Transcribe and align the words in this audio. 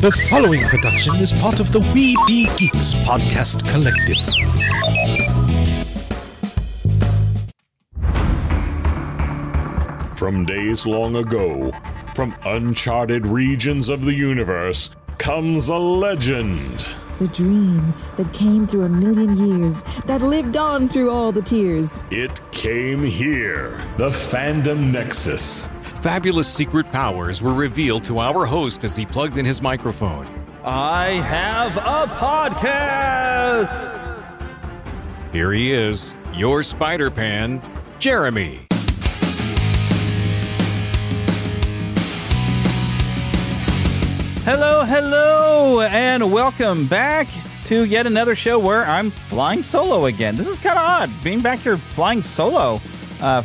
The 0.00 0.10
following 0.30 0.62
production 0.62 1.16
is 1.16 1.34
part 1.34 1.60
of 1.60 1.72
the 1.72 1.80
We 1.80 2.16
Be 2.26 2.48
Geeks 2.56 2.94
podcast 3.04 3.68
collective. 3.70 4.16
From 10.16 10.46
days 10.46 10.86
long 10.86 11.16
ago, 11.16 11.70
from 12.14 12.34
uncharted 12.46 13.26
regions 13.26 13.90
of 13.90 14.02
the 14.02 14.14
universe, 14.14 14.88
comes 15.18 15.68
a 15.68 15.76
legend. 15.76 16.88
The 17.18 17.28
dream 17.28 17.92
that 18.16 18.32
came 18.32 18.66
through 18.66 18.84
a 18.84 18.88
million 18.88 19.36
years, 19.36 19.84
that 20.06 20.22
lived 20.22 20.56
on 20.56 20.88
through 20.88 21.10
all 21.10 21.30
the 21.30 21.42
tears. 21.42 22.04
It 22.10 22.40
came 22.52 23.04
here, 23.04 23.76
the 23.98 24.08
Fandom 24.08 24.92
Nexus. 24.92 25.68
Fabulous 26.00 26.48
secret 26.48 26.90
powers 26.90 27.42
were 27.42 27.52
revealed 27.52 28.04
to 28.04 28.20
our 28.20 28.46
host 28.46 28.84
as 28.84 28.96
he 28.96 29.04
plugged 29.04 29.36
in 29.36 29.44
his 29.44 29.60
microphone. 29.60 30.26
I 30.64 31.10
have 31.16 31.76
a 31.76 32.10
podcast! 32.14 33.98
Here 35.30 35.52
he 35.52 35.70
is, 35.70 36.16
your 36.32 36.62
Spider 36.62 37.10
Pan, 37.10 37.60
Jeremy. 37.98 38.60
Hello, 44.44 44.86
hello, 44.86 45.80
and 45.82 46.32
welcome 46.32 46.86
back 46.86 47.28
to 47.66 47.84
yet 47.84 48.06
another 48.06 48.34
show 48.34 48.58
where 48.58 48.86
I'm 48.86 49.10
flying 49.10 49.62
solo 49.62 50.06
again. 50.06 50.38
This 50.38 50.48
is 50.48 50.58
kind 50.58 50.78
of 50.78 50.82
odd, 50.82 51.10
being 51.22 51.42
back 51.42 51.58
here 51.58 51.76
flying 51.76 52.22
solo, 52.22 52.80
uh, 53.20 53.42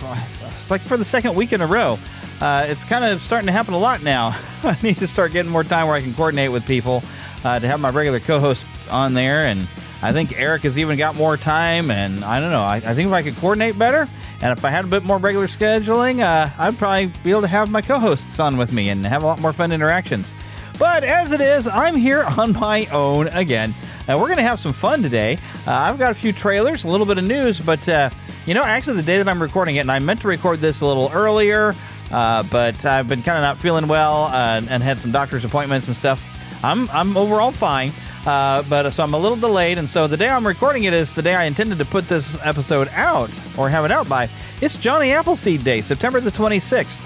like 0.69 0.79
for 0.83 0.95
the 0.95 1.03
second 1.03 1.35
week 1.35 1.51
in 1.51 1.59
a 1.59 1.67
row. 1.67 1.99
Uh, 2.41 2.65
it's 2.67 2.83
kind 2.83 3.05
of 3.05 3.21
starting 3.21 3.47
to 3.47 3.53
happen 3.53 3.73
a 3.73 3.77
lot 3.77 4.03
now. 4.03 4.37
I 4.63 4.77
need 4.81 4.97
to 4.97 5.07
start 5.07 5.31
getting 5.31 5.51
more 5.51 5.63
time 5.63 5.87
where 5.87 5.95
I 5.95 6.01
can 6.01 6.13
coordinate 6.13 6.51
with 6.51 6.65
people 6.65 7.01
uh, 7.43 7.59
to 7.59 7.67
have 7.67 7.79
my 7.79 7.89
regular 7.89 8.19
co-host 8.19 8.65
on 8.89 9.13
there, 9.13 9.45
and 9.45 9.67
I 10.01 10.11
think 10.11 10.37
Eric 10.37 10.63
has 10.63 10.77
even 10.77 10.97
got 10.97 11.15
more 11.15 11.37
time. 11.37 11.89
And 11.89 12.25
I 12.25 12.39
don't 12.39 12.51
know. 12.51 12.63
I, 12.63 12.75
I 12.75 12.93
think 12.93 13.07
if 13.07 13.13
I 13.13 13.23
could 13.23 13.37
coordinate 13.37 13.77
better, 13.79 14.09
and 14.41 14.57
if 14.57 14.65
I 14.65 14.69
had 14.69 14.85
a 14.85 14.87
bit 14.87 15.03
more 15.03 15.17
regular 15.17 15.47
scheduling, 15.47 16.19
uh, 16.19 16.49
I'd 16.57 16.77
probably 16.77 17.07
be 17.23 17.31
able 17.31 17.41
to 17.41 17.47
have 17.47 17.69
my 17.71 17.81
co-hosts 17.81 18.39
on 18.39 18.57
with 18.57 18.73
me 18.73 18.89
and 18.89 19.05
have 19.05 19.23
a 19.23 19.25
lot 19.25 19.39
more 19.39 19.53
fun 19.53 19.71
interactions. 19.71 20.35
But 20.77 21.05
as 21.05 21.31
it 21.31 21.39
is, 21.39 21.67
I'm 21.67 21.95
here 21.95 22.23
on 22.37 22.53
my 22.53 22.85
own 22.87 23.29
again. 23.29 23.73
And 24.07 24.19
we're 24.19 24.27
going 24.27 24.37
to 24.37 24.43
have 24.43 24.59
some 24.59 24.73
fun 24.73 25.01
today. 25.01 25.39
Uh, 25.65 25.71
I've 25.71 25.97
got 25.97 26.11
a 26.11 26.15
few 26.15 26.33
trailers, 26.33 26.83
a 26.83 26.89
little 26.89 27.05
bit 27.05 27.17
of 27.17 27.23
news, 27.23 27.59
but 27.59 27.87
uh, 27.87 28.09
you 28.45 28.53
know, 28.53 28.63
actually, 28.63 28.97
the 28.97 29.03
day 29.03 29.17
that 29.17 29.27
I'm 29.27 29.41
recording 29.41 29.77
it, 29.77 29.79
and 29.79 29.91
I 29.91 29.97
meant 29.97 30.21
to 30.21 30.27
record 30.27 30.61
this 30.61 30.81
a 30.81 30.85
little 30.85 31.09
earlier, 31.11 31.73
uh, 32.11 32.43
but 32.43 32.85
I've 32.85 33.07
been 33.07 33.23
kind 33.23 33.37
of 33.37 33.41
not 33.41 33.57
feeling 33.57 33.87
well 33.87 34.25
uh, 34.25 34.61
and 34.69 34.83
had 34.83 34.99
some 34.99 35.11
doctor's 35.11 35.45
appointments 35.45 35.87
and 35.87 35.95
stuff. 35.95 36.23
I'm 36.63 36.89
I'm 36.89 37.17
overall 37.17 37.51
fine. 37.51 37.91
Uh, 38.25 38.63
but 38.63 38.89
so 38.89 39.03
I'm 39.03 39.13
a 39.13 39.19
little 39.19 39.37
delayed, 39.37 39.77
and 39.77 39.87
so 39.87 40.07
the 40.07 40.17
day 40.17 40.27
I'm 40.27 40.47
recording 40.47 40.85
it 40.85 40.93
is 40.93 41.13
the 41.13 41.21
day 41.21 41.35
I 41.35 41.43
intended 41.43 41.77
to 41.77 41.85
put 41.85 42.07
this 42.07 42.39
episode 42.43 42.87
out 42.91 43.29
or 43.55 43.69
have 43.69 43.85
it 43.85 43.91
out 43.91 44.09
by. 44.09 44.29
It's 44.61 44.75
Johnny 44.77 45.11
Appleseed 45.11 45.63
Day, 45.63 45.81
September 45.81 46.19
the 46.19 46.31
26th. 46.31 47.05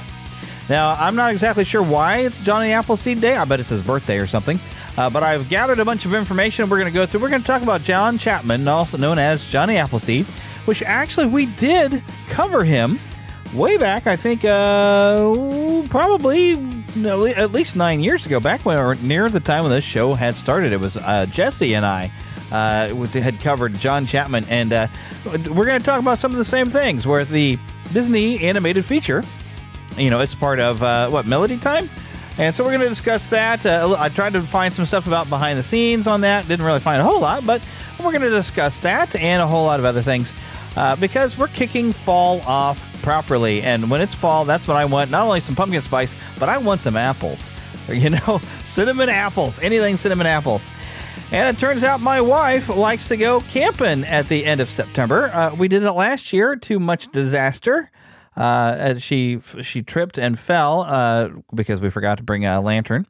Now, 0.70 0.96
I'm 0.98 1.16
not 1.16 1.32
exactly 1.32 1.66
sure 1.66 1.84
why 1.84 2.20
it's 2.20 2.40
Johnny 2.40 2.72
Appleseed 2.72 3.20
Day. 3.20 3.36
I 3.36 3.44
bet 3.44 3.60
it's 3.60 3.70
his 3.70 3.82
birthday 3.82 4.18
or 4.18 4.28
something. 4.28 4.60
Uh, 4.96 5.10
but 5.10 5.24
I've 5.24 5.50
gathered 5.50 5.80
a 5.80 5.86
bunch 5.86 6.06
of 6.06 6.14
information 6.14 6.70
we're 6.70 6.80
going 6.80 6.94
to 6.94 6.98
go 6.98 7.06
through. 7.06 7.22
We're 7.22 7.30
going 7.30 7.42
to 7.42 7.48
talk 7.48 7.64
about 7.64 7.82
John 7.82 8.18
Chapman, 8.18 8.68
also 8.68 8.98
known 8.98 9.18
as 9.18 9.46
Johnny 9.46 9.78
Appleseed, 9.78 10.26
which 10.66 10.84
actually 10.84 11.28
we 11.28 11.48
did 11.48 12.04
cover 12.28 12.64
him 12.64 13.00
way 13.54 13.78
back, 13.78 14.08
I 14.08 14.16
think, 14.16 14.46
uh, 14.46 15.84
probably 15.90 16.54
at 17.36 17.52
least 17.52 17.76
nine 17.76 18.00
years 18.00 18.26
ago, 18.26 18.40
back 18.40 18.66
when, 18.66 18.78
or 18.78 18.96
near 18.96 19.30
the 19.30 19.40
time 19.40 19.64
when 19.64 19.72
this 19.72 19.84
show 19.84 20.14
had 20.14 20.36
started. 20.36 20.74
It 20.74 20.80
was 20.80 20.98
uh, 20.98 21.26
Jesse 21.28 21.74
and 21.74 21.86
I. 21.86 22.12
Uh, 22.52 23.06
had 23.06 23.40
covered 23.42 23.76
John 23.76 24.08
Chapman, 24.08 24.44
and 24.50 24.74
uh, 24.74 24.88
we're 25.26 25.66
going 25.66 25.80
to 25.80 25.86
talk 25.86 26.00
about 26.00 26.18
some 26.18 26.32
of 26.32 26.38
the 26.40 26.44
same 26.44 26.72
things. 26.72 27.06
Where 27.06 27.24
the 27.24 27.60
Disney 27.94 28.40
animated 28.40 28.86
feature 28.86 29.24
you 30.00 30.10
know, 30.10 30.22
it's 30.22 30.36
part 30.36 30.60
of 30.60 30.82
uh, 30.82 31.10
what 31.10 31.26
Melody 31.26 31.58
Time. 31.58 31.90
And 32.38 32.56
so 32.56 32.64
we're 32.64 32.70
going 32.70 32.82
to 32.82 32.90
discuss 32.90 33.28
that. 33.28 33.66
Uh, 33.66 33.96
I 34.00 34.08
tried 34.10 34.34
to 34.34 34.42
find 34.42 34.74
some 34.74 34.86
stuff 34.86 35.08
about 35.08 35.30
behind 35.30 35.60
the 35.60 35.64
scenes 35.64 36.08
on 36.08 36.22
that. 36.22 36.48
Didn't 36.48 36.66
really 36.66 36.80
find 36.80 37.02
a 37.02 37.04
whole 37.04 37.20
lot, 37.20 37.46
but 37.46 37.62
we're 38.00 38.12
going 38.12 38.22
to 38.22 38.30
discuss 38.30 38.80
that 38.82 39.16
and 39.16 39.42
a 39.42 39.48
whole 39.48 39.66
lot 39.66 39.80
of 39.80 39.86
other 39.86 40.02
things 40.02 40.34
uh, 40.78 40.96
because 40.96 41.38
we're 41.38 41.50
kicking 41.50 41.92
fall 41.92 42.40
off 42.42 42.89
properly. 43.02 43.62
And 43.62 43.90
when 43.90 44.02
it's 44.02 44.16
fall, 44.16 44.46
that's 44.46 44.68
what 44.68 44.78
I 44.78 44.86
want. 44.86 45.12
Not 45.12 45.24
only 45.24 45.40
some 45.40 45.56
pumpkin 45.56 45.82
spice, 45.82 46.16
but 46.40 46.50
I 46.50 46.58
want 46.58 46.80
some 46.80 46.98
apples. 46.98 47.52
You 47.90 48.12
know, 48.12 48.40
cinnamon 48.66 49.10
apples, 49.10 49.60
anything 49.62 49.98
cinnamon 49.98 50.28
apples. 50.28 50.72
And 51.32 51.56
it 51.56 51.60
turns 51.60 51.84
out 51.84 52.00
my 52.00 52.22
wife 52.22 52.70
likes 52.70 53.08
to 53.08 53.18
go 53.18 53.42
camping 53.42 54.04
at 54.04 54.28
the 54.28 54.46
end 54.46 54.62
of 54.62 54.70
September. 54.70 55.32
Uh, 55.34 55.56
we 55.56 55.68
did 55.68 55.82
it 55.82 55.92
last 55.94 56.32
year 56.32 56.56
to 56.56 56.80
much 56.80 57.12
disaster. 57.12 57.90
Uh, 58.36 59.00
she 59.00 59.42
she 59.64 59.82
tripped 59.82 60.20
and 60.20 60.40
fell 60.40 60.82
uh, 60.82 61.30
because 61.54 61.82
we 61.82 61.90
forgot 61.90 62.20
to 62.20 62.24
bring 62.24 62.46
a 62.46 62.62
lantern. 62.62 63.08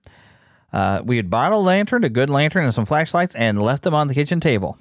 Uh, 0.71 1.01
we 1.03 1.17
had 1.17 1.29
bought 1.29 1.51
a 1.51 1.57
lantern, 1.57 2.03
a 2.03 2.09
good 2.09 2.29
lantern, 2.29 2.63
and 2.63 2.73
some 2.73 2.85
flashlights, 2.85 3.35
and 3.35 3.61
left 3.61 3.83
them 3.83 3.93
on 3.93 4.07
the 4.07 4.13
kitchen 4.13 4.39
table. 4.39 4.77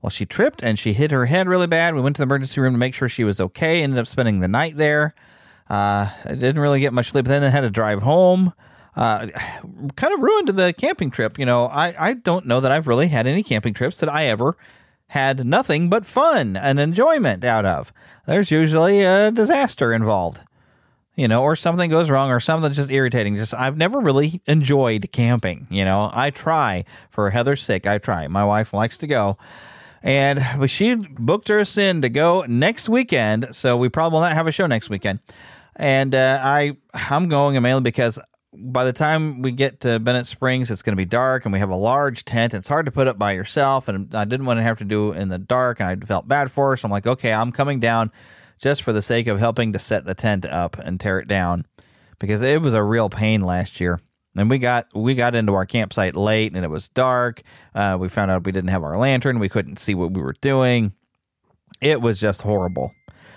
Well, 0.00 0.10
she 0.10 0.26
tripped 0.26 0.62
and 0.62 0.78
she 0.78 0.92
hit 0.92 1.10
her 1.10 1.26
head 1.26 1.48
really 1.48 1.66
bad. 1.66 1.94
We 1.94 2.00
went 2.00 2.16
to 2.16 2.20
the 2.20 2.26
emergency 2.26 2.60
room 2.60 2.74
to 2.74 2.78
make 2.78 2.94
sure 2.94 3.08
she 3.08 3.24
was 3.24 3.40
okay. 3.40 3.82
Ended 3.82 3.98
up 3.98 4.06
spending 4.06 4.40
the 4.40 4.48
night 4.48 4.76
there. 4.76 5.14
Uh, 5.68 6.10
I 6.24 6.34
didn't 6.34 6.60
really 6.60 6.80
get 6.80 6.92
much 6.92 7.10
sleep. 7.10 7.26
Then 7.26 7.42
I 7.42 7.50
had 7.50 7.60
to 7.62 7.70
drive 7.70 8.02
home. 8.02 8.52
Uh, 8.96 9.28
kind 9.96 10.12
of 10.14 10.20
ruined 10.20 10.48
the 10.48 10.72
camping 10.72 11.10
trip. 11.10 11.38
You 11.38 11.46
know, 11.46 11.66
I, 11.66 11.94
I 11.98 12.14
don't 12.14 12.46
know 12.46 12.60
that 12.60 12.72
I've 12.72 12.88
really 12.88 13.08
had 13.08 13.26
any 13.26 13.42
camping 13.42 13.74
trips 13.74 13.98
that 14.00 14.08
I 14.08 14.26
ever 14.26 14.56
had 15.08 15.46
nothing 15.46 15.88
but 15.88 16.04
fun 16.04 16.56
and 16.56 16.78
enjoyment 16.78 17.44
out 17.44 17.64
of. 17.64 17.92
There's 18.26 18.50
usually 18.50 19.02
a 19.02 19.30
disaster 19.30 19.92
involved, 19.92 20.42
you 21.14 21.28
know, 21.28 21.42
or 21.42 21.56
something 21.56 21.90
goes 21.90 22.10
wrong 22.10 22.30
or 22.30 22.40
something 22.40 22.72
just 22.72 22.90
irritating. 22.90 23.36
Just 23.36 23.54
I've 23.54 23.76
never 23.76 24.00
really 24.00 24.42
enjoyed 24.46 25.10
camping. 25.12 25.66
You 25.70 25.84
know, 25.84 26.10
I 26.12 26.30
try 26.30 26.84
for 27.10 27.30
Heather's 27.30 27.62
sake. 27.62 27.86
I 27.86 27.98
try. 27.98 28.26
My 28.26 28.44
wife 28.44 28.72
likes 28.72 28.98
to 28.98 29.06
go. 29.06 29.38
And 30.02 30.70
she 30.70 30.94
booked 30.94 31.50
us 31.50 31.76
in 31.76 32.02
to 32.02 32.08
go 32.08 32.44
next 32.46 32.88
weekend, 32.88 33.48
so 33.52 33.76
we 33.76 33.88
probably 33.88 34.16
will 34.16 34.20
not 34.22 34.32
have 34.32 34.46
a 34.46 34.52
show 34.52 34.66
next 34.66 34.90
weekend. 34.90 35.20
And 35.76 36.14
uh, 36.14 36.40
I, 36.42 36.76
I'm 36.94 37.28
going 37.28 37.60
mainly 37.62 37.82
because 37.82 38.18
by 38.52 38.84
the 38.84 38.92
time 38.92 39.42
we 39.42 39.52
get 39.52 39.80
to 39.80 39.98
Bennett 39.98 40.26
Springs, 40.26 40.70
it's 40.70 40.82
going 40.82 40.92
to 40.92 40.96
be 40.96 41.04
dark, 41.04 41.44
and 41.44 41.52
we 41.52 41.58
have 41.58 41.70
a 41.70 41.76
large 41.76 42.24
tent. 42.24 42.54
It's 42.54 42.68
hard 42.68 42.86
to 42.86 42.92
put 42.92 43.06
up 43.06 43.18
by 43.18 43.32
yourself, 43.32 43.88
and 43.88 44.14
I 44.14 44.24
didn't 44.24 44.46
want 44.46 44.58
to 44.58 44.62
have 44.62 44.78
to 44.78 44.84
do 44.84 45.12
it 45.12 45.18
in 45.18 45.28
the 45.28 45.38
dark, 45.38 45.80
and 45.80 45.88
I 45.88 45.96
felt 46.06 46.26
bad 46.26 46.50
for 46.50 46.70
her. 46.70 46.76
So 46.76 46.86
I'm 46.86 46.92
like, 46.92 47.06
okay, 47.06 47.32
I'm 47.32 47.52
coming 47.52 47.80
down 47.80 48.10
just 48.58 48.82
for 48.82 48.92
the 48.92 49.02
sake 49.02 49.26
of 49.26 49.38
helping 49.38 49.72
to 49.72 49.78
set 49.78 50.04
the 50.04 50.14
tent 50.14 50.44
up 50.44 50.78
and 50.78 50.98
tear 50.98 51.18
it 51.18 51.28
down 51.28 51.66
because 52.18 52.42
it 52.42 52.60
was 52.60 52.74
a 52.74 52.82
real 52.82 53.08
pain 53.08 53.42
last 53.42 53.80
year. 53.80 54.00
And 54.38 54.48
we 54.48 54.58
got 54.58 54.86
we 54.94 55.14
got 55.14 55.34
into 55.34 55.54
our 55.54 55.66
campsite 55.66 56.16
late, 56.16 56.54
and 56.54 56.64
it 56.64 56.68
was 56.68 56.88
dark. 56.88 57.42
Uh, 57.74 57.96
we 58.00 58.08
found 58.08 58.30
out 58.30 58.44
we 58.44 58.52
didn't 58.52 58.70
have 58.70 58.84
our 58.84 58.98
lantern. 58.98 59.38
We 59.38 59.48
couldn't 59.48 59.76
see 59.76 59.94
what 59.94 60.12
we 60.12 60.22
were 60.22 60.34
doing. 60.40 60.92
It 61.80 62.00
was 62.00 62.18
just 62.18 62.42
horrible. 62.42 62.92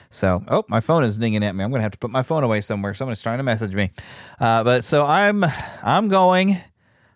So, 0.09 0.43
oh, 0.49 0.65
my 0.67 0.81
phone 0.81 1.05
is 1.05 1.17
dinging 1.17 1.43
at 1.43 1.55
me. 1.55 1.63
I'm 1.63 1.69
going 1.69 1.79
to 1.79 1.83
have 1.83 1.93
to 1.93 1.97
put 1.97 2.11
my 2.11 2.21
phone 2.21 2.43
away 2.43 2.59
somewhere. 2.59 2.93
Someone's 2.93 3.21
trying 3.21 3.37
to 3.37 3.43
message 3.43 3.73
me. 3.73 3.91
Uh, 4.39 4.63
but 4.63 4.83
so 4.83 5.05
I'm 5.05 5.45
I'm 5.81 6.09
going 6.09 6.57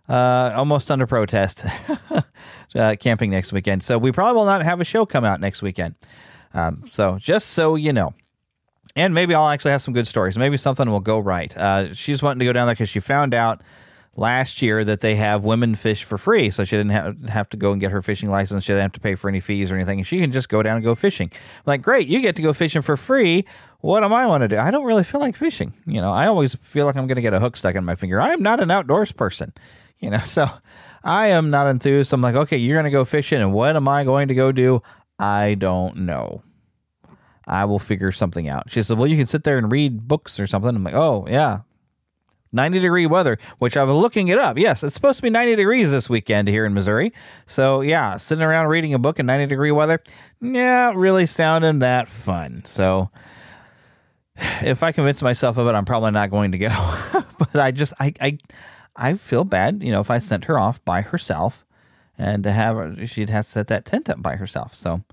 uh, 0.07 0.53
almost 0.55 0.89
under 0.89 1.05
protest 1.05 1.65
uh, 2.75 2.95
camping 2.99 3.31
next 3.31 3.51
weekend. 3.51 3.83
So 3.83 3.97
we 3.97 4.11
probably 4.11 4.37
will 4.37 4.45
not 4.45 4.63
have 4.63 4.79
a 4.79 4.85
show 4.85 5.05
come 5.05 5.25
out 5.25 5.41
next 5.41 5.61
weekend. 5.61 5.95
Um, 6.53 6.85
so 6.91 7.17
just 7.19 7.49
so 7.49 7.75
you 7.75 7.91
know. 7.91 8.13
And 8.95 9.13
maybe 9.13 9.35
I'll 9.35 9.49
actually 9.49 9.71
have 9.71 9.81
some 9.81 9.93
good 9.93 10.07
stories. 10.07 10.37
Maybe 10.37 10.57
something 10.57 10.89
will 10.89 11.01
go 11.01 11.19
right. 11.19 11.55
Uh, 11.55 11.93
she's 11.93 12.23
wanting 12.23 12.39
to 12.39 12.45
go 12.45 12.53
down 12.53 12.67
there 12.67 12.75
because 12.75 12.89
she 12.89 13.01
found 13.01 13.33
out 13.33 13.61
last 14.15 14.61
year 14.61 14.85
that 14.85 15.01
they 15.01 15.15
have 15.15 15.43
women 15.43 15.75
fish 15.75 16.03
for 16.03 16.17
free. 16.17 16.49
So 16.49 16.63
she 16.63 16.77
didn't 16.77 16.91
have, 16.91 17.29
have 17.29 17.49
to 17.49 17.57
go 17.57 17.71
and 17.71 17.81
get 17.81 17.91
her 17.91 18.01
fishing 18.01 18.29
license. 18.29 18.63
She 18.63 18.71
didn't 18.71 18.83
have 18.83 18.91
to 18.93 18.99
pay 18.99 19.15
for 19.15 19.27
any 19.27 19.39
fees 19.39 19.71
or 19.71 19.75
anything. 19.75 20.01
She 20.03 20.19
can 20.19 20.31
just 20.31 20.49
go 20.49 20.63
down 20.63 20.77
and 20.77 20.85
go 20.85 20.95
fishing. 20.95 21.29
I'm 21.33 21.63
like, 21.65 21.81
great, 21.81 22.07
you 22.07 22.21
get 22.21 22.35
to 22.37 22.41
go 22.41 22.53
fishing 22.53 22.81
for 22.81 22.95
free. 22.95 23.45
What 23.81 24.03
am 24.03 24.13
I 24.13 24.25
want 24.25 24.41
to 24.41 24.47
do? 24.47 24.57
I 24.57 24.71
don't 24.71 24.85
really 24.85 25.03
feel 25.03 25.19
like 25.19 25.35
fishing. 25.35 25.73
You 25.85 26.01
know, 26.01 26.11
I 26.11 26.27
always 26.27 26.55
feel 26.55 26.85
like 26.85 26.95
I'm 26.95 27.07
going 27.07 27.17
to 27.17 27.21
get 27.21 27.33
a 27.33 27.39
hook 27.39 27.57
stuck 27.57 27.75
in 27.75 27.83
my 27.83 27.95
finger. 27.95 28.21
I 28.21 28.31
am 28.31 28.41
not 28.41 28.59
an 28.59 28.71
outdoors 28.71 29.11
person, 29.11 29.53
you 29.99 30.09
know, 30.09 30.19
so 30.19 30.49
I 31.03 31.27
am 31.27 31.49
not 31.49 31.67
enthused. 31.67 32.13
I'm 32.13 32.21
like, 32.21 32.35
okay, 32.35 32.57
you're 32.57 32.75
going 32.75 32.85
to 32.85 32.91
go 32.91 33.05
fishing. 33.05 33.41
And 33.41 33.53
what 33.53 33.75
am 33.75 33.87
I 33.87 34.05
going 34.05 34.29
to 34.29 34.35
go 34.35 34.51
do? 34.51 34.81
I 35.19 35.55
don't 35.55 35.97
know. 35.97 36.41
I 37.47 37.65
will 37.65 37.79
figure 37.79 38.11
something 38.11 38.49
out. 38.49 38.71
She 38.71 38.81
said, 38.81 38.97
well, 38.97 39.07
you 39.07 39.17
can 39.17 39.25
sit 39.25 39.43
there 39.43 39.57
and 39.57 39.71
read 39.71 40.07
books 40.07 40.39
or 40.39 40.47
something. 40.47 40.75
I'm 40.75 40.83
like, 40.83 40.93
oh, 40.93 41.27
yeah, 41.29 41.59
90 42.55 42.79
degree 42.79 43.05
weather, 43.05 43.37
which 43.59 43.75
I 43.77 43.83
was 43.83 43.95
looking 43.97 44.29
it 44.29 44.39
up. 44.39 44.57
Yes, 44.57 44.83
it's 44.83 44.95
supposed 44.95 45.17
to 45.17 45.23
be 45.23 45.29
90 45.29 45.57
degrees 45.57 45.91
this 45.91 46.09
weekend 46.09 46.47
here 46.47 46.65
in 46.65 46.73
Missouri. 46.73 47.13
So, 47.45 47.81
yeah, 47.81 48.17
sitting 48.17 48.43
around 48.43 48.67
reading 48.67 48.93
a 48.93 48.99
book 48.99 49.19
in 49.19 49.25
90 49.25 49.47
degree 49.47 49.71
weather, 49.71 50.01
yeah, 50.41 50.93
really 50.95 51.25
sounding 51.25 51.79
that 51.79 52.07
fun. 52.07 52.63
So, 52.65 53.09
if 54.61 54.83
I 54.83 54.91
convince 54.91 55.21
myself 55.21 55.57
of 55.57 55.67
it, 55.67 55.71
I'm 55.71 55.85
probably 55.85 56.11
not 56.11 56.31
going 56.31 56.53
to 56.53 56.57
go. 56.57 56.69
but 57.37 57.55
I 57.55 57.71
just, 57.71 57.93
I, 57.99 58.13
I, 58.21 58.37
I 58.95 59.13
feel 59.15 59.43
bad, 59.43 59.83
you 59.83 59.91
know, 59.91 59.99
if 59.99 60.09
I 60.09 60.19
sent 60.19 60.45
her 60.45 60.57
off 60.57 60.83
by 60.85 61.01
herself 61.01 61.65
and 62.17 62.43
to 62.43 62.53
have 62.53 62.75
her, 62.77 63.05
she'd 63.05 63.29
have 63.29 63.45
to 63.45 63.51
set 63.51 63.67
that 63.67 63.85
tent 63.85 64.09
up 64.09 64.21
by 64.21 64.37
herself. 64.37 64.75
So 64.75 65.03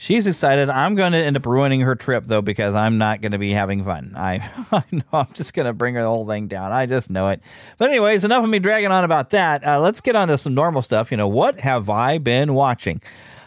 she's 0.00 0.26
excited. 0.26 0.70
I'm 0.70 0.94
going 0.94 1.12
to 1.12 1.18
end 1.18 1.36
up 1.36 1.44
ruining 1.44 1.82
her 1.82 1.94
trip 1.94 2.24
though 2.24 2.40
because 2.40 2.74
I'm 2.74 2.96
not 2.96 3.20
going 3.20 3.32
to 3.32 3.38
be 3.38 3.52
having 3.52 3.84
fun. 3.84 4.14
I, 4.16 4.50
I 4.72 4.82
know 4.90 5.04
I'm 5.12 5.32
just 5.34 5.52
going 5.52 5.66
to 5.66 5.72
bring 5.72 5.94
the 5.94 6.02
whole 6.02 6.26
thing 6.26 6.48
down. 6.48 6.72
I 6.72 6.86
just 6.86 7.10
know 7.10 7.28
it. 7.28 7.40
But 7.78 7.90
anyways, 7.90 8.24
enough 8.24 8.42
of 8.42 8.50
me 8.50 8.58
dragging 8.58 8.90
on 8.90 9.04
about 9.04 9.30
that. 9.30 9.64
Uh, 9.64 9.78
let's 9.80 10.00
get 10.00 10.16
on 10.16 10.28
to 10.28 10.38
some 10.38 10.54
normal 10.54 10.82
stuff. 10.82 11.10
You 11.10 11.18
know, 11.18 11.28
what 11.28 11.60
have 11.60 11.90
I 11.90 12.18
been 12.18 12.54
watching? 12.54 13.02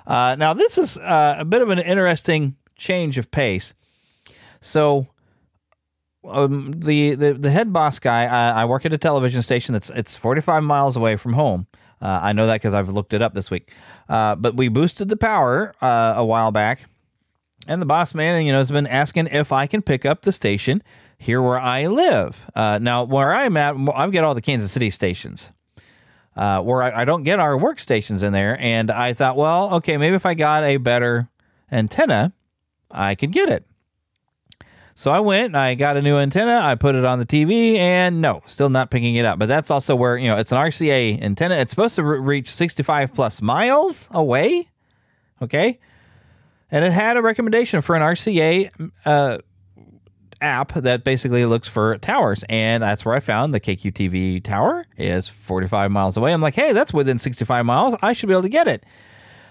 Uh, 0.05 0.35
now 0.35 0.53
this 0.53 0.77
is 0.77 0.97
uh, 0.99 1.35
a 1.39 1.45
bit 1.45 1.61
of 1.61 1.69
an 1.69 1.79
interesting 1.79 2.55
change 2.75 3.17
of 3.17 3.31
pace. 3.31 3.73
So 4.61 5.07
um, 6.23 6.79
the, 6.79 7.15
the 7.15 7.33
the 7.33 7.51
head 7.51 7.73
boss 7.73 7.99
guy. 7.99 8.25
I, 8.25 8.63
work 8.65 8.85
at 8.85 8.93
a 8.93 8.97
television 8.97 9.41
station 9.41 9.73
that's 9.73 9.89
it's 9.89 10.15
45 10.15 10.63
miles 10.63 10.95
away 10.95 11.15
from 11.15 11.33
home. 11.33 11.67
Uh, 12.03 12.19
I 12.21 12.33
know 12.33 12.47
that 12.47 12.55
because 12.55 12.73
I've 12.73 12.89
looked 12.89 13.13
it 13.13 13.21
up 13.21 13.33
this 13.33 13.49
week. 13.49 13.71
Uh, 14.09 14.35
but 14.35 14.55
we 14.55 14.67
boosted 14.67 15.07
the 15.07 15.15
power 15.15 15.73
uh, 15.81 16.15
a 16.17 16.25
while 16.25 16.51
back, 16.51 16.85
and 17.65 17.81
the 17.81 17.85
boss 17.85 18.13
man, 18.13 18.45
you 18.45 18.51
know, 18.51 18.57
has 18.57 18.69
been 18.69 18.87
asking 18.87 19.27
if 19.27 19.53
I 19.53 19.67
can 19.67 19.81
pick 19.81 20.05
up 20.05 20.23
the 20.23 20.33
station 20.33 20.83
here 21.17 21.41
where 21.41 21.57
I 21.57 21.87
live. 21.87 22.51
Uh, 22.53 22.77
now, 22.79 23.05
where 23.05 23.33
I'm 23.33 23.55
at, 23.55 23.75
I've 23.95 24.11
got 24.11 24.25
all 24.25 24.35
the 24.35 24.41
Kansas 24.41 24.71
City 24.71 24.89
stations. 24.89 25.51
Uh, 26.35 26.59
where 26.61 26.81
I, 26.81 27.01
I 27.01 27.05
don't 27.05 27.23
get 27.23 27.39
our 27.39 27.53
workstations 27.53 28.23
in 28.23 28.33
there, 28.33 28.59
and 28.59 28.89
I 28.89 29.13
thought, 29.13 29.37
well, 29.37 29.75
okay, 29.75 29.97
maybe 29.97 30.15
if 30.15 30.25
I 30.25 30.33
got 30.33 30.63
a 30.63 30.77
better 30.77 31.29
antenna, 31.71 32.33
I 32.89 33.15
could 33.15 33.31
get 33.31 33.49
it. 33.49 33.65
So 34.95 35.11
I 35.11 35.19
went, 35.19 35.55
I 35.55 35.73
got 35.75 35.97
a 35.97 36.01
new 36.01 36.17
antenna, 36.17 36.59
I 36.63 36.75
put 36.75 36.93
it 36.93 37.03
on 37.03 37.17
the 37.17 37.25
TV, 37.25 37.77
and 37.77 38.21
no, 38.21 38.43
still 38.45 38.69
not 38.69 38.91
picking 38.91 39.15
it 39.15 39.25
up. 39.25 39.39
But 39.39 39.47
that's 39.47 39.71
also 39.71 39.95
where, 39.95 40.17
you 40.17 40.27
know, 40.27 40.37
it's 40.37 40.51
an 40.51 40.59
RCA 40.59 41.21
antenna. 41.21 41.55
It's 41.55 41.71
supposed 41.71 41.95
to 41.95 42.03
re- 42.03 42.19
reach 42.19 42.49
65 42.49 43.13
plus 43.13 43.41
miles 43.41 44.07
away. 44.11 44.69
Okay. 45.41 45.79
And 46.69 46.85
it 46.85 46.91
had 46.91 47.17
a 47.17 47.21
recommendation 47.21 47.81
for 47.81 47.95
an 47.95 48.01
RCA 48.01 48.91
uh, 49.05 49.39
app 50.41 50.73
that 50.73 51.03
basically 51.03 51.45
looks 51.45 51.67
for 51.67 51.97
towers. 51.97 52.43
And 52.47 52.83
that's 52.83 53.03
where 53.03 53.15
I 53.15 53.19
found 53.19 53.53
the 53.53 53.59
KQTV 53.59 54.43
tower 54.43 54.85
is 54.97 55.27
45 55.27 55.89
miles 55.89 56.17
away. 56.17 56.33
I'm 56.33 56.41
like, 56.41 56.55
hey, 56.55 56.71
that's 56.73 56.93
within 56.93 57.17
65 57.17 57.65
miles. 57.65 57.95
I 58.01 58.13
should 58.13 58.27
be 58.27 58.33
able 58.33 58.43
to 58.43 58.49
get 58.49 58.67
it. 58.67 58.83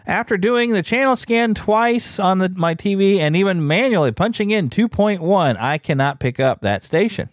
After 0.07 0.37
doing 0.37 0.73
the 0.73 0.83
channel 0.83 1.15
scan 1.15 1.55
twice 1.55 2.19
on 2.19 2.39
the, 2.39 2.49
my 2.49 2.75
TV 2.75 3.19
and 3.19 3.37
even 3.37 3.67
manually 3.67 4.11
punching 4.11 4.51
in 4.51 4.69
2.1, 4.69 5.57
I 5.61 5.79
cannot 5.79 6.19
pick 6.19 6.41
up 6.41 6.61
that 6.61 6.83
station. 6.83 7.29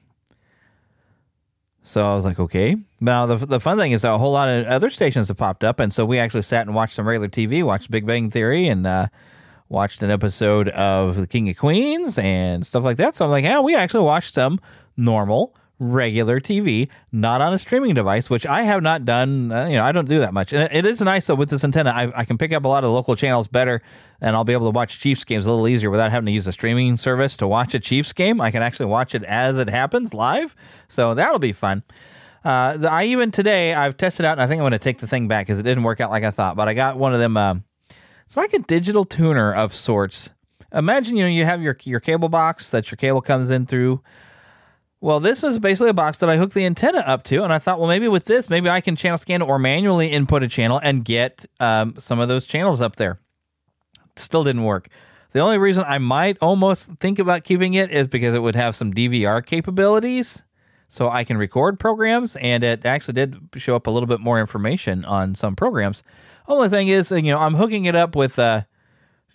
So 1.83 2.07
I 2.07 2.13
was 2.13 2.25
like, 2.25 2.39
okay. 2.39 2.77
Now, 2.99 3.25
the, 3.25 3.37
the 3.37 3.59
fun 3.59 3.79
thing 3.79 3.93
is 3.93 4.03
a 4.03 4.17
whole 4.19 4.33
lot 4.33 4.49
of 4.49 4.67
other 4.67 4.91
stations 4.91 5.29
have 5.29 5.37
popped 5.37 5.63
up. 5.63 5.79
And 5.79 5.91
so 5.91 6.05
we 6.05 6.19
actually 6.19 6.43
sat 6.43 6.67
and 6.67 6.75
watched 6.75 6.93
some 6.93 7.07
regular 7.07 7.29
TV, 7.29 7.63
watched 7.63 7.89
Big 7.89 8.05
Bang 8.05 8.29
Theory, 8.29 8.67
and 8.67 8.85
uh, 8.85 9.07
watched 9.69 10.03
an 10.03 10.11
episode 10.11 10.69
of 10.69 11.15
The 11.15 11.25
King 11.25 11.49
of 11.49 11.57
Queens 11.57 12.19
and 12.19 12.63
stuff 12.65 12.83
like 12.83 12.97
that. 12.97 13.15
So 13.15 13.25
I'm 13.25 13.31
like, 13.31 13.43
yeah, 13.43 13.59
we 13.59 13.75
actually 13.75 14.03
watched 14.03 14.35
some 14.35 14.59
normal 14.95 15.55
regular 15.79 16.41
TV, 16.41 16.89
not 17.11 17.41
on 17.41 17.53
a 17.53 17.59
streaming 17.59 17.95
device, 17.95 18.29
which 18.29 18.45
I 18.45 18.63
have 18.63 18.83
not 18.83 19.05
done. 19.05 19.51
Uh, 19.51 19.67
you 19.67 19.77
know, 19.77 19.83
I 19.83 19.91
don't 19.91 20.07
do 20.07 20.19
that 20.19 20.33
much. 20.33 20.53
And 20.53 20.69
it 20.71 20.85
is 20.85 21.01
nice 21.01 21.27
though 21.27 21.35
with 21.35 21.49
this 21.49 21.63
antenna. 21.63 21.91
I, 21.91 22.19
I, 22.19 22.25
can 22.25 22.37
pick 22.37 22.51
up 22.51 22.65
a 22.65 22.67
lot 22.67 22.83
of 22.83 22.91
local 22.91 23.15
channels 23.15 23.47
better, 23.47 23.81
and 24.19 24.35
I'll 24.35 24.43
be 24.43 24.53
able 24.53 24.67
to 24.67 24.75
watch 24.75 24.99
Chiefs 24.99 25.23
games 25.23 25.45
a 25.45 25.51
little 25.51 25.67
easier 25.67 25.89
without 25.89 26.11
having 26.11 26.25
to 26.25 26.31
use 26.31 26.45
a 26.47 26.51
streaming 26.51 26.97
service 26.97 27.37
to 27.37 27.47
watch 27.47 27.73
a 27.73 27.79
Chiefs 27.79 28.11
game. 28.11 28.41
I 28.41 28.51
can 28.51 28.61
actually 28.61 28.87
watch 28.87 29.15
it 29.15 29.23
as 29.23 29.57
it 29.57 29.69
happens 29.69 30.13
live, 30.13 30.55
so 30.87 31.13
that'll 31.13 31.39
be 31.39 31.53
fun. 31.53 31.83
Uh, 32.43 32.77
the, 32.77 32.91
I 32.91 33.05
even 33.05 33.31
today 33.31 33.73
I've 33.73 33.97
tested 33.97 34.25
out, 34.25 34.33
and 34.33 34.41
I 34.41 34.47
think 34.47 34.59
I'm 34.59 34.63
going 34.63 34.71
to 34.71 34.79
take 34.79 34.99
the 34.99 35.07
thing 35.07 35.27
back 35.27 35.47
because 35.47 35.59
it 35.59 35.63
didn't 35.63 35.83
work 35.83 36.01
out 36.01 36.11
like 36.11 36.23
I 36.23 36.31
thought. 36.31 36.55
But 36.55 36.67
I 36.67 36.73
got 36.73 36.97
one 36.97 37.13
of 37.13 37.19
them. 37.19 37.37
Uh, 37.37 37.55
it's 38.25 38.37
like 38.37 38.53
a 38.53 38.59
digital 38.59 39.05
tuner 39.05 39.53
of 39.53 39.73
sorts. 39.73 40.29
Imagine 40.71 41.17
you 41.17 41.23
know 41.23 41.29
you 41.29 41.45
have 41.45 41.61
your 41.61 41.75
your 41.83 41.99
cable 41.99 42.29
box 42.29 42.69
that 42.69 42.91
your 42.91 42.97
cable 42.97 43.21
comes 43.21 43.49
in 43.49 43.65
through 43.65 44.01
well, 45.01 45.21
this 45.21 45.43
is 45.43 45.59
basically 45.59 45.89
a 45.89 45.93
box 45.93 46.19
that 46.19 46.29
I 46.29 46.35
hook 46.35 46.51
the 46.51 46.65
antenna 46.65 46.99
up 46.99 47.23
to, 47.23 47.43
and 47.43 47.53
I 47.53 47.59
thought, 47.59 47.79
well, 47.79 47.87
maybe 47.87 48.09
with 48.09 48.25
this, 48.25 48.49
maybe 48.49 48.69
I 48.69 48.81
can 48.81 48.97
channel 48.97 49.17
scan 49.17 49.41
or 49.41 49.57
manually 49.57 50.07
input 50.07 50.43
a 50.43 50.47
channel 50.47 50.79
and 50.83 51.05
get 51.05 51.45
um, 51.59 51.95
some 51.99 52.19
of 52.19 52.27
those 52.27 52.45
channels 52.45 52.81
up 52.81 52.97
there. 52.97 53.19
Still 54.17 54.43
didn't 54.43 54.63
work. 54.63 54.89
The 55.31 55.39
only 55.39 55.57
reason 55.57 55.85
I 55.87 55.99
might 55.99 56.37
almost 56.41 56.89
think 56.99 57.17
about 57.17 57.45
keeping 57.45 57.75
it 57.75 57.91
is 57.91 58.07
because 58.07 58.33
it 58.33 58.41
would 58.41 58.55
have 58.55 58.75
some 58.75 58.93
DVR 58.93 59.45
capabilities, 59.45 60.41
so 60.89 61.09
I 61.09 61.23
can 61.23 61.37
record 61.37 61.79
programs, 61.79 62.35
and 62.35 62.63
it 62.63 62.85
actually 62.85 63.13
did 63.13 63.37
show 63.55 63.75
up 63.75 63.87
a 63.87 63.91
little 63.91 64.07
bit 64.07 64.19
more 64.19 64.39
information 64.39 65.05
on 65.05 65.33
some 65.33 65.55
programs. 65.55 66.03
Only 66.47 66.67
thing 66.67 66.89
is, 66.89 67.11
you 67.11 67.21
know, 67.21 67.39
I'm 67.39 67.55
hooking 67.55 67.85
it 67.85 67.95
up 67.95 68.15
with. 68.15 68.37
Uh, 68.37 68.63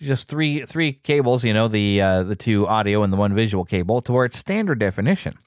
just 0.02 0.28
three 0.28 0.66
three 0.66 0.92
cables, 0.92 1.44
you 1.44 1.54
know, 1.54 1.68
the 1.68 2.00
uh, 2.00 2.22
the 2.24 2.36
two 2.36 2.66
audio 2.66 3.02
and 3.02 3.12
the 3.12 3.16
one 3.16 3.32
visual 3.32 3.64
cable, 3.64 4.02
to 4.02 4.12
where 4.12 4.24
it's 4.24 4.36
standard 4.36 4.78
definition. 4.78 5.38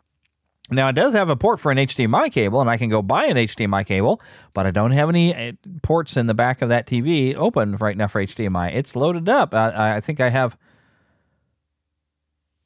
Now, 0.70 0.90
it 0.90 0.94
does 0.94 1.14
have 1.14 1.30
a 1.30 1.36
port 1.36 1.60
for 1.60 1.72
an 1.72 1.78
HDMI 1.78 2.32
cable, 2.32 2.60
and 2.60 2.70
I 2.70 2.78
can 2.78 2.90
go 2.90 3.02
buy 3.02 3.26
an 3.26 3.38
HDMI 3.38 3.86
cable, 3.86 4.22
but 4.54 4.66
I 4.66 4.72
don't 4.72 4.92
have 4.92 5.08
any 5.08 5.34
uh, 5.34 5.54
ports 5.82 6.18
in 6.18 6.26
the 6.26 6.34
back 6.34 6.62
of 6.62 6.68
that 6.70 6.86
TV 6.86 7.34
open 7.36 7.78
right 7.78 7.96
now 7.96 8.08
for 8.08 8.22
HDMI. 8.22 8.74
It's 8.74 8.96
loaded 8.96 9.30
up. 9.30 9.54
I, 9.54 9.98
I 9.98 10.02
think 10.02 10.20
I 10.20 10.30
have 10.30 10.58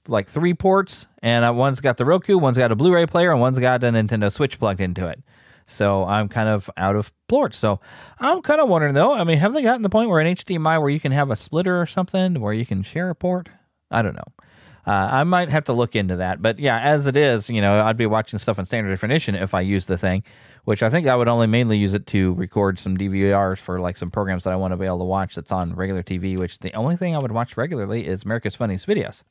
like 0.08 0.28
three 0.28 0.56
ports, 0.56 1.06
and 1.22 1.46
uh, 1.46 1.54
one's 1.54 1.80
got 1.80 1.98
the 1.98 2.06
Roku, 2.06 2.40
one's 2.40 2.58
got 2.58 2.72
a 2.72 2.76
Blu 2.76 2.92
ray 2.92 3.06
player, 3.06 3.32
and 3.32 3.40
one's 3.40 3.60
got 3.60 3.84
a 3.84 3.88
Nintendo 3.92 4.32
Switch 4.32 4.58
plugged 4.58 4.82
into 4.82 5.08
it. 5.08 5.22
So 5.68 6.04
I'm 6.06 6.28
kind 6.28 6.50
of 6.50 6.70
out 6.78 6.96
of 6.96 7.14
ports. 7.28 7.58
So 7.58 7.80
I'm 8.20 8.42
kind 8.42 8.60
of 8.60 8.68
wondering, 8.68 8.96
though, 8.96 9.14
I 9.14 9.24
mean, 9.24 9.38
have 9.38 9.54
they 9.54 9.62
gotten 9.62 9.84
the 9.84 9.90
point 9.90 10.10
where 10.10 10.20
an 10.20 10.36
HDMI 10.36 10.82
where 10.82 10.90
you 10.90 11.00
can 11.00 11.12
have 11.12 11.30
a 11.30 11.36
splitter 11.36 11.80
or 11.80 11.86
something 11.86 12.40
where 12.40 12.54
you 12.54 12.66
can 12.66 12.82
share 12.84 13.10
a 13.10 13.16
port? 13.16 13.50
I 13.90 14.02
don't 14.02 14.16
know. 14.16 14.34
Uh, 14.86 15.10
I 15.12 15.24
might 15.24 15.50
have 15.50 15.66
to 15.66 15.74
look 15.74 15.96
into 15.96 16.16
that. 16.18 16.42
But 16.42 16.60
yeah, 16.60 16.80
as 16.80 17.08
it 17.08 17.16
is, 17.16 17.50
you 17.50 17.62
know, 17.62 17.82
I'd 17.82 17.98
be 17.98 18.06
watching 18.06 18.40
stuff 18.40 18.58
in 18.58 18.66
standard 18.66 18.90
definition 18.90 19.36
if 19.36 19.54
I 19.54 19.62
use 19.62 19.86
the 19.86 19.98
thing, 19.98 20.24
which 20.64 20.82
I 20.82 20.90
think 20.90 21.08
I 21.08 21.16
would 21.16 21.28
only 21.28 21.48
mainly 21.48 21.78
use 21.78 21.94
it 21.94 22.08
to 22.08 22.34
record 22.34 22.80
some 22.80 22.98
DVRs 22.98 23.60
for 23.60 23.80
like 23.80 23.98
some 23.98 24.10
programs 24.10 24.44
that 24.46 24.54
I 24.54 24.56
want 24.56 24.72
to 24.72 24.78
be 24.78 24.86
able 24.86 25.00
to 25.00 25.06
watch 25.06 25.36
that's 25.36 25.52
on 25.52 25.76
regular 25.76 26.04
TV, 26.04 26.38
which 26.38 26.60
the 26.60 26.74
only 26.74 26.96
thing 26.96 27.16
I 27.16 27.20
would 27.20 27.32
watch 27.32 27.58
regularly 27.58 28.08
is 28.08 28.24
America's 28.24 28.56
Funniest 28.56 28.88
Videos. 28.88 29.24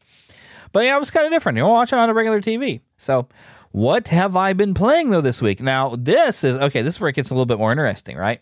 But 0.72 0.84
yeah, 0.84 0.96
it 0.96 1.00
was 1.00 1.10
kind 1.10 1.26
of 1.26 1.32
different. 1.32 1.56
You 1.56 1.64
know, 1.64 1.70
watching 1.70 1.98
on 1.98 2.08
a 2.08 2.14
regular 2.14 2.40
TV. 2.40 2.80
So, 2.96 3.28
what 3.72 4.08
have 4.08 4.36
I 4.36 4.52
been 4.52 4.74
playing 4.74 5.10
though 5.10 5.20
this 5.20 5.42
week? 5.42 5.60
Now, 5.60 5.94
this 5.96 6.44
is 6.44 6.56
okay, 6.58 6.82
this 6.82 6.94
is 6.94 7.00
where 7.00 7.10
it 7.10 7.16
gets 7.16 7.30
a 7.30 7.34
little 7.34 7.46
bit 7.46 7.58
more 7.58 7.72
interesting, 7.72 8.16
right? 8.16 8.40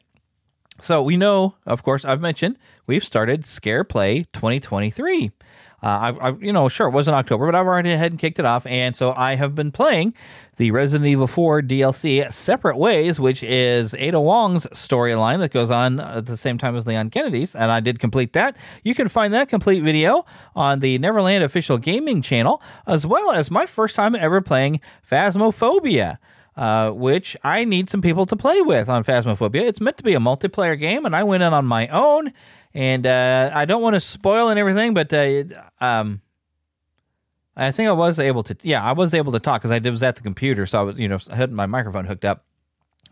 So, 0.81 1.03
we 1.03 1.17
know, 1.17 1.55
of 1.67 1.83
course, 1.83 2.05
I've 2.05 2.21
mentioned 2.21 2.57
we've 2.87 3.03
started 3.03 3.45
Scare 3.45 3.83
Play 3.83 4.27
2023. 4.33 5.33
Uh, 5.81 5.87
I, 5.87 6.29
I, 6.29 6.31
you 6.41 6.53
know, 6.53 6.69
sure, 6.69 6.89
it 6.89 6.93
wasn't 6.93 7.15
October, 7.15 7.47
but 7.47 7.55
I've 7.55 7.67
already 7.67 7.93
ahead 7.93 8.11
and 8.11 8.19
kicked 8.19 8.41
it 8.41 8.45
off, 8.45 8.67
and 8.67 8.97
so 8.97 9.13
I 9.17 9.37
have 9.37 9.55
been 9.55 9.71
playing 9.71 10.13
the 10.57 10.73
Resident 10.73 11.07
Evil 11.07 11.29
4 11.29 11.63
DLC 11.63 12.33
Separate 12.33 12.77
Ways, 12.77 13.21
which 13.21 13.45
is 13.45 13.95
Ada 13.95 14.21
Wong's 14.21 14.67
storyline 14.67 15.39
that 15.39 15.53
goes 15.53 15.71
on 15.71 16.01
at 16.01 16.27
the 16.27 16.37
same 16.37 16.59
time 16.59 16.75
as 16.75 16.85
Leon 16.85 17.11
Kennedy's, 17.11 17.55
and 17.55 17.71
I 17.71 17.79
did 17.79 18.01
complete 18.01 18.33
that. 18.33 18.57
You 18.83 18.95
can 18.95 19.09
find 19.09 19.33
that 19.35 19.49
complete 19.49 19.85
video 19.85 20.27
on 20.57 20.81
the 20.81 20.99
Neverland 20.99 21.45
official 21.45 21.79
gaming 21.79 22.23
channel, 22.23 22.61
as 22.85 23.07
well 23.07 23.31
as 23.31 23.49
my 23.49 23.65
first 23.65 23.95
time 23.95 24.17
ever 24.17 24.41
playing 24.41 24.81
Phasmophobia. 25.09 26.19
Uh, 26.57 26.91
which 26.91 27.37
I 27.45 27.65
need 27.65 27.89
some 27.89 28.03
people 28.03 28.27
to 28.27 28.35
play 28.35 28.61
with 28.61 28.89
on 28.89 29.05
Phasmophobia. 29.05 29.63
It's 29.63 29.81
meant 29.81 29.97
to 29.99 30.03
be 30.03 30.15
a 30.15 30.19
multiplayer 30.19 30.77
game, 30.77 31.07
and 31.07 31.15
I 31.15 31.23
went 31.23 31.45
in 31.45 31.55
on 31.55 31.67
my 31.67 31.87
own 31.87 32.33
and 32.79 33.09
uh, 33.09 33.51
I 33.53 33.65
don't 33.65 33.83
want 33.83 33.95
to 33.95 34.01
spoil 34.01 34.51
and 34.51 34.59
everything, 34.59 34.95
but 34.95 35.13
uh, 35.13 35.43
um, 35.81 36.23
I 37.57 37.73
think 37.73 37.89
I 37.89 37.93
was 37.93 38.21
able 38.21 38.45
to. 38.45 38.57
Yeah, 38.63 38.85
I 38.85 38.93
was 38.93 39.15
able 39.15 39.33
to 39.33 39.41
talk 39.41 39.63
because 39.63 39.73
I 39.73 39.81
was 39.91 40.05
at 40.05 40.15
the 40.15 40.23
computer, 40.23 40.65
so 40.65 40.79
I 40.79 40.83
was, 40.83 40.97
you 40.97 41.09
know, 41.09 41.19
had 41.35 41.51
my 41.51 41.67
microphone 41.67 42.05
hooked 42.05 42.25
up. 42.25 42.45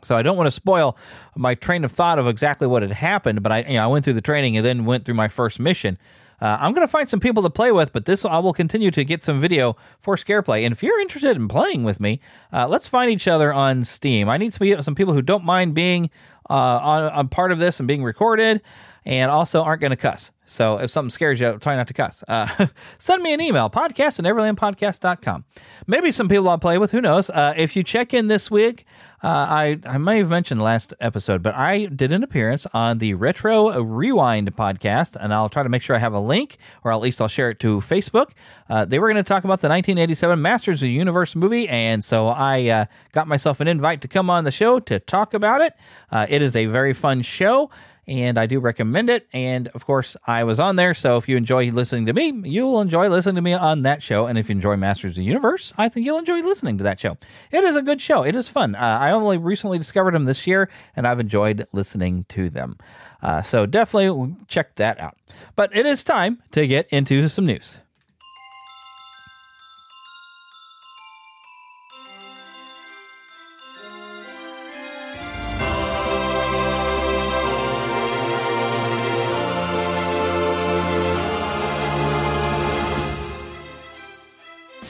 So 0.05 0.17
I 0.17 0.23
don't 0.23 0.37
want 0.37 0.47
to 0.47 0.53
spoil 0.53 0.97
my 1.35 1.57
train 1.57 1.83
of 1.85 1.91
thought 1.91 2.21
of 2.21 2.29
exactly 2.29 2.69
what 2.69 2.83
had 2.83 2.93
happened, 2.93 3.43
but 3.43 3.51
I, 3.51 3.63
you 3.63 3.75
know, 3.75 3.83
I 3.83 3.87
went 3.89 4.05
through 4.05 4.15
the 4.15 4.21
training 4.21 4.57
and 4.57 4.65
then 4.65 4.85
went 4.85 5.05
through 5.05 5.17
my 5.17 5.27
first 5.27 5.59
mission. 5.59 5.99
Uh, 6.41 6.59
I'm 6.61 6.73
going 6.73 6.87
to 6.87 6.91
find 6.91 7.09
some 7.09 7.19
people 7.19 7.43
to 7.43 7.51
play 7.51 7.73
with, 7.73 7.93
but 7.93 8.05
this 8.05 8.25
I 8.25 8.39
will 8.39 8.53
continue 8.53 8.93
to 8.93 9.05
get 9.05 9.25
some 9.25 9.41
video 9.41 9.77
for 9.99 10.15
Scareplay. 10.15 10.65
And 10.65 10.71
if 10.71 10.81
you're 10.81 11.01
interested 11.01 11.35
in 11.35 11.49
playing 11.49 11.83
with 11.83 11.99
me, 11.99 12.21
uh, 12.53 12.69
let's 12.69 12.87
find 12.87 13.11
each 13.11 13.27
other 13.27 13.53
on 13.53 13.83
Steam. 13.83 14.29
I 14.29 14.37
need 14.37 14.55
some, 14.55 14.83
some 14.83 14.95
people 14.95 15.15
who 15.15 15.23
don't 15.23 15.45
mind 15.45 15.75
being 15.75 16.11
uh, 16.49 16.53
on, 16.55 17.05
on 17.07 17.29
part 17.29 17.51
of 17.51 17.59
this 17.59 17.81
and 17.81 17.89
being 17.89 18.05
recorded 18.05 18.63
and 19.07 19.31
also 19.31 19.63
aren't 19.63 19.81
going 19.81 19.93
to 19.93 19.97
cuss. 19.97 20.33
So 20.47 20.79
if 20.79 20.91
something 20.91 21.11
scares 21.11 21.41
you, 21.41 21.59
try 21.59 21.77
not 21.77 21.89
to 21.89 21.95
cuss. 21.95 22.23
Uh, 22.27 22.67
send 22.99 23.23
me 23.23 23.33
an 23.33 23.41
email, 23.41 23.71
podcast 23.71 24.19
at 24.19 24.25
neverlandpodcast.com. 24.25 25.45
Maybe 25.87 26.11
some 26.11 26.29
people 26.29 26.49
I'll 26.49 26.59
play 26.59 26.77
with, 26.77 26.91
who 26.91 27.01
knows. 27.01 27.31
Uh, 27.31 27.55
if 27.57 27.77
you 27.77 27.83
check 27.83 28.13
in 28.13 28.27
this 28.27 28.51
week, 28.51 28.85
uh, 29.23 29.29
I, 29.29 29.81
I 29.87 29.99
may 29.99 30.19
have 30.19 30.29
mentioned 30.29 30.61
last 30.61 30.93
episode, 31.01 31.43
but 31.43 31.55
I 31.55 31.87
did 31.87 32.13
an 32.13 32.23
appearance 32.23 32.67
on 32.75 32.99
the 32.99 33.15
Retro 33.15 33.81
Rewind 33.81 34.55
podcast, 34.55 35.17
and 35.19 35.33
I'll 35.33 35.49
try 35.49 35.63
to 35.63 35.69
make 35.69 35.83
sure 35.83 35.97
I 35.97 36.01
have 36.01 36.13
a 36.13 36.21
link, 36.21 36.59
or 36.85 36.93
at 36.93 37.01
least 37.01 37.21
I'll 37.21 37.29
share 37.29 37.51
it 37.51 37.59
to 37.61 37.81
Facebook. 37.81 38.33
Uh, 38.69 38.85
they 38.85 38.99
were 38.99 39.07
going 39.07 39.17
to 39.17 39.27
talk 39.27 39.45
about 39.45 39.61
the 39.61 39.69
1987 39.69 40.41
Masters 40.41 40.83
of 40.83 40.87
the 40.87 40.93
Universe 40.93 41.35
movie, 41.35 41.69
and 41.69 42.05
so 42.05 42.29
I 42.29 42.69
uh, 42.69 42.85
got 43.13 43.27
myself 43.27 43.61
an 43.61 43.69
invite 43.69 44.01
to 44.03 44.09
come 44.09 44.29
on 44.31 44.45
the 44.45 44.53
show 44.53 44.79
to 44.81 45.01
talk 45.01 45.33
about 45.33 45.61
it. 45.61 45.75
Uh, 46.11 46.27
it 46.29 46.43
is 46.43 46.55
a 46.55 46.67
very 46.67 46.93
fun 46.93 47.23
show 47.23 47.71
and 48.09 48.39
I 48.39 48.47
do 48.47 48.61
recommend 48.61 49.11
it. 49.11 49.27
And 49.33 49.69
of 49.69 49.85
course, 49.87 50.17
I 50.27 50.45
was 50.45 50.61
on 50.61 50.77
there, 50.77 50.95
so 50.95 51.17
if 51.17 51.29
you 51.29 51.37
enjoy 51.37 51.71
listening 51.71 52.07
to 52.07 52.13
me, 52.13 52.33
you'll 52.45 52.81
enjoy 52.81 53.09
listening 53.09 53.37
to 53.37 53.43
me 53.43 53.53
on 53.53 53.83
that 53.83 54.03
show. 54.03 54.27
And 54.27 54.39
if 54.39 54.49
you 54.49 54.55
enjoy 54.55 54.77
Masters 54.77 55.13
of 55.13 55.17
the 55.17 55.25
Universe, 55.25 55.73
I 55.77 55.89
think 55.89 56.07
you'll 56.07 56.19
enjoy 56.19 56.41
listening 56.41 56.79
to 56.79 56.85
that 56.85 57.01
show. 57.01 57.19
It 57.51 57.65
is 57.65 57.77
a 57.77 57.83
good 57.83 58.01
show. 58.01 58.25
It 58.25 58.37
is 58.37 58.49
fun. 58.49 58.75
Uh, 58.75 58.99
I 59.01 59.11
only 59.11 59.39
recently 59.39 59.79
discovered 59.79 60.15
them 60.15 60.25
this 60.25 60.47
year, 60.47 60.69
and 60.95 61.07
I've 61.07 61.21
enjoyed 61.21 61.67
listening 61.73 62.25
to 62.31 62.49
them. 62.49 62.79
Uh, 63.23 63.43
so 63.43 63.67
definitely 63.67 64.37
check 64.47 64.77
that 64.77 65.01
out. 65.01 65.17
But 65.57 65.75
it 65.75 65.87
is 65.87 66.05
time 66.05 66.43
to 66.53 66.67
get 66.67 66.87
into 66.91 67.29
some 67.29 67.47
news. 67.47 67.79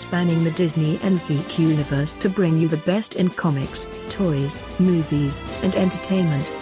Spanning 0.07 0.45
the 0.45 0.53
Disney 0.53 1.01
and 1.03 1.21
geek 1.27 1.59
universe 1.59 2.15
to 2.15 2.29
bring 2.29 2.57
you 2.57 2.69
the 2.69 2.77
best 2.79 3.17
in 3.17 3.29
comics, 3.29 3.89
toys, 4.09 4.61
movies, 4.79 5.43
and 5.65 5.75
entertainment. 5.75 6.53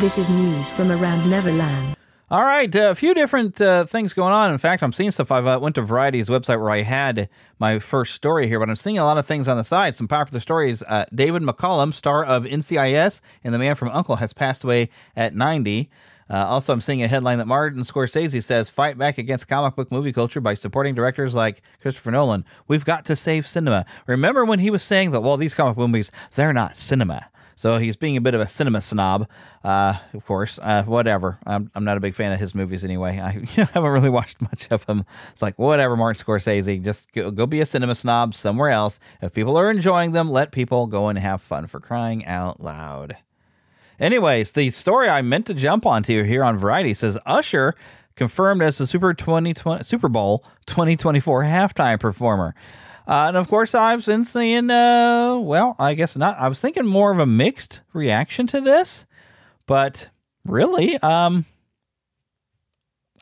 This 0.00 0.18
is 0.18 0.28
news 0.28 0.70
from 0.70 0.90
around 0.90 1.30
Neverland. 1.30 1.96
All 2.28 2.42
right, 2.42 2.74
a 2.74 2.96
few 2.96 3.14
different 3.14 3.60
uh, 3.60 3.84
things 3.84 4.12
going 4.12 4.32
on. 4.32 4.50
In 4.50 4.58
fact, 4.58 4.82
I'm 4.82 4.92
seeing 4.92 5.12
stuff. 5.12 5.30
I 5.30 5.38
uh, 5.38 5.60
went 5.60 5.76
to 5.76 5.82
Variety's 5.82 6.28
website 6.28 6.60
where 6.60 6.70
I 6.70 6.82
had 6.82 7.28
my 7.60 7.78
first 7.78 8.14
story 8.14 8.48
here, 8.48 8.58
but 8.58 8.68
I'm 8.68 8.74
seeing 8.74 8.98
a 8.98 9.04
lot 9.04 9.18
of 9.18 9.26
things 9.26 9.46
on 9.46 9.56
the 9.56 9.62
side. 9.62 9.94
Some 9.94 10.08
popular 10.08 10.40
stories. 10.40 10.82
Uh, 10.82 11.04
David 11.14 11.42
McCallum, 11.42 11.94
star 11.94 12.24
of 12.24 12.42
NCIS 12.42 13.20
and 13.44 13.54
The 13.54 13.58
Man 13.58 13.76
from 13.76 13.90
Uncle, 13.90 14.16
has 14.16 14.32
passed 14.32 14.64
away 14.64 14.88
at 15.14 15.36
90. 15.36 15.88
Uh, 16.28 16.46
also, 16.46 16.72
I'm 16.72 16.80
seeing 16.80 17.02
a 17.02 17.08
headline 17.08 17.38
that 17.38 17.46
Martin 17.46 17.82
Scorsese 17.82 18.42
says 18.42 18.70
fight 18.70 18.96
back 18.96 19.18
against 19.18 19.48
comic 19.48 19.76
book 19.76 19.92
movie 19.92 20.12
culture 20.12 20.40
by 20.40 20.54
supporting 20.54 20.94
directors 20.94 21.34
like 21.34 21.62
Christopher 21.82 22.10
Nolan. 22.10 22.44
We've 22.66 22.84
got 22.84 23.04
to 23.06 23.16
save 23.16 23.46
cinema. 23.46 23.84
Remember 24.06 24.44
when 24.44 24.58
he 24.58 24.70
was 24.70 24.82
saying 24.82 25.10
that, 25.10 25.20
well, 25.20 25.36
these 25.36 25.54
comic 25.54 25.76
movies, 25.76 26.10
they're 26.34 26.52
not 26.52 26.76
cinema. 26.76 27.28
So 27.56 27.76
he's 27.76 27.96
being 27.96 28.16
a 28.16 28.20
bit 28.20 28.34
of 28.34 28.40
a 28.40 28.46
cinema 28.46 28.80
snob, 28.80 29.28
uh, 29.62 29.94
of 30.12 30.24
course. 30.26 30.58
Uh, 30.60 30.82
whatever. 30.84 31.38
I'm, 31.46 31.70
I'm 31.74 31.84
not 31.84 31.96
a 31.96 32.00
big 32.00 32.14
fan 32.14 32.32
of 32.32 32.40
his 32.40 32.54
movies 32.54 32.84
anyway. 32.84 33.20
I 33.20 33.30
haven't 33.54 33.90
really 33.90 34.10
watched 34.10 34.40
much 34.40 34.68
of 34.70 34.84
them. 34.86 35.04
It's 35.32 35.42
like, 35.42 35.58
whatever, 35.58 35.96
Martin 35.96 36.24
Scorsese. 36.24 36.82
Just 36.82 37.12
go, 37.12 37.30
go 37.30 37.46
be 37.46 37.60
a 37.60 37.66
cinema 37.66 37.94
snob 37.94 38.34
somewhere 38.34 38.70
else. 38.70 38.98
If 39.22 39.32
people 39.34 39.56
are 39.56 39.70
enjoying 39.70 40.12
them, 40.12 40.30
let 40.30 40.52
people 40.52 40.86
go 40.86 41.08
and 41.08 41.18
have 41.18 41.40
fun 41.40 41.66
for 41.66 41.80
crying 41.80 42.24
out 42.26 42.60
loud. 42.60 43.16
Anyways, 43.98 44.52
the 44.52 44.70
story 44.70 45.08
I 45.08 45.22
meant 45.22 45.46
to 45.46 45.54
jump 45.54 45.86
onto 45.86 46.22
here 46.24 46.42
on 46.42 46.58
Variety 46.58 46.94
says 46.94 47.18
Usher 47.26 47.74
confirmed 48.16 48.62
as 48.62 48.78
the 48.78 48.86
Super 48.86 49.14
2020, 49.14 49.84
Super 49.84 50.08
Bowl 50.08 50.44
2024 50.66 51.42
halftime 51.44 52.00
performer. 52.00 52.54
Uh, 53.06 53.26
and 53.28 53.36
of 53.36 53.48
course, 53.48 53.74
I've 53.74 54.04
been 54.06 54.24
seeing, 54.24 54.70
uh, 54.70 55.36
well, 55.36 55.76
I 55.78 55.94
guess 55.94 56.16
not. 56.16 56.38
I 56.38 56.48
was 56.48 56.60
thinking 56.60 56.86
more 56.86 57.12
of 57.12 57.18
a 57.18 57.26
mixed 57.26 57.82
reaction 57.92 58.46
to 58.48 58.60
this, 58.60 59.04
but 59.66 60.08
really, 60.46 60.96
um, 60.98 61.44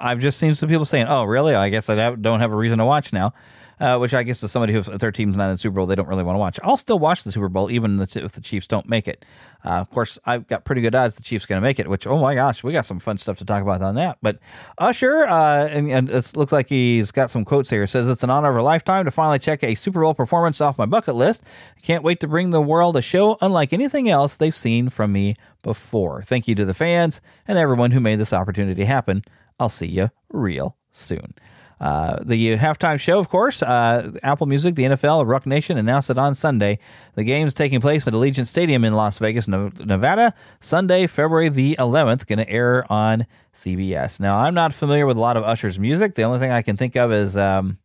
I've 0.00 0.20
just 0.20 0.38
seen 0.38 0.54
some 0.54 0.68
people 0.68 0.84
saying, 0.84 1.06
"Oh, 1.08 1.24
really? 1.24 1.54
I 1.54 1.68
guess 1.68 1.88
I 1.90 2.14
don't 2.14 2.40
have 2.40 2.52
a 2.52 2.56
reason 2.56 2.78
to 2.78 2.84
watch 2.84 3.12
now." 3.12 3.34
Uh, 3.80 3.98
which 3.98 4.14
I 4.14 4.22
guess 4.22 4.38
to 4.40 4.48
somebody 4.48 4.72
who's 4.72 4.86
their 4.86 5.10
team's 5.10 5.36
not 5.36 5.46
in 5.46 5.54
the 5.54 5.58
Super 5.58 5.74
Bowl, 5.74 5.86
they 5.86 5.96
don't 5.96 6.06
really 6.06 6.22
want 6.22 6.36
to 6.36 6.38
watch. 6.38 6.60
I'll 6.62 6.76
still 6.76 7.00
watch 7.00 7.24
the 7.24 7.32
Super 7.32 7.48
Bowl 7.48 7.68
even 7.68 8.00
if 8.00 8.32
the 8.32 8.40
Chiefs 8.40 8.68
don't 8.68 8.88
make 8.88 9.08
it. 9.08 9.24
Uh, 9.64 9.80
of 9.80 9.90
course, 9.90 10.18
I've 10.24 10.46
got 10.48 10.64
pretty 10.64 10.80
good 10.80 10.94
odds 10.94 11.14
the 11.14 11.22
Chiefs 11.22 11.46
going 11.46 11.60
to 11.60 11.66
make 11.66 11.78
it. 11.78 11.88
Which, 11.88 12.06
oh 12.06 12.20
my 12.20 12.34
gosh, 12.34 12.64
we 12.64 12.72
got 12.72 12.86
some 12.86 12.98
fun 12.98 13.18
stuff 13.18 13.38
to 13.38 13.44
talk 13.44 13.62
about 13.62 13.82
on 13.82 13.94
that. 13.94 14.18
But 14.22 14.38
Usher, 14.78 15.24
uh, 15.24 15.68
and, 15.68 15.90
and 15.90 16.10
it 16.10 16.36
looks 16.36 16.52
like 16.52 16.68
he's 16.68 17.12
got 17.12 17.30
some 17.30 17.44
quotes 17.44 17.70
here. 17.70 17.86
Says 17.86 18.08
it's 18.08 18.22
an 18.22 18.30
honor 18.30 18.50
of 18.50 18.56
a 18.56 18.62
lifetime 18.62 19.04
to 19.04 19.10
finally 19.10 19.38
check 19.38 19.62
a 19.62 19.74
Super 19.74 20.00
Bowl 20.00 20.14
performance 20.14 20.60
off 20.60 20.78
my 20.78 20.86
bucket 20.86 21.14
list. 21.14 21.44
Can't 21.82 22.04
wait 22.04 22.20
to 22.20 22.28
bring 22.28 22.50
the 22.50 22.60
world 22.60 22.96
a 22.96 23.02
show 23.02 23.36
unlike 23.40 23.72
anything 23.72 24.08
else 24.08 24.36
they've 24.36 24.56
seen 24.56 24.88
from 24.88 25.12
me 25.12 25.36
before. 25.62 26.22
Thank 26.22 26.48
you 26.48 26.54
to 26.56 26.64
the 26.64 26.74
fans 26.74 27.20
and 27.46 27.58
everyone 27.58 27.92
who 27.92 28.00
made 28.00 28.18
this 28.18 28.32
opportunity 28.32 28.84
happen. 28.84 29.24
I'll 29.60 29.68
see 29.68 29.86
you 29.86 30.10
real 30.30 30.76
soon. 30.90 31.34
Uh, 31.82 32.22
the 32.24 32.56
halftime 32.58 33.00
show, 33.00 33.18
of 33.18 33.28
course, 33.28 33.60
uh, 33.60 34.12
Apple 34.22 34.46
Music, 34.46 34.76
the 34.76 34.84
NFL, 34.84 35.26
Roc 35.26 35.46
Nation 35.46 35.76
announced 35.76 36.10
it 36.10 36.16
on 36.16 36.36
Sunday. 36.36 36.78
The 37.16 37.24
game 37.24 37.48
is 37.48 37.54
taking 37.54 37.80
place 37.80 38.06
at 38.06 38.12
Allegiant 38.12 38.46
Stadium 38.46 38.84
in 38.84 38.94
Las 38.94 39.18
Vegas, 39.18 39.48
Nevada, 39.48 40.32
Sunday, 40.60 41.08
February 41.08 41.48
the 41.48 41.74
11th. 41.80 42.28
Going 42.28 42.38
to 42.38 42.48
air 42.48 42.86
on 42.88 43.26
CBS. 43.52 44.20
Now, 44.20 44.38
I'm 44.38 44.54
not 44.54 44.72
familiar 44.72 45.06
with 45.06 45.16
a 45.16 45.20
lot 45.20 45.36
of 45.36 45.42
Usher's 45.42 45.76
music. 45.76 46.14
The 46.14 46.22
only 46.22 46.38
thing 46.38 46.52
I 46.52 46.62
can 46.62 46.76
think 46.76 46.94
of 46.94 47.10
is, 47.10 47.36
um, 47.36 47.78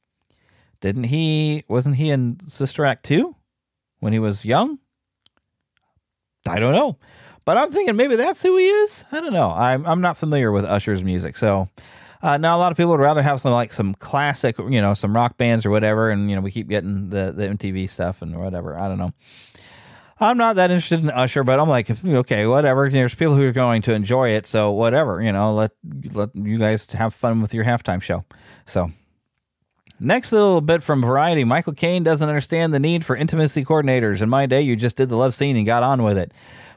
didn't 0.79 1.05
he? 1.05 1.63
Wasn't 1.67 1.95
he 1.95 2.11
in 2.11 2.37
Sister 2.47 2.85
Act 2.85 3.03
2 3.05 3.35
when 3.99 4.13
he 4.13 4.19
was 4.19 4.45
young? 4.45 4.77
I 6.47 6.59
don't 6.59 6.73
know. 6.73 6.97
But 7.45 7.57
I'm 7.57 7.71
thinking 7.71 7.95
maybe 7.95 8.15
that's 8.15 8.43
who 8.43 8.57
he 8.57 8.67
is. 8.67 9.05
I 9.11 9.21
don't 9.21 9.33
know. 9.33 9.49
I'm 9.49 9.87
I'm 9.87 10.01
not 10.01 10.17
familiar 10.17 10.51
with 10.51 10.65
Usher's 10.65 11.03
music, 11.03 11.37
so 11.37 11.69
uh, 12.27 12.37
now, 12.37 12.57
a 12.57 12.59
lot 12.59 12.73
of 12.73 12.77
people 12.77 12.91
would 12.91 12.99
rather 12.99 13.21
have 13.21 13.39
some 13.39 13.53
like 13.53 13.71
some 13.71 13.93
classic, 13.93 14.57
you 14.59 14.81
know, 14.81 14.93
some 14.93 15.15
rock 15.15 15.37
bands 15.37 15.65
or 15.65 15.69
whatever, 15.69 16.09
and 16.09 16.29
you 16.29 16.35
know, 16.35 16.41
we 16.41 16.51
keep 16.51 16.67
getting 16.67 17.09
the 17.09 17.31
the 17.31 17.43
MTV 17.43 17.89
stuff 17.89 18.21
and 18.21 18.37
whatever. 18.37 18.77
I 18.77 18.89
don't 18.89 18.97
know. 18.97 19.13
I'm 20.19 20.37
not 20.37 20.57
that 20.57 20.69
interested 20.69 20.99
in 20.99 21.09
Usher, 21.09 21.45
but 21.45 21.57
I'm 21.57 21.69
like, 21.69 21.89
okay, 22.05 22.45
whatever. 22.45 22.89
There's 22.89 23.15
people 23.15 23.35
who 23.35 23.47
are 23.47 23.53
going 23.53 23.81
to 23.83 23.93
enjoy 23.93 24.31
it, 24.31 24.45
so 24.45 24.71
whatever. 24.71 25.21
You 25.21 25.31
know, 25.31 25.53
let 25.53 25.71
let 26.11 26.35
you 26.35 26.57
guys 26.57 26.85
have 26.87 27.13
fun 27.13 27.41
with 27.41 27.53
your 27.53 27.63
halftime 27.63 28.01
show. 28.01 28.25
So. 28.65 28.91
Next 29.99 30.31
little 30.31 30.61
bit 30.61 30.83
from 30.83 31.01
Variety 31.01 31.43
Michael 31.43 31.73
Caine 31.73 32.03
doesn't 32.03 32.29
understand 32.29 32.71
the 32.71 32.79
need 32.79 33.03
for 33.03 33.15
intimacy 33.15 33.65
coordinators. 33.65 34.21
In 34.21 34.29
my 34.29 34.45
day, 34.45 34.61
you 34.61 34.75
just 34.75 34.95
did 34.95 35.09
the 35.09 35.15
love 35.15 35.33
scene 35.33 35.57
and 35.57 35.65
got 35.65 35.81
on 35.81 36.03
with 36.03 36.19
it. 36.19 36.31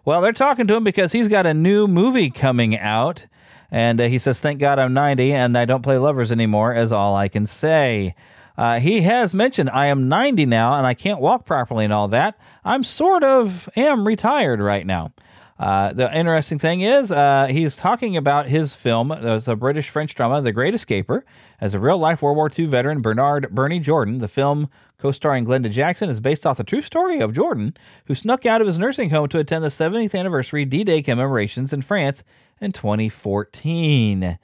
Well, 0.06 0.22
they're 0.22 0.32
talking 0.32 0.66
to 0.68 0.74
him 0.74 0.84
because 0.84 1.12
he's 1.12 1.28
got 1.28 1.44
a 1.44 1.52
new 1.52 1.86
movie 1.86 2.30
coming 2.30 2.78
out 2.78 3.26
and 3.70 4.00
uh, 4.00 4.04
he 4.04 4.18
says, 4.18 4.40
Thank 4.40 4.58
God 4.58 4.78
I'm 4.78 4.92
90 4.92 5.32
and 5.32 5.56
I 5.56 5.64
don't 5.64 5.82
play 5.82 5.98
lovers 5.98 6.32
anymore, 6.32 6.74
is 6.74 6.92
all 6.92 7.14
I 7.14 7.28
can 7.28 7.46
say. 7.46 8.14
Uh, 8.56 8.78
he 8.78 9.02
has 9.02 9.32
mentioned, 9.32 9.70
I 9.70 9.86
am 9.86 10.08
90 10.08 10.44
now 10.46 10.76
and 10.76 10.86
I 10.86 10.94
can't 10.94 11.20
walk 11.20 11.46
properly 11.46 11.84
and 11.84 11.92
all 11.92 12.08
that. 12.08 12.38
I'm 12.64 12.84
sort 12.84 13.24
of 13.24 13.68
am 13.76 14.06
retired 14.06 14.60
right 14.60 14.86
now. 14.86 15.12
Uh, 15.58 15.92
the 15.92 16.14
interesting 16.16 16.58
thing 16.58 16.80
is, 16.80 17.12
uh, 17.12 17.46
he's 17.50 17.76
talking 17.76 18.16
about 18.16 18.48
his 18.48 18.74
film, 18.74 19.12
it's 19.12 19.46
a 19.46 19.54
British 19.54 19.90
French 19.90 20.14
drama, 20.14 20.40
The 20.40 20.52
Great 20.52 20.74
Escaper. 20.74 21.22
As 21.60 21.74
a 21.74 21.78
real 21.78 21.98
life 21.98 22.22
World 22.22 22.36
War 22.36 22.50
II 22.58 22.64
veteran, 22.64 23.02
Bernard 23.02 23.50
Bernie 23.50 23.78
Jordan, 23.78 24.18
the 24.18 24.28
film 24.28 24.70
co 25.00 25.12
starring 25.12 25.46
Glenda 25.46 25.70
Jackson, 25.70 26.10
is 26.10 26.20
based 26.20 26.46
off 26.46 26.58
the 26.58 26.64
true 26.64 26.82
story 26.82 27.20
of 27.20 27.32
Jordan, 27.32 27.76
who 28.06 28.14
snuck 28.14 28.44
out 28.46 28.60
of 28.60 28.66
his 28.66 28.78
nursing 28.78 29.10
home 29.10 29.28
to 29.28 29.38
attend 29.38 29.64
the 29.64 29.68
70th 29.68 30.18
anniversary 30.18 30.64
D 30.64 30.84
Day 30.84 31.02
commemorations 31.02 31.72
in 31.72 31.82
France 31.82 32.22
in 32.60 32.72
2014. 32.72 34.38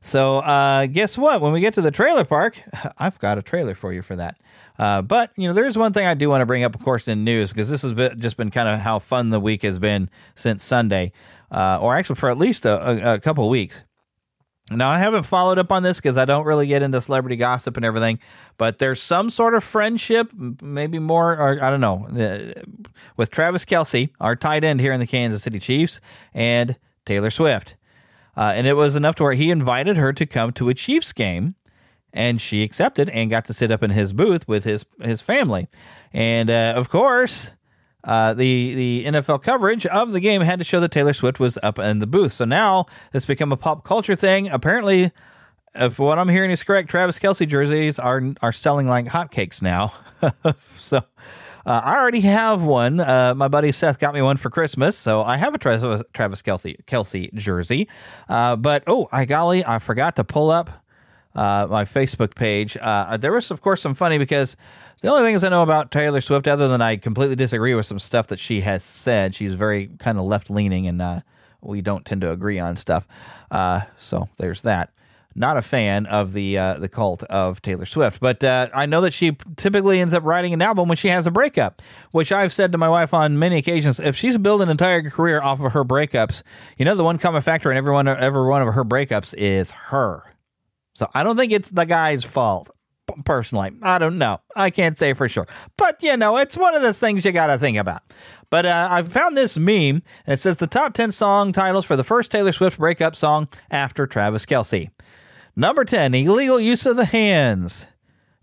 So, 0.00 0.38
uh, 0.38 0.86
guess 0.86 1.18
what? 1.18 1.40
When 1.40 1.52
we 1.52 1.60
get 1.60 1.74
to 1.74 1.82
the 1.82 1.90
trailer 1.90 2.24
park, 2.24 2.62
I've 2.98 3.18
got 3.18 3.38
a 3.38 3.42
trailer 3.42 3.74
for 3.74 3.92
you 3.92 4.02
for 4.02 4.14
that. 4.16 4.38
Uh, 4.78 5.02
but 5.02 5.32
you 5.36 5.48
know, 5.48 5.54
there's 5.54 5.76
one 5.76 5.92
thing 5.92 6.06
I 6.06 6.14
do 6.14 6.28
want 6.28 6.42
to 6.42 6.46
bring 6.46 6.62
up, 6.62 6.74
of 6.74 6.82
course, 6.82 7.08
in 7.08 7.24
news 7.24 7.50
because 7.50 7.68
this 7.68 7.82
has 7.82 7.92
been, 7.92 8.20
just 8.20 8.36
been 8.36 8.50
kind 8.50 8.68
of 8.68 8.80
how 8.80 8.98
fun 8.98 9.30
the 9.30 9.40
week 9.40 9.62
has 9.62 9.78
been 9.78 10.08
since 10.34 10.62
Sunday, 10.62 11.12
uh, 11.50 11.78
or 11.80 11.96
actually 11.96 12.16
for 12.16 12.30
at 12.30 12.38
least 12.38 12.66
a, 12.66 13.10
a, 13.10 13.14
a 13.14 13.20
couple 13.20 13.48
weeks. 13.48 13.82
Now, 14.70 14.90
I 14.90 14.98
haven't 14.98 15.22
followed 15.22 15.58
up 15.58 15.70
on 15.70 15.84
this 15.84 15.98
because 15.98 16.16
I 16.16 16.24
don't 16.24 16.44
really 16.44 16.66
get 16.66 16.82
into 16.82 17.00
celebrity 17.00 17.36
gossip 17.36 17.76
and 17.76 17.86
everything, 17.86 18.18
but 18.58 18.78
there's 18.78 19.00
some 19.00 19.30
sort 19.30 19.54
of 19.54 19.62
friendship, 19.62 20.32
maybe 20.34 20.98
more, 20.98 21.34
or 21.34 21.62
I 21.62 21.70
don't 21.70 21.80
know, 21.80 22.06
uh, 22.08 22.62
with 23.16 23.30
Travis 23.30 23.64
Kelce, 23.64 24.10
our 24.20 24.34
tight 24.34 24.64
end 24.64 24.80
here 24.80 24.92
in 24.92 24.98
the 24.98 25.06
Kansas 25.06 25.44
City 25.44 25.60
Chiefs, 25.60 26.00
and 26.34 26.76
Taylor 27.04 27.30
Swift. 27.30 27.76
Uh, 28.36 28.52
and 28.56 28.66
it 28.66 28.74
was 28.74 28.96
enough 28.96 29.14
to 29.16 29.22
where 29.22 29.34
he 29.34 29.52
invited 29.52 29.96
her 29.96 30.12
to 30.12 30.26
come 30.26 30.52
to 30.54 30.68
a 30.68 30.74
Chiefs 30.74 31.12
game, 31.12 31.54
and 32.12 32.40
she 32.40 32.64
accepted 32.64 33.08
and 33.10 33.30
got 33.30 33.44
to 33.44 33.54
sit 33.54 33.70
up 33.70 33.84
in 33.84 33.90
his 33.90 34.12
booth 34.12 34.48
with 34.48 34.64
his 34.64 34.84
his 35.00 35.20
family. 35.22 35.68
And 36.12 36.50
uh, 36.50 36.74
of 36.76 36.88
course, 36.88 37.52
uh, 38.06 38.32
the 38.32 38.74
the 38.74 39.04
NFL 39.06 39.42
coverage 39.42 39.84
of 39.86 40.12
the 40.12 40.20
game 40.20 40.40
had 40.42 40.58
to 40.60 40.64
show 40.64 40.80
that 40.80 40.92
Taylor 40.92 41.12
Swift 41.12 41.40
was 41.40 41.58
up 41.62 41.78
in 41.78 41.98
the 41.98 42.06
booth. 42.06 42.32
So 42.32 42.44
now 42.44 42.86
it's 43.12 43.26
become 43.26 43.52
a 43.52 43.56
pop 43.56 43.84
culture 43.84 44.16
thing. 44.16 44.48
Apparently, 44.48 45.12
if 45.74 45.98
what 45.98 46.18
I'm 46.18 46.28
hearing 46.28 46.50
is 46.50 46.62
correct, 46.62 46.88
Travis 46.88 47.18
Kelce 47.18 47.46
jerseys 47.46 47.98
are 47.98 48.22
are 48.40 48.52
selling 48.52 48.86
like 48.86 49.06
hotcakes 49.06 49.60
now. 49.60 49.92
so. 50.78 51.02
Uh, 51.66 51.80
I 51.84 51.96
already 51.96 52.20
have 52.20 52.62
one. 52.62 53.00
Uh, 53.00 53.34
my 53.34 53.48
buddy 53.48 53.72
Seth 53.72 53.98
got 53.98 54.14
me 54.14 54.22
one 54.22 54.36
for 54.36 54.50
Christmas, 54.50 54.96
so 54.96 55.22
I 55.22 55.36
have 55.36 55.52
a 55.52 55.58
Travis, 55.58 56.04
Kelce, 56.12 56.76
Kelce 56.84 57.34
jersey. 57.34 57.88
Uh, 58.28 58.54
but 58.54 58.84
oh, 58.86 59.08
I 59.10 59.24
golly, 59.24 59.64
I 59.64 59.80
forgot 59.80 60.14
to 60.14 60.22
pull 60.22 60.52
up 60.52 60.70
uh, 61.36 61.68
my 61.70 61.84
Facebook 61.84 62.34
page. 62.34 62.76
Uh, 62.80 63.16
there 63.16 63.32
was, 63.32 63.50
of 63.52 63.60
course, 63.60 63.80
some 63.80 63.94
funny 63.94 64.18
because 64.18 64.56
the 65.00 65.08
only 65.08 65.22
things 65.22 65.44
I 65.44 65.48
know 65.50 65.62
about 65.62 65.92
Taylor 65.92 66.20
Swift, 66.20 66.48
other 66.48 66.66
than 66.66 66.82
I 66.82 66.96
completely 66.96 67.36
disagree 67.36 67.74
with 67.74 67.86
some 67.86 68.00
stuff 68.00 68.26
that 68.28 68.40
she 68.40 68.62
has 68.62 68.82
said, 68.82 69.34
she's 69.34 69.54
very 69.54 69.90
kind 69.98 70.18
of 70.18 70.24
left 70.24 70.50
leaning, 70.50 70.88
and 70.88 71.00
uh, 71.00 71.20
we 71.60 71.80
don't 71.82 72.04
tend 72.04 72.22
to 72.22 72.32
agree 72.32 72.58
on 72.58 72.74
stuff. 72.76 73.06
so 73.96 74.28
there's 74.38 74.62
that 74.62 74.90
not 75.36 75.56
a 75.56 75.62
fan 75.62 76.06
of 76.06 76.32
the 76.32 76.56
uh, 76.58 76.74
the 76.74 76.88
cult 76.88 77.22
of 77.24 77.60
Taylor 77.60 77.86
Swift, 77.86 78.20
but 78.20 78.42
uh, 78.42 78.68
I 78.74 78.86
know 78.86 79.02
that 79.02 79.12
she 79.12 79.36
typically 79.56 80.00
ends 80.00 80.14
up 80.14 80.24
writing 80.24 80.52
an 80.52 80.62
album 80.62 80.88
when 80.88 80.96
she 80.96 81.08
has 81.08 81.26
a 81.26 81.30
breakup, 81.30 81.82
which 82.10 82.32
I've 82.32 82.52
said 82.52 82.72
to 82.72 82.78
my 82.78 82.88
wife 82.88 83.12
on 83.12 83.38
many 83.38 83.58
occasions. 83.58 84.00
If 84.00 84.16
she's 84.16 84.38
built 84.38 84.62
an 84.62 84.70
entire 84.70 85.08
career 85.10 85.40
off 85.40 85.60
of 85.60 85.72
her 85.72 85.84
breakups, 85.84 86.42
you 86.78 86.84
know 86.84 86.94
the 86.94 87.04
one 87.04 87.18
common 87.18 87.42
factor 87.42 87.70
in 87.70 87.76
every 87.76 87.92
one 87.92 88.08
every 88.08 88.48
one 88.48 88.66
of 88.66 88.74
her 88.74 88.84
breakups 88.84 89.34
is 89.36 89.70
her. 89.70 90.24
So 90.96 91.10
I 91.12 91.22
don't 91.24 91.36
think 91.36 91.52
it's 91.52 91.70
the 91.70 91.84
guy's 91.84 92.24
fault. 92.24 92.70
Personally, 93.26 93.70
I 93.82 93.98
don't 93.98 94.16
know. 94.16 94.40
I 94.56 94.70
can't 94.70 94.96
say 94.96 95.12
for 95.12 95.28
sure, 95.28 95.46
but 95.76 96.02
you 96.02 96.16
know, 96.16 96.38
it's 96.38 96.56
one 96.56 96.74
of 96.74 96.80
those 96.80 96.98
things 96.98 97.24
you 97.24 97.32
got 97.32 97.48
to 97.48 97.58
think 97.58 97.76
about. 97.76 98.02
But 98.50 98.64
uh, 98.64 98.88
I 98.90 99.02
found 99.02 99.36
this 99.36 99.58
meme. 99.58 100.02
It 100.26 100.38
says 100.38 100.56
the 100.56 100.66
top 100.66 100.94
ten 100.94 101.12
song 101.12 101.52
titles 101.52 101.84
for 101.84 101.96
the 101.96 102.02
first 102.02 102.32
Taylor 102.32 102.52
Swift 102.52 102.78
breakup 102.78 103.14
song 103.14 103.48
after 103.70 104.06
Travis 104.06 104.46
Kelce. 104.46 104.90
Number 105.54 105.84
10, 105.84 106.14
illegal 106.14 106.58
use 106.58 106.84
of 106.84 106.96
the 106.96 107.04
hands. 107.04 107.86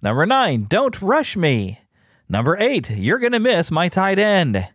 Number 0.01 0.25
9, 0.25 0.65
don't 0.69 1.01
rush 1.01 1.35
me. 1.35 1.81
Number 2.29 2.55
8, 2.57 2.91
you're 2.91 3.19
to 3.19 3.39
miss 3.39 3.71
my 3.71 3.89
tight 3.89 4.19
end. 4.19 4.69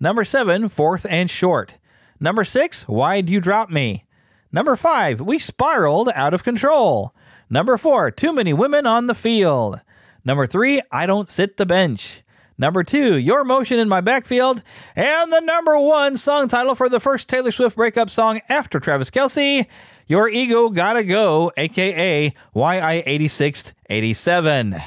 Number 0.00 0.24
7, 0.24 0.68
fourth 0.68 1.06
and 1.08 1.30
short. 1.30 1.76
Number 2.20 2.44
6, 2.44 2.88
why'd 2.88 3.30
you 3.30 3.40
drop 3.40 3.70
me? 3.70 4.06
Number 4.50 4.76
5, 4.76 5.20
we 5.20 5.38
spiraled 5.38 6.08
out 6.14 6.32
of 6.32 6.42
control. 6.42 7.14
Number 7.50 7.76
4, 7.76 8.10
too 8.10 8.32
many 8.32 8.52
women 8.52 8.86
on 8.86 9.06
the 9.06 9.14
field. 9.14 9.80
Number 10.24 10.46
3, 10.46 10.82
I 10.92 11.06
don't 11.06 11.28
sit 11.28 11.56
the 11.56 11.66
bench. 11.66 12.22
Number 12.58 12.82
2, 12.82 13.16
your 13.16 13.44
motion 13.44 13.78
in 13.78 13.88
my 13.88 14.00
backfield. 14.00 14.62
And 14.96 15.32
the 15.32 15.40
number 15.40 15.78
1 15.78 16.16
song 16.16 16.48
title 16.48 16.74
for 16.74 16.88
the 16.88 17.00
first 17.00 17.28
Taylor 17.28 17.52
Swift 17.52 17.76
breakup 17.76 18.10
song 18.10 18.40
after 18.48 18.80
Travis 18.80 19.10
Kelce 19.10 19.66
your 20.08 20.28
ego 20.28 20.68
gotta 20.70 21.04
go, 21.04 21.52
aka 21.56 22.34
YI8687. 22.56 24.82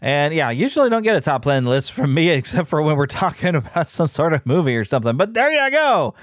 And 0.00 0.34
yeah, 0.34 0.50
usually 0.50 0.90
don't 0.90 1.04
get 1.04 1.14
a 1.14 1.20
top 1.20 1.44
10 1.44 1.66
list 1.66 1.92
from 1.92 2.12
me 2.12 2.30
except 2.30 2.66
for 2.68 2.82
when 2.82 2.96
we're 2.96 3.06
talking 3.06 3.54
about 3.54 3.86
some 3.86 4.08
sort 4.08 4.32
of 4.32 4.44
movie 4.44 4.76
or 4.76 4.84
something. 4.84 5.16
But 5.16 5.34
there 5.34 5.52
you 5.52 5.70
go. 5.70 6.14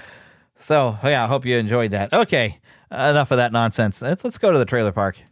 So 0.56 0.98
yeah, 1.02 1.24
I 1.24 1.28
hope 1.28 1.46
you 1.46 1.56
enjoyed 1.56 1.92
that. 1.92 2.12
Okay, 2.12 2.59
enough 2.90 3.30
of 3.30 3.36
that 3.38 3.52
nonsense. 3.52 4.02
Let's, 4.02 4.24
let's 4.24 4.38
go 4.38 4.52
to 4.52 4.58
the 4.58 4.64
trailer 4.64 4.92
park. 4.92 5.22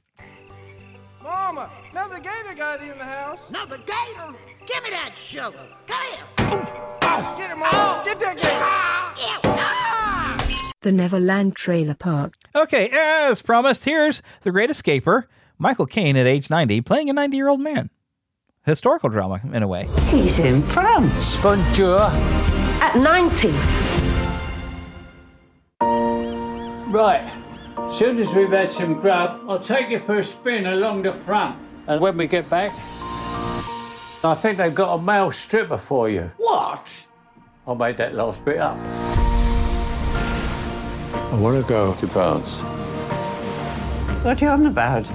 Mama, 1.23 1.71
another 1.91 2.21
gator 2.21 2.55
got 2.55 2.81
in 2.81 2.97
the 2.99 3.05
house. 3.05 3.49
Another 3.49 3.79
gator? 3.79 4.35
Give 4.67 4.83
me 4.85 4.91
that 4.91 5.13
shovel. 5.17 5.61
Come 5.87 6.07
here. 6.11 6.25
Get 7.37 7.51
him, 7.51 7.59
Mama. 7.59 8.03
Get 8.05 8.21
that 8.21 8.37
gator. 8.37 8.89
The 10.83 10.93
Neverland 10.93 11.57
Trailer 11.57 11.95
Park. 11.95 12.35
Okay, 12.55 12.89
as 12.93 13.43
promised, 13.43 13.85
here's 13.85 14.23
The 14.43 14.53
Great 14.53 14.71
Escaper, 14.71 15.25
Michael 15.59 15.87
Caine 15.87 16.17
at 16.17 16.27
age 16.27 16.51
90, 16.51 16.83
playing 16.83 17.11
a 17.11 17.13
90 17.13 17.37
year 17.37 17.49
old 17.49 17.61
man. 17.61 17.91
Historical 18.65 19.09
drama, 19.09 19.41
in 19.53 19.63
a 19.63 19.67
way. 19.67 19.87
He's 20.09 20.39
in 20.39 20.63
France. 20.63 21.39
Bonjour. 21.39 22.01
At 22.81 22.95
90. 22.95 23.49
Right. 26.91 27.29
Soon 27.91 28.19
as 28.19 28.33
we've 28.35 28.51
had 28.51 28.71
some 28.71 29.01
grub, 29.01 29.41
I'll 29.49 29.59
take 29.59 29.89
you 29.89 29.99
for 29.99 30.17
a 30.17 30.25
spin 30.25 30.67
along 30.67 31.03
the 31.03 31.13
front. 31.13 31.59
And 31.87 32.01
when 32.01 32.17
we 32.17 32.27
get 32.27 32.49
back, 32.49 32.73
I 34.23 34.35
think 34.35 34.59
they've 34.59 34.75
got 34.75 34.95
a 34.95 35.03
male 35.03 35.33
stripper 35.33 35.79
for 35.79 36.09
you. 36.09 36.31
What? 36.37 37.07
I 37.67 37.75
made 37.75 37.97
that 37.97 38.15
last 38.15 38.45
bit 38.45 38.59
up. 38.59 38.77
I 41.13 41.35
want 41.41 41.61
to 41.61 41.69
go 41.69 41.95
to 41.95 42.07
France. 42.07 42.61
What 44.25 44.41
are 44.41 44.45
you 44.45 44.51
on 44.51 44.67
about? 44.67 45.11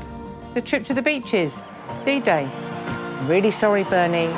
The 0.54 0.62
trip 0.62 0.84
to 0.86 0.94
the 0.94 1.02
beaches. 1.02 1.70
D-Day. 2.06 2.50
Really 3.26 3.52
sorry, 3.52 3.84
Bernie. 3.84 4.34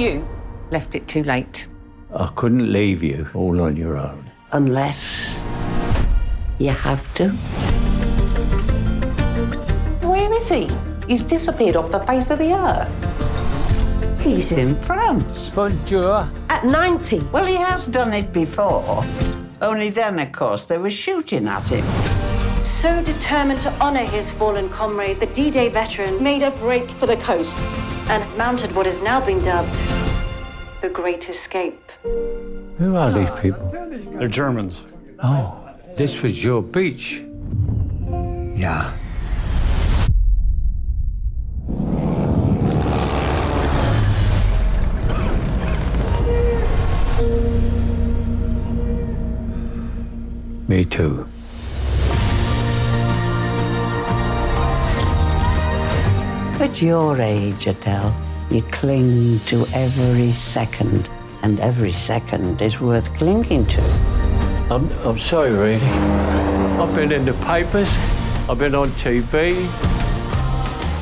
You 0.00 0.28
left 0.70 0.94
it 0.94 1.08
too 1.08 1.22
late. 1.22 1.66
I 2.14 2.30
couldn't 2.36 2.72
leave 2.72 3.02
you 3.02 3.28
all 3.34 3.60
on 3.62 3.76
your 3.76 3.96
own. 3.96 4.30
Unless 4.52 5.42
you 6.62 6.70
have 6.70 7.14
to. 7.14 7.28
Where 10.06 10.32
is 10.34 10.48
he? 10.48 10.70
He's 11.08 11.22
disappeared 11.22 11.76
off 11.76 11.90
the 11.90 12.00
face 12.00 12.30
of 12.30 12.38
the 12.38 12.52
earth. 12.52 14.20
He's 14.20 14.52
in 14.52 14.76
France. 14.82 15.50
Bonjour. 15.50 16.28
At 16.48 16.64
90. 16.64 17.20
Well, 17.32 17.44
he 17.44 17.56
has 17.56 17.86
done 17.86 18.12
it 18.12 18.32
before. 18.32 19.04
Only 19.60 19.90
then, 19.90 20.18
of 20.18 20.32
course, 20.32 20.64
they 20.64 20.78
were 20.78 20.90
shooting 20.90 21.48
at 21.48 21.64
him. 21.64 21.84
So 22.80 23.02
determined 23.02 23.60
to 23.60 23.72
honor 23.74 24.04
his 24.04 24.28
fallen 24.38 24.68
comrade, 24.68 25.20
the 25.20 25.26
D-Day 25.26 25.68
veteran 25.68 26.22
made 26.22 26.42
a 26.42 26.50
break 26.52 26.90
for 26.92 27.06
the 27.06 27.16
coast 27.18 27.50
and 28.10 28.36
mounted 28.36 28.74
what 28.74 28.86
has 28.86 29.00
now 29.02 29.24
been 29.24 29.42
dubbed 29.44 29.76
the 30.82 30.88
Great 30.88 31.22
Escape. 31.28 31.80
Who 32.02 32.96
are 32.96 33.12
these 33.12 33.30
people? 33.40 33.70
They're 34.18 34.26
Germans. 34.26 34.84
Oh, 35.22 35.61
this 35.96 36.22
was 36.22 36.42
your 36.42 36.62
beach. 36.62 37.22
Yeah. 38.54 38.92
Me 50.68 50.84
too. 50.84 51.26
At 56.60 56.80
your 56.80 57.20
age, 57.20 57.66
Adele, 57.66 58.14
you 58.50 58.62
cling 58.70 59.40
to 59.40 59.66
every 59.74 60.32
second, 60.32 61.10
and 61.42 61.60
every 61.60 61.92
second 61.92 62.62
is 62.62 62.80
worth 62.80 63.12
clinging 63.14 63.66
to. 63.66 64.11
I'm, 64.72 64.90
I'm 65.04 65.18
sorry, 65.18 65.50
really. 65.50 65.84
I've 66.80 66.94
been 66.94 67.12
in 67.12 67.26
the 67.26 67.34
papers, 67.44 67.94
I've 68.48 68.56
been 68.58 68.74
on 68.74 68.88
TV. 68.92 69.68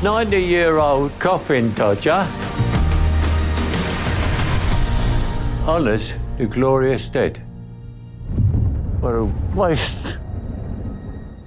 90 0.02 0.42
year 0.42 0.78
old 0.78 1.16
coffin 1.20 1.72
dodger. 1.74 2.26
Honours 5.68 6.14
the 6.36 6.46
glorious 6.46 7.08
dead. 7.10 7.38
What 8.98 9.14
a 9.14 9.24
waste. 9.54 10.18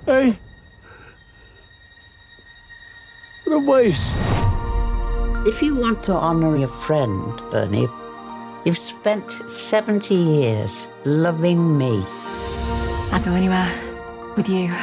Hey? 0.06 0.40
What 3.44 3.54
a 3.54 3.60
waste. 3.60 4.16
If 5.46 5.62
you 5.62 5.76
want 5.76 6.02
to 6.04 6.14
honor 6.14 6.56
your 6.56 6.70
friend, 6.70 7.36
Bernie, 7.52 7.90
you've 8.66 8.78
spent 8.78 9.32
70 9.50 10.16
years 10.16 10.88
loving 11.06 11.78
me. 11.78 12.04
I'd 13.12 13.22
go 13.26 13.34
anywhere 13.34 13.70
with 14.36 14.48
you. 14.48 14.74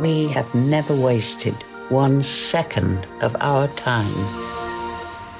We 0.00 0.28
have 0.28 0.52
never 0.54 0.94
wasted 0.94 1.54
one 1.90 2.22
second 2.22 3.06
of 3.20 3.36
our 3.40 3.68
time 3.68 4.12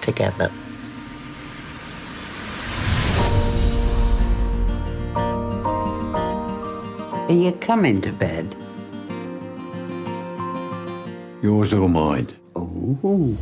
together. 0.01 0.51
Are 7.29 7.33
you 7.33 7.53
coming 7.61 8.01
to 8.01 8.12
bed? 8.12 8.57
Yours 11.43 11.73
or 11.73 11.88
mine? 11.88 12.29
Ooh. 12.57 13.38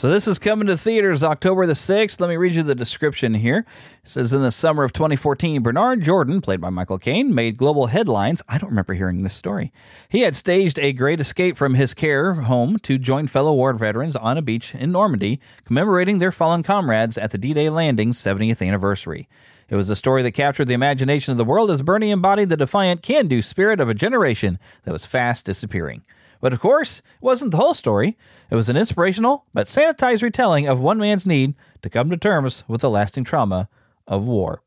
So 0.00 0.08
this 0.08 0.26
is 0.26 0.38
coming 0.38 0.66
to 0.68 0.78
theaters 0.78 1.22
October 1.22 1.66
the 1.66 1.74
6th. 1.74 2.22
Let 2.22 2.30
me 2.30 2.38
read 2.38 2.54
you 2.54 2.62
the 2.62 2.74
description 2.74 3.34
here. 3.34 3.66
It 4.02 4.08
says 4.08 4.32
in 4.32 4.40
the 4.40 4.50
summer 4.50 4.82
of 4.82 4.94
2014, 4.94 5.60
Bernard 5.60 6.02
Jordan, 6.02 6.40
played 6.40 6.62
by 6.62 6.70
Michael 6.70 6.98
Caine, 6.98 7.34
made 7.34 7.58
global 7.58 7.88
headlines. 7.88 8.40
I 8.48 8.56
don't 8.56 8.70
remember 8.70 8.94
hearing 8.94 9.20
this 9.20 9.34
story. 9.34 9.74
He 10.08 10.22
had 10.22 10.34
staged 10.34 10.78
a 10.78 10.94
great 10.94 11.20
escape 11.20 11.58
from 11.58 11.74
his 11.74 11.92
care 11.92 12.32
home 12.32 12.78
to 12.78 12.96
join 12.96 13.26
fellow 13.26 13.52
war 13.52 13.74
veterans 13.74 14.16
on 14.16 14.38
a 14.38 14.42
beach 14.42 14.74
in 14.74 14.90
Normandy, 14.90 15.38
commemorating 15.66 16.18
their 16.18 16.32
fallen 16.32 16.62
comrades 16.62 17.18
at 17.18 17.30
the 17.30 17.36
D-Day 17.36 17.68
landing's 17.68 18.16
70th 18.16 18.66
anniversary. 18.66 19.28
It 19.68 19.76
was 19.76 19.90
a 19.90 19.96
story 19.96 20.22
that 20.22 20.32
captured 20.32 20.68
the 20.68 20.72
imagination 20.72 21.32
of 21.32 21.36
the 21.36 21.44
world 21.44 21.70
as 21.70 21.82
Bernie 21.82 22.10
embodied 22.10 22.48
the 22.48 22.56
defiant 22.56 23.02
can-do 23.02 23.42
spirit 23.42 23.80
of 23.80 23.90
a 23.90 23.94
generation 23.94 24.58
that 24.84 24.92
was 24.92 25.04
fast 25.04 25.44
disappearing. 25.44 26.04
But 26.40 26.52
of 26.52 26.60
course, 26.60 26.98
it 26.98 27.04
wasn't 27.22 27.50
the 27.50 27.56
whole 27.58 27.74
story. 27.74 28.16
It 28.50 28.54
was 28.54 28.68
an 28.68 28.76
inspirational 28.76 29.46
but 29.52 29.66
sanitized 29.66 30.22
retelling 30.22 30.66
of 30.66 30.80
one 30.80 30.98
man's 30.98 31.26
need 31.26 31.54
to 31.82 31.90
come 31.90 32.10
to 32.10 32.16
terms 32.16 32.64
with 32.66 32.80
the 32.80 32.90
lasting 32.90 33.24
trauma 33.24 33.68
of 34.06 34.24
war. 34.24 34.62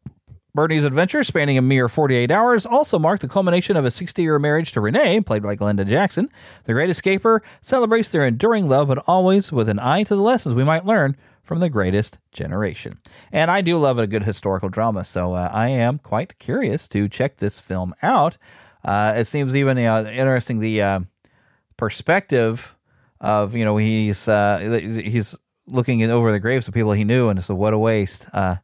Bernie's 0.56 0.86
adventure, 0.86 1.24
spanning 1.24 1.58
a 1.58 1.64
mere 1.64 1.90
48 1.90 2.30
hours, 2.30 2.64
also 2.64 3.00
marked 3.00 3.24
the 3.24 3.28
culmination 3.28 3.76
of 3.76 3.86
a 3.86 3.92
60 3.92 4.22
year 4.22 4.38
marriage 4.38 4.72
to 4.74 4.82
Renee, 4.82 5.22
played 5.22 5.42
by 5.42 5.56
Glenda 5.56 5.88
Jackson. 5.88 6.30
The 6.66 6.74
Great 6.74 6.92
Escaper 6.92 7.42
celebrates 7.60 8.10
their 8.10 8.24
enduring 8.24 8.70
love, 8.70 8.88
but 8.88 9.04
always 9.08 9.52
with 9.52 9.68
an 9.68 9.80
eye 9.80 10.04
to 10.04 10.16
the 10.16 10.22
lessons 10.22 10.54
we 10.54 10.64
might 10.64 10.86
learn 10.86 11.18
from 11.42 11.60
the 11.60 11.70
greatest 11.70 12.20
generation. 12.32 13.00
And 13.32 13.50
I 13.50 13.62
do 13.62 13.80
love 13.80 13.98
a 13.98 14.06
good 14.06 14.26
historical 14.26 14.70
drama, 14.70 15.04
so 15.04 15.34
uh, 15.34 15.50
I 15.52 15.70
am 15.70 15.98
quite 15.98 16.38
curious 16.38 16.88
to 16.90 17.10
check 17.10 17.38
this 17.38 17.60
film 17.60 17.96
out. 18.04 18.38
Uh, 18.86 19.14
it 19.16 19.26
seems 19.26 19.56
even 19.56 19.80
uh, 19.80 20.04
interesting 20.04 20.60
the 20.60 20.82
uh, 20.84 21.00
perspective 21.78 22.76
of 23.22 23.56
you 23.56 23.66
know 23.66 23.78
he's 23.78 24.28
uh, 24.28 24.80
he's 24.82 25.36
looking 25.68 26.04
over 26.04 26.32
the 26.32 26.40
graves 26.40 26.68
of 26.68 26.74
people 26.74 26.92
he 26.92 27.04
knew, 27.04 27.30
and 27.30 27.40
it's 27.40 27.50
a 27.50 27.56
what 27.56 27.74
a 27.74 27.78
waste. 27.78 28.28
Uh, 28.34 28.58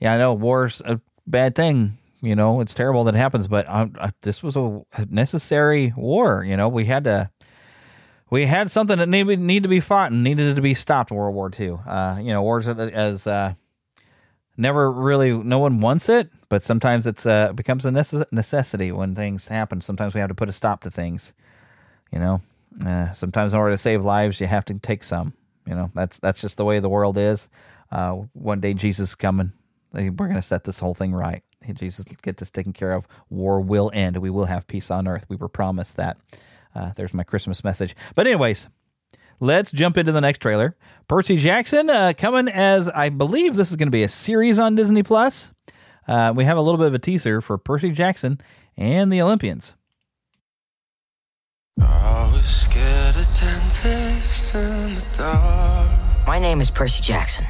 yeah, 0.00 0.14
I 0.14 0.18
know 0.18 0.32
war's 0.34 0.80
a 0.82 1.00
bad 1.26 1.54
thing. 1.54 1.98
You 2.20 2.34
know, 2.34 2.60
it's 2.60 2.74
terrible 2.74 3.04
that 3.04 3.14
it 3.14 3.18
happens, 3.18 3.46
but 3.46 3.68
um, 3.68 3.94
uh, 3.98 4.10
this 4.22 4.42
was 4.42 4.56
a 4.56 4.82
necessary 5.08 5.92
war. 5.96 6.42
You 6.44 6.56
know, 6.56 6.68
we 6.68 6.86
had 6.86 7.04
to 7.04 7.30
we 8.30 8.46
had 8.46 8.70
something 8.70 8.98
that 8.98 9.08
needed 9.08 9.38
need 9.38 9.62
to 9.62 9.68
be 9.68 9.80
fought 9.80 10.12
and 10.12 10.22
needed 10.24 10.56
to 10.56 10.62
be 10.62 10.74
stopped. 10.74 11.10
World 11.10 11.34
War 11.34 11.50
II. 11.58 11.78
Uh, 11.86 12.18
you 12.20 12.32
know, 12.32 12.42
wars 12.42 12.66
as 12.66 13.26
uh, 13.26 13.54
never 14.56 14.90
really 14.90 15.32
no 15.32 15.58
one 15.58 15.80
wants 15.80 16.08
it, 16.08 16.30
but 16.48 16.62
sometimes 16.62 17.06
it's 17.06 17.24
uh, 17.24 17.52
becomes 17.52 17.86
a 17.86 17.90
necess- 17.90 18.30
necessity 18.32 18.90
when 18.92 19.14
things 19.14 19.48
happen. 19.48 19.80
Sometimes 19.80 20.14
we 20.14 20.20
have 20.20 20.28
to 20.28 20.34
put 20.34 20.48
a 20.48 20.52
stop 20.52 20.82
to 20.82 20.90
things. 20.90 21.32
You 22.12 22.18
know, 22.18 22.40
uh, 22.86 23.12
sometimes 23.12 23.52
in 23.52 23.58
order 23.58 23.72
to 23.72 23.78
save 23.78 24.04
lives, 24.04 24.40
you 24.40 24.46
have 24.46 24.64
to 24.66 24.74
take 24.78 25.04
some. 25.04 25.34
You 25.66 25.74
know, 25.74 25.90
that's 25.94 26.18
that's 26.18 26.40
just 26.40 26.56
the 26.56 26.64
way 26.64 26.80
the 26.80 26.88
world 26.88 27.18
is. 27.18 27.48
Uh, 27.90 28.12
one 28.32 28.60
day 28.60 28.74
Jesus 28.74 29.10
is 29.10 29.14
coming. 29.14 29.52
We're 29.92 30.10
going 30.10 30.34
to 30.34 30.42
set 30.42 30.64
this 30.64 30.80
whole 30.80 30.94
thing 30.94 31.14
right. 31.14 31.42
Jesus 31.74 32.06
get 32.22 32.38
this 32.38 32.50
taken 32.50 32.72
care 32.72 32.92
of. 32.92 33.06
War 33.30 33.60
will 33.60 33.90
end. 33.92 34.16
We 34.18 34.30
will 34.30 34.46
have 34.46 34.66
peace 34.66 34.90
on 34.90 35.08
earth. 35.08 35.24
We 35.28 35.36
were 35.36 35.48
promised 35.48 35.96
that. 35.96 36.16
Uh, 36.74 36.92
there's 36.96 37.14
my 37.14 37.22
Christmas 37.24 37.64
message. 37.64 37.96
But 38.14 38.26
anyways, 38.26 38.68
let's 39.40 39.70
jump 39.70 39.96
into 39.96 40.12
the 40.12 40.20
next 40.20 40.38
trailer. 40.38 40.76
Percy 41.08 41.36
Jackson 41.36 41.90
uh, 41.90 42.12
coming 42.16 42.48
as 42.48 42.88
I 42.90 43.08
believe 43.08 43.56
this 43.56 43.70
is 43.70 43.76
going 43.76 43.88
to 43.88 43.92
be 43.92 44.02
a 44.02 44.08
series 44.08 44.58
on 44.58 44.76
Disney 44.76 45.02
Plus. 45.02 45.52
Uh, 46.06 46.32
we 46.34 46.44
have 46.44 46.56
a 46.56 46.62
little 46.62 46.78
bit 46.78 46.86
of 46.86 46.94
a 46.94 46.98
teaser 46.98 47.40
for 47.40 47.58
Percy 47.58 47.90
Jackson 47.90 48.40
and 48.76 49.12
the 49.12 49.20
Olympians. 49.20 49.74
I 52.38 52.40
was 52.40 52.50
scared 52.50 53.16
of 53.16 53.26
dentists 53.32 54.54
in 54.54 54.94
the 54.94 55.02
dark. 55.16 55.90
My 56.24 56.38
name 56.38 56.60
is 56.60 56.70
Percy 56.70 57.02
Jackson. 57.02 57.44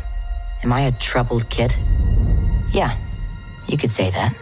Am 0.62 0.72
I 0.72 0.81
a 0.81 0.92
troubled 0.92 1.51
kid? 1.51 1.77
Yeah, 2.70 2.96
you 3.66 3.77
could 3.77 3.90
say 3.90 4.09
that. 4.09 4.35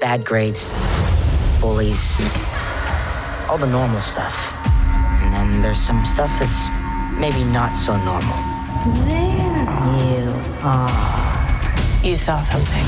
Bad 0.00 0.24
grades, 0.24 0.68
bullies, 1.60 2.20
all 3.48 3.56
the 3.56 3.68
normal 3.68 4.02
stuff. 4.02 4.52
And 5.22 5.32
then 5.32 5.62
there's 5.62 5.78
some 5.78 6.04
stuff 6.04 6.36
that's 6.40 6.66
maybe 7.12 7.44
not 7.44 7.74
so 7.74 7.96
normal. 7.98 8.36
There 9.06 9.62
you 10.10 10.34
are. 10.64 12.02
You 12.02 12.16
saw 12.16 12.42
something. 12.42 12.86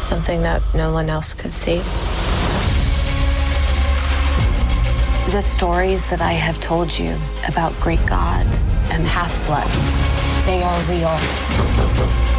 Something 0.00 0.40
that 0.40 0.62
no 0.74 0.90
one 0.90 1.10
else 1.10 1.34
could 1.34 1.52
see. 1.52 1.82
The 5.28 5.42
stories 5.42 6.08
that 6.08 6.22
I 6.22 6.32
have 6.32 6.58
told 6.58 6.98
you 6.98 7.14
about 7.46 7.78
Greek 7.80 8.04
gods 8.06 8.62
and 8.90 9.06
half 9.06 9.36
bloods, 9.44 9.68
they 10.46 10.62
are 10.62 10.80
real. 10.88 11.14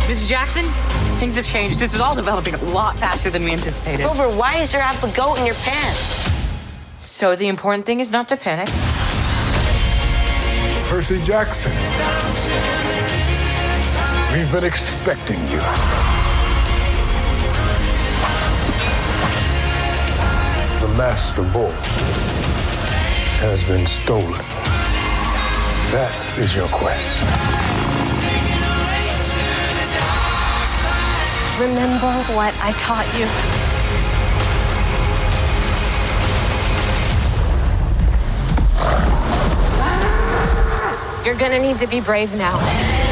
Mrs. 0.09 0.27
Jackson, 0.27 0.65
things 1.19 1.35
have 1.35 1.45
changed. 1.45 1.79
This 1.79 1.93
is 1.93 1.99
all 1.99 2.15
developing 2.15 2.55
a 2.55 2.63
lot 2.63 2.97
faster 2.97 3.29
than 3.29 3.43
we 3.43 3.51
anticipated. 3.51 4.01
Grover, 4.01 4.27
why 4.35 4.57
is 4.57 4.71
there 4.71 4.81
half 4.81 5.03
a 5.03 5.15
goat 5.15 5.37
in 5.37 5.45
your 5.45 5.53
pants? 5.55 6.31
So 6.97 7.35
the 7.35 7.47
important 7.47 7.85
thing 7.85 7.99
is 7.99 8.09
not 8.09 8.27
to 8.29 8.35
panic. 8.35 8.67
Percy 10.89 11.21
Jackson. 11.21 11.71
We've 14.33 14.51
been 14.51 14.63
expecting 14.63 15.39
you. 15.47 15.59
The 20.81 20.91
Master 20.97 21.43
Bolt 21.53 22.38
has 23.39 23.63
been 23.63 23.87
stolen. 23.87 24.33
That 25.93 26.13
is 26.37 26.53
your 26.53 26.67
quest. 26.67 27.23
Remember 31.57 32.11
what 32.35 32.53
I 32.61 32.73
taught 32.73 33.07
you. 33.17 33.25
You're 41.25 41.39
gonna 41.39 41.59
need 41.59 41.79
to 41.79 41.87
be 41.87 42.01
brave 42.01 42.35
now. 42.35 43.08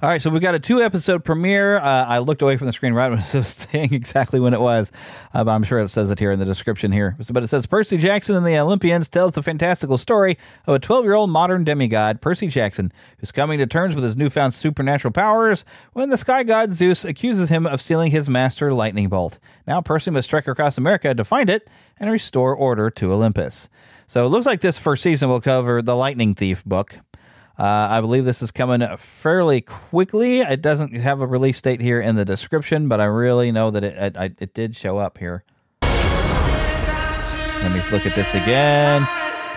All 0.00 0.08
right, 0.08 0.22
so 0.22 0.30
we've 0.30 0.40
got 0.40 0.54
a 0.54 0.60
two 0.60 0.80
episode 0.80 1.24
premiere. 1.24 1.78
Uh, 1.78 2.04
I 2.04 2.18
looked 2.20 2.40
away 2.40 2.56
from 2.56 2.68
the 2.68 2.72
screen 2.72 2.94
right 2.94 3.10
when 3.10 3.18
it 3.18 3.34
was 3.34 3.48
saying 3.48 3.92
exactly 3.92 4.38
when 4.38 4.54
it 4.54 4.60
was, 4.60 4.92
uh, 5.34 5.42
but 5.42 5.50
I'm 5.50 5.64
sure 5.64 5.80
it 5.80 5.88
says 5.88 6.12
it 6.12 6.20
here 6.20 6.30
in 6.30 6.38
the 6.38 6.44
description 6.44 6.92
here. 6.92 7.16
But 7.32 7.42
it 7.42 7.48
says 7.48 7.66
Percy 7.66 7.96
Jackson 7.96 8.36
and 8.36 8.46
the 8.46 8.56
Olympians 8.58 9.08
tells 9.08 9.32
the 9.32 9.42
fantastical 9.42 9.98
story 9.98 10.38
of 10.68 10.76
a 10.76 10.78
12 10.78 11.04
year 11.04 11.14
old 11.14 11.30
modern 11.30 11.64
demigod, 11.64 12.20
Percy 12.20 12.46
Jackson, 12.46 12.92
who's 13.18 13.32
coming 13.32 13.58
to 13.58 13.66
terms 13.66 13.96
with 13.96 14.04
his 14.04 14.16
newfound 14.16 14.54
supernatural 14.54 15.10
powers 15.10 15.64
when 15.94 16.10
the 16.10 16.16
sky 16.16 16.44
god 16.44 16.74
Zeus 16.74 17.04
accuses 17.04 17.48
him 17.48 17.66
of 17.66 17.82
stealing 17.82 18.12
his 18.12 18.28
master 18.28 18.72
lightning 18.72 19.08
bolt. 19.08 19.40
Now 19.66 19.80
Percy 19.80 20.12
must 20.12 20.30
trek 20.30 20.46
across 20.46 20.78
America 20.78 21.12
to 21.12 21.24
find 21.24 21.50
it 21.50 21.68
and 21.98 22.08
restore 22.08 22.54
order 22.54 22.88
to 22.88 23.12
Olympus. 23.12 23.68
So 24.06 24.24
it 24.24 24.28
looks 24.28 24.46
like 24.46 24.60
this 24.60 24.78
first 24.78 25.02
season 25.02 25.28
will 25.28 25.40
cover 25.40 25.82
the 25.82 25.96
Lightning 25.96 26.36
Thief 26.36 26.64
book. 26.64 27.00
Uh, 27.58 27.88
I 27.90 28.00
believe 28.00 28.24
this 28.24 28.40
is 28.40 28.52
coming 28.52 28.86
fairly 28.96 29.60
quickly. 29.60 30.40
It 30.40 30.62
doesn't 30.62 30.94
have 30.94 31.20
a 31.20 31.26
release 31.26 31.60
date 31.60 31.80
here 31.80 32.00
in 32.00 32.14
the 32.14 32.24
description, 32.24 32.86
but 32.86 33.00
I 33.00 33.06
really 33.06 33.50
know 33.50 33.72
that 33.72 33.82
it 33.82 34.16
it, 34.16 34.36
it 34.38 34.54
did 34.54 34.76
show 34.76 34.98
up 34.98 35.18
here. 35.18 35.42
Let 35.82 37.72
me 37.72 37.82
look 37.90 38.06
at 38.06 38.14
this 38.14 38.32
again. 38.34 39.06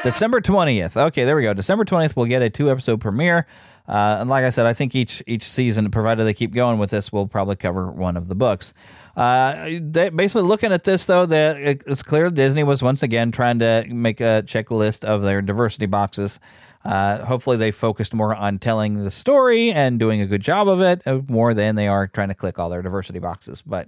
December 0.03 0.41
twentieth. 0.41 0.97
Okay, 0.97 1.25
there 1.25 1.35
we 1.35 1.43
go. 1.43 1.53
December 1.53 1.85
twentieth, 1.85 2.17
we'll 2.17 2.25
get 2.25 2.41
a 2.41 2.49
two 2.49 2.71
episode 2.71 2.99
premiere. 2.99 3.45
Uh, 3.87 4.17
and 4.19 4.29
like 4.29 4.45
I 4.45 4.49
said, 4.49 4.65
I 4.65 4.73
think 4.73 4.95
each 4.95 5.21
each 5.27 5.47
season, 5.49 5.91
provided 5.91 6.23
they 6.23 6.33
keep 6.33 6.53
going 6.53 6.79
with 6.79 6.89
this, 6.89 7.11
we'll 7.11 7.27
probably 7.27 7.55
cover 7.55 7.91
one 7.91 8.17
of 8.17 8.27
the 8.27 8.35
books. 8.35 8.73
Uh, 9.15 9.69
they, 9.81 10.09
basically, 10.09 10.43
looking 10.43 10.71
at 10.71 10.85
this 10.85 11.05
though, 11.05 11.27
that 11.27 11.57
it's 11.57 12.01
clear 12.01 12.31
Disney 12.31 12.63
was 12.63 12.81
once 12.81 13.03
again 13.03 13.31
trying 13.31 13.59
to 13.59 13.85
make 13.89 14.21
a 14.21 14.43
checklist 14.47 15.03
of 15.03 15.21
their 15.21 15.41
diversity 15.41 15.85
boxes. 15.85 16.39
Uh, 16.84 17.26
hopefully, 17.26 17.58
they 17.58 17.72
focused 17.72 18.13
more 18.13 18.34
on 18.36 18.60
telling 18.60 19.04
the 19.04 19.12
story 19.12 19.72
and 19.72 20.00
doing 20.00 20.22
a 20.22 20.26
good 20.26 20.41
job 20.41 20.67
of 20.67 20.82
it 20.82 21.06
uh, 21.06 21.22
more 21.28 21.54
than 21.54 21.76
they 21.76 21.88
are 21.88 22.08
trying 22.08 22.30
to 22.30 22.36
click 22.36 22.58
all 22.58 22.70
their 22.70 22.82
diversity 22.82 23.20
boxes. 23.20 23.62
But 23.62 23.88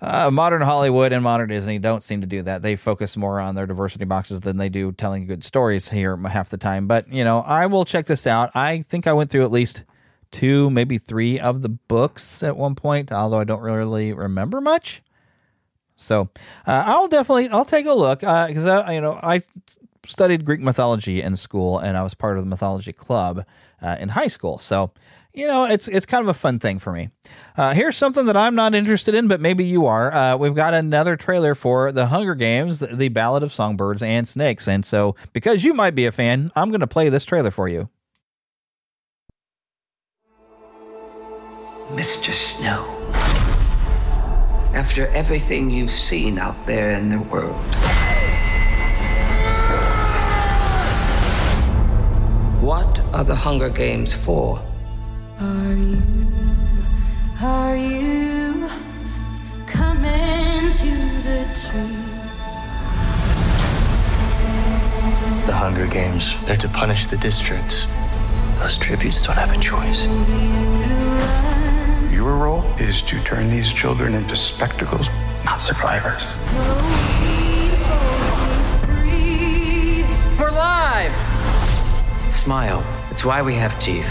uh, 0.00 0.30
modern 0.30 0.60
Hollywood 0.60 1.12
and 1.12 1.22
modern 1.22 1.48
Disney 1.48 1.78
don't 1.78 2.02
seem 2.02 2.20
to 2.20 2.26
do 2.26 2.42
that. 2.42 2.60
They 2.60 2.76
focus 2.76 3.16
more 3.16 3.40
on 3.40 3.54
their 3.54 3.66
diversity 3.66 4.04
boxes 4.04 4.40
than 4.40 4.58
they 4.58 4.68
do 4.68 4.92
telling 4.92 5.26
good 5.26 5.42
stories 5.42 5.88
here 5.88 6.16
half 6.16 6.50
the 6.50 6.58
time. 6.58 6.86
But, 6.86 7.10
you 7.10 7.24
know, 7.24 7.40
I 7.40 7.66
will 7.66 7.86
check 7.86 8.06
this 8.06 8.26
out. 8.26 8.50
I 8.54 8.82
think 8.82 9.06
I 9.06 9.14
went 9.14 9.30
through 9.30 9.44
at 9.44 9.50
least 9.50 9.84
two, 10.30 10.68
maybe 10.68 10.98
three 10.98 11.40
of 11.40 11.62
the 11.62 11.70
books 11.70 12.42
at 12.42 12.56
one 12.56 12.74
point, 12.74 13.12
although 13.12 13.38
I 13.38 13.44
don't 13.44 13.62
really 13.62 14.12
remember 14.12 14.60
much. 14.60 15.00
So 15.96 16.28
uh, 16.66 16.82
I'll 16.86 17.08
definitely 17.08 17.48
I'll 17.48 17.64
take 17.64 17.86
a 17.86 17.94
look 17.94 18.20
because 18.20 18.66
uh, 18.66 18.88
you 18.90 19.00
know 19.00 19.18
I 19.22 19.42
studied 20.06 20.44
Greek 20.44 20.60
mythology 20.60 21.22
in 21.22 21.36
school, 21.36 21.78
and 21.78 21.96
I 21.96 22.02
was 22.02 22.14
part 22.14 22.38
of 22.38 22.44
the 22.44 22.48
mythology 22.48 22.92
club 22.92 23.44
uh, 23.82 23.96
in 24.00 24.10
high 24.10 24.28
school. 24.28 24.58
So, 24.58 24.92
you 25.32 25.46
know, 25.46 25.64
it's 25.64 25.88
it's 25.88 26.06
kind 26.06 26.22
of 26.22 26.28
a 26.28 26.34
fun 26.34 26.58
thing 26.58 26.78
for 26.78 26.92
me. 26.92 27.10
Uh, 27.56 27.74
here's 27.74 27.96
something 27.96 28.26
that 28.26 28.36
I'm 28.36 28.54
not 28.54 28.74
interested 28.74 29.14
in, 29.14 29.28
but 29.28 29.40
maybe 29.40 29.64
you 29.64 29.86
are. 29.86 30.12
Uh, 30.12 30.36
we've 30.36 30.54
got 30.54 30.74
another 30.74 31.16
trailer 31.16 31.54
for 31.54 31.92
The 31.92 32.06
Hunger 32.06 32.34
Games, 32.34 32.78
The 32.80 33.08
Ballad 33.08 33.42
of 33.42 33.52
Songbirds 33.52 34.02
and 34.02 34.26
Snakes. 34.26 34.68
And 34.68 34.84
so, 34.84 35.16
because 35.32 35.64
you 35.64 35.74
might 35.74 35.94
be 35.94 36.06
a 36.06 36.12
fan, 36.12 36.50
I'm 36.54 36.70
going 36.70 36.80
to 36.80 36.86
play 36.86 37.08
this 37.08 37.24
trailer 37.24 37.50
for 37.50 37.68
you. 37.68 37.88
Mr. 41.90 42.32
Snow, 42.32 42.90
after 44.74 45.06
everything 45.08 45.70
you've 45.70 45.90
seen 45.90 46.38
out 46.38 46.66
there 46.66 46.98
in 46.98 47.10
the 47.10 47.20
world, 47.20 47.54
what 52.64 52.98
are 53.12 53.24
the 53.24 53.34
Hunger 53.34 53.68
Games 53.68 54.14
for? 54.14 54.58
Are 55.38 55.74
you, 55.74 56.02
are 57.42 57.76
you 57.76 58.70
coming 59.66 60.70
to 60.70 60.90
the 61.26 61.44
tree? 61.60 61.96
The 65.44 65.52
Hunger 65.52 65.86
Games, 65.86 66.42
they're 66.46 66.56
to 66.56 66.68
punish 66.70 67.04
the 67.04 67.18
districts. 67.18 67.86
Those 68.60 68.78
tributes 68.78 69.20
don't 69.20 69.36
have 69.36 69.52
a 69.52 69.60
choice. 69.60 70.06
Your 72.10 72.34
role 72.34 72.64
is 72.78 73.02
to 73.02 73.22
turn 73.24 73.50
these 73.50 73.74
children 73.74 74.14
into 74.14 74.36
spectacles, 74.36 75.10
not 75.44 75.60
survivors. 75.60 76.50
We're 80.38 80.50
live! 80.50 81.43
Smile. 82.30 82.84
It's 83.10 83.24
why 83.24 83.42
we 83.42 83.54
have 83.54 83.78
teeth. 83.78 84.10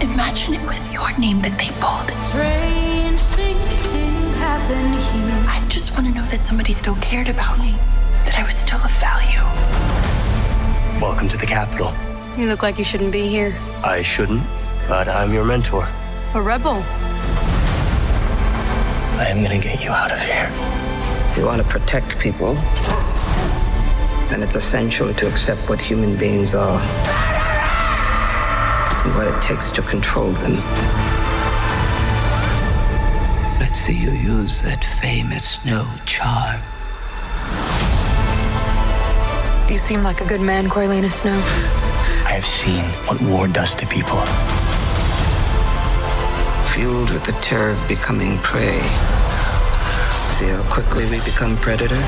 Imagine 0.00 0.54
it 0.54 0.62
was 0.66 0.90
your 0.92 1.16
name 1.18 1.40
that 1.42 1.58
they 1.58 1.70
pulled. 1.80 2.10
Strange 2.28 3.20
things 3.20 3.86
didn't 3.88 4.32
happen 4.34 4.92
here. 4.92 5.44
I 5.48 5.64
just 5.68 5.92
want 5.94 6.06
to 6.06 6.14
know 6.14 6.24
that 6.26 6.44
somebody 6.44 6.72
still 6.72 6.96
cared 6.96 7.28
about 7.28 7.58
me, 7.58 7.72
that 8.24 8.38
I 8.38 8.44
was 8.44 8.54
still 8.54 8.78
of 8.80 8.90
value. 8.92 9.42
Welcome 11.00 11.28
to 11.28 11.36
the 11.36 11.46
capital. 11.46 11.92
You 12.36 12.46
look 12.46 12.62
like 12.62 12.78
you 12.78 12.84
shouldn't 12.84 13.12
be 13.12 13.26
here. 13.26 13.54
I 13.82 14.02
shouldn't, 14.02 14.42
but 14.86 15.08
I'm 15.08 15.32
your 15.32 15.44
mentor. 15.44 15.88
A 16.34 16.40
rebel. 16.40 16.84
I 19.18 19.26
am 19.28 19.42
gonna 19.42 19.58
get 19.58 19.82
you 19.82 19.90
out 19.90 20.12
of 20.12 20.20
here. 20.20 20.50
You 21.36 21.44
want 21.44 21.60
to 21.60 21.68
protect 21.68 22.18
people, 22.18 22.54
then 24.28 24.42
it's 24.42 24.54
essential 24.54 25.12
to 25.14 25.26
accept 25.26 25.60
what 25.68 25.80
human 25.80 26.16
beings 26.16 26.54
are 26.54 26.80
and 29.04 29.14
what 29.14 29.26
it 29.26 29.40
takes 29.40 29.70
to 29.70 29.82
control 29.82 30.30
them. 30.32 30.54
Let's 33.58 33.78
see 33.78 33.94
you 33.94 34.10
use 34.10 34.60
that 34.62 34.84
famous 34.84 35.48
snow 35.48 35.86
charm. 36.04 36.60
You 39.70 39.78
seem 39.78 40.02
like 40.02 40.20
a 40.20 40.26
good 40.26 40.40
man, 40.40 40.68
Coriolanus 40.68 41.12
Snow. 41.12 41.38
I 42.24 42.32
have 42.32 42.46
seen 42.46 42.84
what 43.06 43.20
war 43.22 43.48
does 43.48 43.74
to 43.76 43.86
people. 43.86 44.20
Fueled 46.72 47.10
with 47.10 47.24
the 47.24 47.32
terror 47.40 47.70
of 47.70 47.88
becoming 47.88 48.38
prey. 48.38 48.80
See 50.36 50.48
how 50.48 50.64
quickly 50.70 51.04
we 51.06 51.20
become 51.24 51.56
predator? 51.58 52.02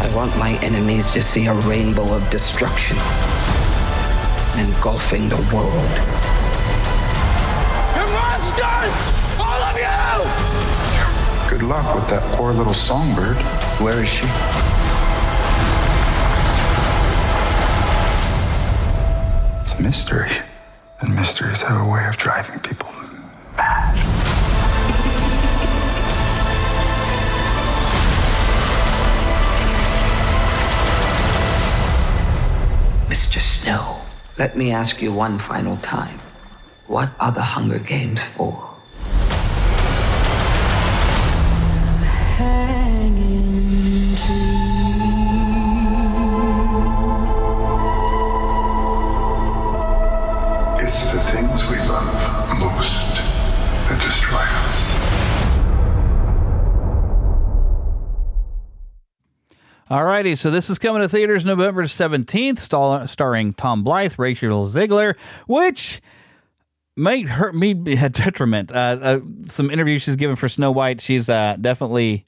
I 0.00 0.08
want 0.14 0.34
my 0.38 0.58
enemies 0.62 1.10
to 1.10 1.20
see 1.20 1.44
a 1.46 1.52
rainbow 1.52 2.14
of 2.14 2.28
destruction 2.30 2.96
engulfing 4.58 5.28
the 5.28 5.36
world. 5.52 5.92
You're 7.94 8.08
monsters! 8.08 8.96
All 9.38 9.62
of 9.62 9.76
you! 9.76 11.50
Good 11.50 11.62
luck 11.68 11.94
with 11.94 12.08
that 12.08 12.22
poor 12.34 12.54
little 12.54 12.72
songbird. 12.72 13.36
Where 13.78 14.00
is 14.00 14.08
she? 14.08 14.24
It's 19.60 19.74
a 19.78 19.82
mystery. 19.82 20.30
And 21.00 21.14
mysteries 21.14 21.60
have 21.60 21.86
a 21.86 21.90
way 21.90 22.06
of 22.08 22.16
driving 22.16 22.58
people 22.60 22.90
Mr. 33.10 33.40
Snow, 33.40 34.02
let 34.38 34.56
me 34.56 34.70
ask 34.70 35.02
you 35.02 35.12
one 35.12 35.36
final 35.36 35.76
time. 35.78 36.20
What 36.86 37.10
are 37.18 37.32
the 37.32 37.42
Hunger 37.42 37.80
Games 37.80 38.22
for? 38.22 38.69
Alrighty, 60.20 60.36
so 60.36 60.50
this 60.50 60.68
is 60.68 60.78
coming 60.78 61.00
to 61.00 61.08
theaters 61.08 61.46
November 61.46 61.84
17th, 61.84 62.58
star- 62.58 63.08
starring 63.08 63.54
Tom 63.54 63.82
Blyth, 63.82 64.18
Rachel 64.18 64.66
Zegler, 64.66 65.16
which 65.46 66.02
might 66.94 67.26
hurt 67.26 67.54
me 67.54 67.70
a 67.70 68.10
detriment. 68.10 68.70
Uh, 68.70 68.98
uh, 69.00 69.20
some 69.48 69.70
interviews 69.70 70.02
she's 70.02 70.16
given 70.16 70.36
for 70.36 70.46
Snow 70.46 70.72
White, 70.72 71.00
she's 71.00 71.30
uh, 71.30 71.56
definitely 71.58 72.26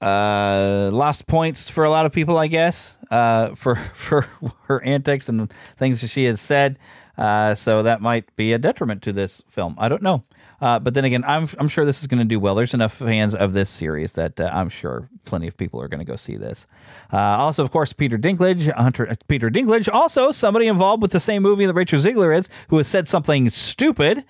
uh, 0.00 0.88
lost 0.90 1.26
points 1.26 1.68
for 1.68 1.84
a 1.84 1.90
lot 1.90 2.06
of 2.06 2.12
people, 2.14 2.38
I 2.38 2.46
guess, 2.46 2.96
uh, 3.10 3.54
for 3.54 3.74
for 3.92 4.22
her 4.62 4.82
antics 4.82 5.28
and 5.28 5.52
things 5.76 6.00
that 6.00 6.08
she 6.08 6.24
has 6.24 6.40
said. 6.40 6.78
Uh, 7.18 7.54
so 7.54 7.82
that 7.82 8.00
might 8.00 8.34
be 8.34 8.54
a 8.54 8.58
detriment 8.58 9.02
to 9.02 9.12
this 9.12 9.42
film. 9.50 9.74
I 9.76 9.90
don't 9.90 10.02
know. 10.02 10.24
Uh, 10.60 10.78
but 10.78 10.94
then 10.94 11.04
again, 11.04 11.24
I'm 11.24 11.48
I'm 11.58 11.68
sure 11.68 11.84
this 11.84 12.00
is 12.00 12.08
going 12.08 12.18
to 12.18 12.24
do 12.24 12.40
well. 12.40 12.54
There's 12.54 12.74
enough 12.74 12.94
fans 12.94 13.34
of 13.34 13.52
this 13.52 13.70
series 13.70 14.14
that 14.14 14.40
uh, 14.40 14.50
I'm 14.52 14.68
sure 14.68 15.08
plenty 15.24 15.46
of 15.46 15.56
people 15.56 15.80
are 15.80 15.88
going 15.88 16.00
to 16.00 16.04
go 16.04 16.16
see 16.16 16.36
this. 16.36 16.66
Uh, 17.12 17.18
also, 17.18 17.62
of 17.62 17.70
course, 17.70 17.92
Peter 17.92 18.18
Dinklage, 18.18 18.72
Hunter 18.72 19.16
Peter 19.28 19.50
Dinklage, 19.50 19.88
also 19.92 20.32
somebody 20.32 20.66
involved 20.66 21.00
with 21.00 21.12
the 21.12 21.20
same 21.20 21.42
movie 21.42 21.66
that 21.66 21.74
Rachel 21.74 22.00
Zegler 22.00 22.36
is, 22.36 22.50
who 22.68 22.78
has 22.78 22.88
said 22.88 23.06
something 23.06 23.48
stupid. 23.50 24.24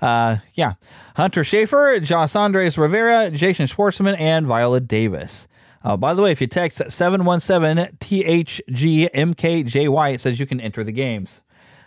Uh, 0.00 0.38
yeah, 0.54 0.74
Hunter 1.16 1.42
Schafer, 1.42 2.02
Josh 2.02 2.32
Andrés 2.32 2.78
Rivera, 2.78 3.30
Jason 3.30 3.66
Schwartzman, 3.66 4.18
and 4.18 4.46
Viola 4.46 4.80
Davis. 4.80 5.46
Uh, 5.82 5.96
by 5.96 6.14
the 6.14 6.22
way, 6.22 6.32
if 6.32 6.40
you 6.40 6.46
text 6.46 6.90
717 6.90 7.98
THGMKJY, 7.98 10.14
it 10.14 10.20
says 10.20 10.40
you 10.40 10.46
can 10.46 10.60
enter 10.60 10.82
the 10.82 10.92
games. 10.92 11.42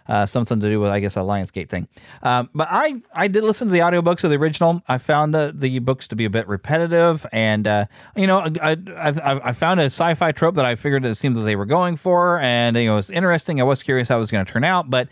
Uh, 0.09 0.25
something 0.25 0.59
to 0.59 0.67
do 0.67 0.79
with, 0.79 0.89
I 0.89 0.99
guess, 0.99 1.15
a 1.15 1.19
Lionsgate 1.19 1.69
thing. 1.69 1.87
Um, 2.23 2.49
but 2.55 2.67
I, 2.71 2.99
I 3.13 3.27
did 3.27 3.43
listen 3.43 3.67
to 3.67 3.71
the 3.71 3.79
audiobooks 3.79 4.23
of 4.23 4.31
the 4.31 4.37
original. 4.37 4.81
I 4.87 4.97
found 4.97 5.35
the, 5.35 5.53
the 5.55 5.77
books 5.77 6.07
to 6.07 6.15
be 6.15 6.25
a 6.25 6.31
bit 6.31 6.47
repetitive. 6.47 7.27
And, 7.31 7.67
uh, 7.67 7.85
you 8.15 8.25
know, 8.25 8.39
I, 8.59 8.75
I, 8.97 9.49
I 9.49 9.51
found 9.51 9.79
a 9.79 9.83
sci 9.83 10.15
fi 10.15 10.31
trope 10.31 10.55
that 10.55 10.65
I 10.65 10.75
figured 10.75 11.05
it 11.05 11.13
seemed 11.13 11.35
that 11.35 11.41
they 11.41 11.55
were 11.55 11.67
going 11.67 11.95
for. 11.95 12.39
And, 12.39 12.75
you 12.75 12.85
know, 12.85 12.93
it 12.93 12.95
was 12.95 13.11
interesting. 13.11 13.61
I 13.61 13.65
was 13.65 13.83
curious 13.83 14.07
how 14.07 14.15
it 14.15 14.19
was 14.19 14.31
going 14.31 14.43
to 14.43 14.51
turn 14.51 14.63
out. 14.63 14.89
But, 14.89 15.09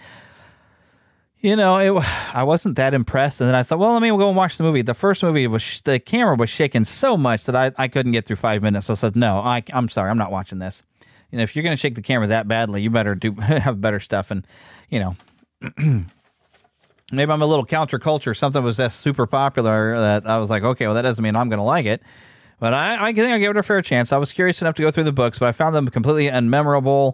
you 1.41 1.55
know, 1.55 1.77
it, 1.77 2.03
I 2.33 2.41
wasn't 2.41 2.75
that 2.77 2.95
impressed. 2.95 3.39
And 3.39 3.47
then 3.47 3.55
I 3.55 3.61
thought, 3.61 3.77
well, 3.77 3.93
let 3.93 4.01
me 4.01 4.09
go 4.09 4.27
and 4.27 4.35
watch 4.35 4.57
the 4.57 4.63
movie. 4.63 4.81
The 4.81 4.95
first 4.95 5.21
movie 5.21 5.45
was 5.45 5.79
the 5.81 5.99
camera 5.99 6.35
was 6.35 6.49
shaking 6.49 6.85
so 6.85 7.15
much 7.15 7.45
that 7.45 7.55
I, 7.55 7.71
I 7.77 7.87
couldn't 7.87 8.13
get 8.13 8.25
through 8.25 8.37
five 8.37 8.63
minutes. 8.63 8.89
I 8.89 8.95
said, 8.95 9.15
no, 9.15 9.37
I, 9.37 9.61
I'm 9.73 9.89
sorry, 9.89 10.09
I'm 10.09 10.17
not 10.17 10.31
watching 10.31 10.57
this. 10.57 10.81
You 11.31 11.37
know, 11.37 11.43
if 11.43 11.55
you're 11.55 11.63
going 11.63 11.75
to 11.75 11.79
shake 11.79 11.95
the 11.95 12.01
camera 12.01 12.27
that 12.27 12.47
badly, 12.47 12.81
you 12.81 12.89
better 12.89 13.13
do 13.13 13.33
have 13.35 13.79
better 13.79 13.99
stuff. 13.99 14.31
And 14.31 14.47
you 14.89 14.99
know, 14.99 15.15
maybe 17.11 17.31
I'm 17.31 17.41
a 17.41 17.45
little 17.45 17.65
counterculture. 17.65 18.35
Something 18.35 18.63
was 18.63 18.77
that 18.77 18.93
super 18.93 19.25
popular 19.27 19.99
that 19.99 20.27
I 20.27 20.37
was 20.37 20.49
like, 20.49 20.63
okay, 20.63 20.85
well, 20.85 20.95
that 20.95 21.03
doesn't 21.03 21.23
mean 21.23 21.35
I'm 21.35 21.49
going 21.49 21.59
to 21.59 21.63
like 21.63 21.85
it. 21.85 22.01
But 22.59 22.73
I, 22.73 23.09
I 23.09 23.13
think 23.13 23.33
I 23.33 23.37
gave 23.37 23.51
it 23.51 23.57
a 23.57 23.63
fair 23.63 23.81
chance. 23.81 24.11
I 24.11 24.17
was 24.17 24.33
curious 24.33 24.61
enough 24.61 24.75
to 24.75 24.81
go 24.81 24.89
through 24.91 25.03
the 25.03 25.11
books, 25.11 25.37
but 25.37 25.47
I 25.47 25.51
found 25.51 25.75
them 25.75 25.87
completely 25.89 26.25
unmemorable. 26.25 27.13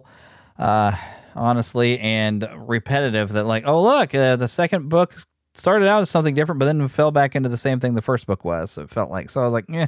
Uh, 0.58 0.92
honestly, 1.34 1.98
and 1.98 2.48
repetitive. 2.56 3.30
That 3.32 3.44
like, 3.44 3.64
oh 3.66 3.82
look, 3.82 4.14
uh, 4.14 4.36
the 4.36 4.48
second 4.48 4.88
book 4.88 5.14
started 5.54 5.88
out 5.88 6.00
as 6.00 6.10
something 6.10 6.34
different, 6.34 6.58
but 6.58 6.66
then 6.66 6.86
fell 6.88 7.10
back 7.10 7.36
into 7.36 7.48
the 7.48 7.56
same 7.56 7.80
thing 7.80 7.94
the 7.94 8.02
first 8.02 8.26
book 8.26 8.44
was. 8.44 8.78
It 8.78 8.90
felt 8.90 9.10
like 9.10 9.30
so. 9.30 9.40
I 9.40 9.44
was 9.44 9.52
like, 9.52 9.66
yeah. 9.68 9.86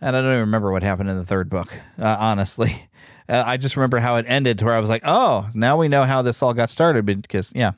And 0.00 0.16
I 0.16 0.22
don't 0.22 0.30
even 0.30 0.40
remember 0.40 0.72
what 0.72 0.82
happened 0.82 1.10
in 1.10 1.16
the 1.16 1.26
third 1.26 1.50
book, 1.50 1.68
uh, 1.98 2.16
honestly. 2.18 2.88
Uh, 3.30 3.44
I 3.46 3.56
just 3.56 3.76
remember 3.76 4.00
how 4.00 4.16
it 4.16 4.26
ended, 4.28 4.58
to 4.58 4.64
where 4.64 4.74
I 4.74 4.80
was 4.80 4.90
like, 4.90 5.02
oh, 5.04 5.48
now 5.54 5.76
we 5.76 5.88
know 5.88 6.04
how 6.04 6.22
this 6.22 6.42
all 6.42 6.52
got 6.52 6.68
started. 6.68 7.06
Because 7.06 7.52
yeah, 7.54 7.72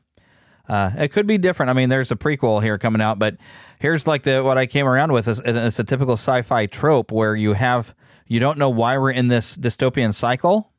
uh, 0.68 0.90
it 0.96 1.08
could 1.08 1.26
be 1.26 1.36
different. 1.36 1.70
I 1.70 1.74
mean, 1.74 1.90
there's 1.90 2.10
a 2.10 2.16
prequel 2.16 2.62
here 2.62 2.78
coming 2.78 3.02
out, 3.02 3.18
but 3.18 3.36
here's 3.78 4.06
like 4.06 4.22
the 4.22 4.42
what 4.42 4.56
I 4.56 4.66
came 4.66 4.86
around 4.86 5.12
with 5.12 5.28
is 5.28 5.42
it's 5.44 5.78
a 5.78 5.84
typical 5.84 6.14
sci-fi 6.14 6.66
trope 6.66 7.12
where 7.12 7.36
you 7.36 7.52
have 7.52 7.94
you 8.26 8.40
don't 8.40 8.58
know 8.58 8.70
why 8.70 8.96
we're 8.96 9.10
in 9.10 9.28
this 9.28 9.56
dystopian 9.56 10.14
cycle. 10.14 10.72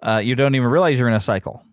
Uh, 0.00 0.20
you 0.22 0.36
don't 0.36 0.54
even 0.54 0.68
realize 0.68 0.98
you're 0.98 1.08
in 1.08 1.14
a 1.14 1.20
cycle. 1.20 1.64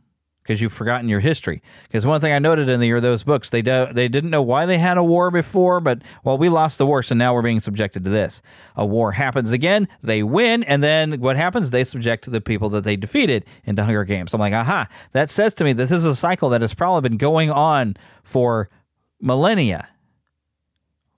Because 0.50 0.64
you've 0.64 0.74
forgotten 0.74 1.08
your 1.08 1.20
history. 1.20 1.62
Because 1.84 2.08
one 2.08 2.20
thing 2.20 2.34
I 2.34 2.40
noted 2.40 2.70
in 2.70 2.80
the 2.80 2.88
year 2.88 3.00
those 3.00 3.24
books, 3.24 3.52
they 3.52 3.62
do, 3.62 3.86
they 3.92 4.08
didn't 4.08 4.32
know 4.32 4.42
why 4.42 4.66
they 4.66 4.80
had 4.80 4.98
a 4.98 5.04
war 5.04 5.30
before, 5.30 5.80
but 5.80 6.02
well, 6.24 6.40
we 6.40 6.50
lost 6.50 6.80
the 6.80 6.88
war, 6.88 7.04
so 7.04 7.14
now 7.14 7.36
we're 7.36 7.44
being 7.44 7.60
subjected 7.60 8.04
to 8.06 8.10
this. 8.10 8.42
A 8.76 8.84
war 8.84 9.12
happens 9.12 9.52
again, 9.52 9.88
they 10.02 10.24
win, 10.24 10.64
and 10.64 10.82
then 10.82 11.20
what 11.20 11.38
happens? 11.38 11.70
They 11.70 11.84
subject 11.84 12.32
the 12.32 12.42
people 12.42 12.68
that 12.70 12.84
they 12.84 12.96
defeated 12.96 13.46
into 13.64 13.84
Hunger 13.84 14.04
Games. 14.06 14.34
I'm 14.34 14.40
like, 14.40 14.54
aha, 14.54 14.88
that 15.12 15.30
says 15.30 15.54
to 15.54 15.64
me 15.64 15.72
that 15.74 15.88
this 15.88 16.00
is 16.00 16.06
a 16.08 16.16
cycle 16.16 16.50
that 16.50 16.62
has 16.62 16.74
probably 16.74 17.08
been 17.08 17.20
going 17.20 17.52
on 17.52 17.96
for 18.24 18.72
millennia 19.22 19.88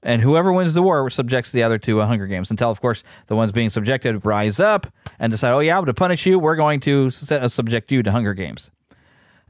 and 0.03 0.21
whoever 0.21 0.51
wins 0.51 0.73
the 0.73 0.81
war 0.81 1.09
subjects 1.09 1.53
the 1.53 1.63
other 1.63 1.77
to 1.77 2.01
a 2.01 2.05
Hunger 2.05 2.27
Games 2.27 2.51
until, 2.51 2.69
of 2.69 2.81
course, 2.81 3.03
the 3.27 3.35
ones 3.35 3.51
being 3.51 3.69
subjected 3.69 4.25
rise 4.25 4.59
up 4.59 4.87
and 5.19 5.31
decide, 5.31 5.53
oh, 5.53 5.59
yeah, 5.59 5.79
to 5.79 5.93
punish 5.93 6.25
you, 6.25 6.39
we're 6.39 6.55
going 6.55 6.79
to 6.81 7.09
subject 7.09 7.91
you 7.91 8.01
to 8.03 8.11
Hunger 8.11 8.33
Games. 8.33 8.71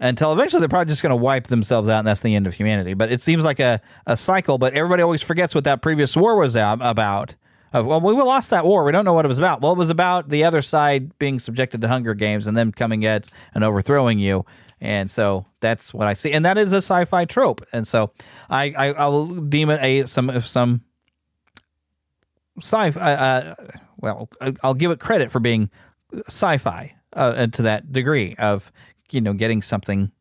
Until 0.03 0.33
eventually 0.33 0.59
they're 0.59 0.67
probably 0.67 0.89
just 0.89 1.03
going 1.03 1.11
to 1.11 1.15
wipe 1.15 1.45
themselves 1.45 1.87
out, 1.87 1.99
and 1.99 2.07
that's 2.07 2.21
the 2.21 2.35
end 2.35 2.47
of 2.47 2.55
humanity. 2.55 2.95
But 2.95 3.11
it 3.11 3.21
seems 3.21 3.45
like 3.45 3.59
a, 3.59 3.79
a 4.07 4.17
cycle, 4.17 4.57
but 4.57 4.73
everybody 4.73 5.03
always 5.03 5.21
forgets 5.21 5.53
what 5.53 5.63
that 5.65 5.83
previous 5.83 6.17
war 6.17 6.35
was 6.37 6.55
about. 6.55 7.35
Of, 7.71 7.85
well, 7.85 8.01
we 8.01 8.13
lost 8.13 8.49
that 8.49 8.65
war. 8.65 8.83
We 8.83 8.91
don't 8.91 9.05
know 9.05 9.13
what 9.13 9.25
it 9.25 9.27
was 9.27 9.37
about. 9.37 9.61
Well, 9.61 9.73
it 9.73 9.77
was 9.77 9.91
about 9.91 10.27
the 10.27 10.43
other 10.43 10.63
side 10.63 11.17
being 11.19 11.39
subjected 11.39 11.81
to 11.81 11.87
Hunger 11.87 12.15
Games 12.15 12.47
and 12.47 12.57
them 12.57 12.71
coming 12.71 13.05
at 13.05 13.29
and 13.53 13.63
overthrowing 13.63 14.17
you. 14.17 14.43
And 14.81 15.09
so 15.09 15.45
that's 15.59 15.93
what 15.93 16.07
I 16.07 16.15
see, 16.15 16.31
and 16.31 16.43
that 16.45 16.57
is 16.57 16.73
a 16.73 16.77
sci-fi 16.77 17.25
trope. 17.25 17.63
And 17.71 17.87
so 17.87 18.11
I 18.49 18.73
I, 18.75 18.93
I 18.93 19.07
will 19.07 19.27
deem 19.27 19.69
it 19.69 19.79
a 19.83 20.07
some 20.07 20.31
of 20.31 20.47
some 20.47 20.81
sci. 22.59 22.89
Uh, 22.89 22.99
uh, 22.99 23.55
well, 23.97 24.29
I'll 24.63 24.73
give 24.73 24.89
it 24.89 24.99
credit 24.99 25.31
for 25.31 25.39
being 25.39 25.69
sci-fi 26.25 26.95
uh, 27.13 27.45
to 27.45 27.61
that 27.61 27.91
degree 27.91 28.35
of 28.39 28.71
you 29.13 29.21
know 29.21 29.33
getting 29.33 29.61
something 29.61 30.11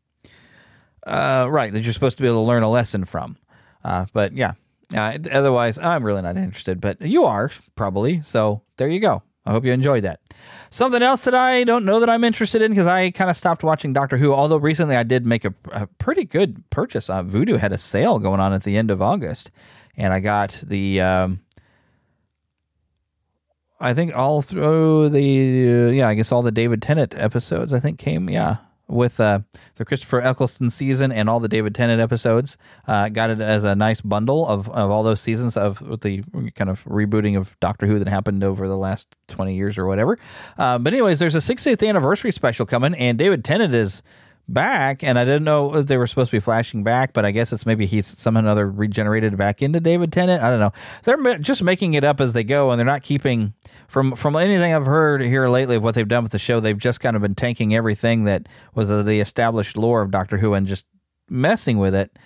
uh, 1.06 1.46
right 1.48 1.72
that 1.72 1.82
you're 1.82 1.92
supposed 1.92 2.16
to 2.18 2.22
be 2.22 2.28
able 2.28 2.42
to 2.44 2.48
learn 2.48 2.62
a 2.62 2.70
lesson 2.70 3.04
from. 3.04 3.36
Uh, 3.82 4.06
but 4.12 4.32
yeah, 4.34 4.52
uh, 4.94 5.18
otherwise, 5.30 5.78
I'm 5.78 6.04
really 6.04 6.22
not 6.22 6.36
interested. 6.36 6.80
But 6.80 7.00
you 7.00 7.24
are 7.24 7.50
probably. 7.74 8.22
So 8.22 8.62
there 8.76 8.88
you 8.88 9.00
go. 9.00 9.22
I 9.46 9.52
hope 9.52 9.64
you 9.64 9.72
enjoyed 9.72 10.04
that. 10.04 10.20
Something 10.68 11.02
else 11.02 11.24
that 11.24 11.34
I 11.34 11.64
don't 11.64 11.84
know 11.84 11.98
that 12.00 12.10
I'm 12.10 12.24
interested 12.24 12.62
in 12.62 12.70
because 12.72 12.86
I 12.86 13.10
kind 13.10 13.30
of 13.30 13.36
stopped 13.36 13.64
watching 13.64 13.92
Doctor 13.92 14.18
Who. 14.18 14.32
Although 14.32 14.58
recently 14.58 14.96
I 14.96 15.02
did 15.02 15.26
make 15.26 15.44
a, 15.44 15.54
a 15.72 15.86
pretty 15.86 16.24
good 16.24 16.68
purchase. 16.70 17.08
Uh, 17.08 17.22
Vudu 17.22 17.58
had 17.58 17.72
a 17.72 17.78
sale 17.78 18.18
going 18.18 18.40
on 18.40 18.52
at 18.52 18.64
the 18.64 18.76
end 18.76 18.90
of 18.90 19.00
August, 19.00 19.50
and 19.96 20.12
I 20.12 20.20
got 20.20 20.50
the. 20.66 21.00
Um, 21.00 21.40
I 23.82 23.94
think 23.94 24.14
all 24.14 24.42
through 24.42 25.08
the 25.08 25.88
uh, 25.88 25.90
yeah, 25.90 26.06
I 26.06 26.14
guess 26.14 26.30
all 26.30 26.42
the 26.42 26.52
David 26.52 26.82
Tennant 26.82 27.14
episodes 27.16 27.72
I 27.72 27.80
think 27.80 27.98
came 27.98 28.28
yeah 28.28 28.58
with 28.90 29.20
uh, 29.20 29.40
the 29.76 29.84
Christopher 29.84 30.20
Eccleston 30.20 30.70
season 30.70 31.12
and 31.12 31.30
all 31.30 31.40
the 31.40 31.48
David 31.48 31.74
Tennant 31.74 32.00
episodes. 32.00 32.58
Uh, 32.86 33.08
got 33.08 33.30
it 33.30 33.40
as 33.40 33.64
a 33.64 33.74
nice 33.74 34.00
bundle 34.00 34.46
of, 34.46 34.68
of 34.70 34.90
all 34.90 35.02
those 35.02 35.20
seasons 35.20 35.56
of 35.56 35.80
with 35.80 36.00
the 36.00 36.22
kind 36.54 36.68
of 36.68 36.84
rebooting 36.84 37.36
of 37.36 37.58
Doctor 37.60 37.86
Who 37.86 37.98
that 37.98 38.08
happened 38.08 38.42
over 38.44 38.68
the 38.68 38.76
last 38.76 39.14
20 39.28 39.54
years 39.54 39.78
or 39.78 39.86
whatever. 39.86 40.18
Uh, 40.58 40.78
but, 40.78 40.92
anyways, 40.92 41.18
there's 41.18 41.34
a 41.34 41.38
60th 41.38 41.86
anniversary 41.86 42.32
special 42.32 42.66
coming, 42.66 42.94
and 42.94 43.16
David 43.16 43.44
Tennant 43.44 43.74
is 43.74 44.02
back, 44.52 45.02
and 45.02 45.18
I 45.18 45.24
didn't 45.24 45.44
know 45.44 45.74
if 45.76 45.86
they 45.86 45.96
were 45.96 46.06
supposed 46.06 46.30
to 46.30 46.36
be 46.36 46.40
flashing 46.40 46.82
back, 46.82 47.12
but 47.12 47.24
I 47.24 47.30
guess 47.30 47.52
it's 47.52 47.66
maybe 47.66 47.86
he's 47.86 48.06
somehow 48.06 48.40
another 48.40 48.70
regenerated 48.70 49.36
back 49.36 49.62
into 49.62 49.80
David 49.80 50.12
Tennant. 50.12 50.42
I 50.42 50.50
don't 50.50 50.60
know. 50.60 50.72
They're 51.04 51.38
just 51.38 51.62
making 51.62 51.94
it 51.94 52.04
up 52.04 52.20
as 52.20 52.32
they 52.32 52.44
go, 52.44 52.70
and 52.70 52.78
they're 52.78 52.86
not 52.86 53.02
keeping 53.02 53.54
from 53.88 54.14
from 54.16 54.36
anything 54.36 54.74
I've 54.74 54.86
heard 54.86 55.22
here 55.22 55.48
lately 55.48 55.76
of 55.76 55.82
what 55.82 55.94
they've 55.94 56.08
done 56.08 56.22
with 56.22 56.32
the 56.32 56.38
show. 56.38 56.60
They've 56.60 56.76
just 56.76 57.00
kind 57.00 57.16
of 57.16 57.22
been 57.22 57.34
tanking 57.34 57.74
everything 57.74 58.24
that 58.24 58.48
was 58.74 58.88
the 58.88 59.20
established 59.20 59.76
lore 59.76 60.02
of 60.02 60.10
Doctor 60.10 60.38
Who 60.38 60.54
and 60.54 60.66
just 60.66 60.86
messing 61.28 61.78
with 61.78 61.94
it. 61.94 62.16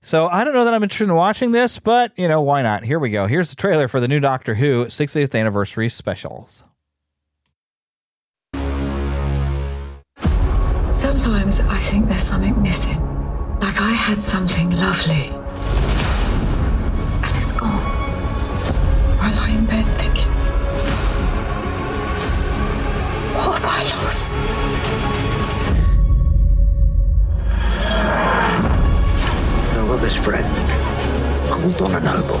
So 0.00 0.26
I 0.26 0.42
don't 0.42 0.54
know 0.54 0.64
that 0.64 0.74
I'm 0.74 0.82
interested 0.82 1.04
in 1.04 1.14
watching 1.14 1.52
this, 1.52 1.78
but 1.78 2.12
you 2.18 2.26
know 2.26 2.40
why 2.40 2.62
not? 2.62 2.84
Here 2.84 2.98
we 2.98 3.10
go. 3.10 3.26
Here's 3.26 3.50
the 3.50 3.56
trailer 3.56 3.86
for 3.86 4.00
the 4.00 4.08
new 4.08 4.18
Doctor 4.18 4.56
Who 4.56 4.86
60th 4.86 5.38
anniversary 5.38 5.88
specials. 5.88 6.64
Sometimes 11.02 11.58
I 11.58 11.74
think 11.78 12.08
there's 12.08 12.22
something 12.22 12.62
missing. 12.62 13.00
Like 13.58 13.80
I 13.80 13.90
had 13.90 14.22
something 14.22 14.70
lovely. 14.70 15.30
And 17.24 17.36
it's 17.36 17.50
gone. 17.50 17.82
I 19.20 19.34
lie 19.36 19.50
in 19.50 19.66
bed 19.66 19.84
thinking, 19.92 20.30
what 23.34 23.58
have 23.58 23.66
I 23.66 23.82
lost? 23.96 24.32
I've 29.74 29.88
got 29.88 30.00
this 30.00 30.14
friend 30.14 30.46
called 31.50 31.76
Donna 31.78 31.98
Noble. 31.98 32.38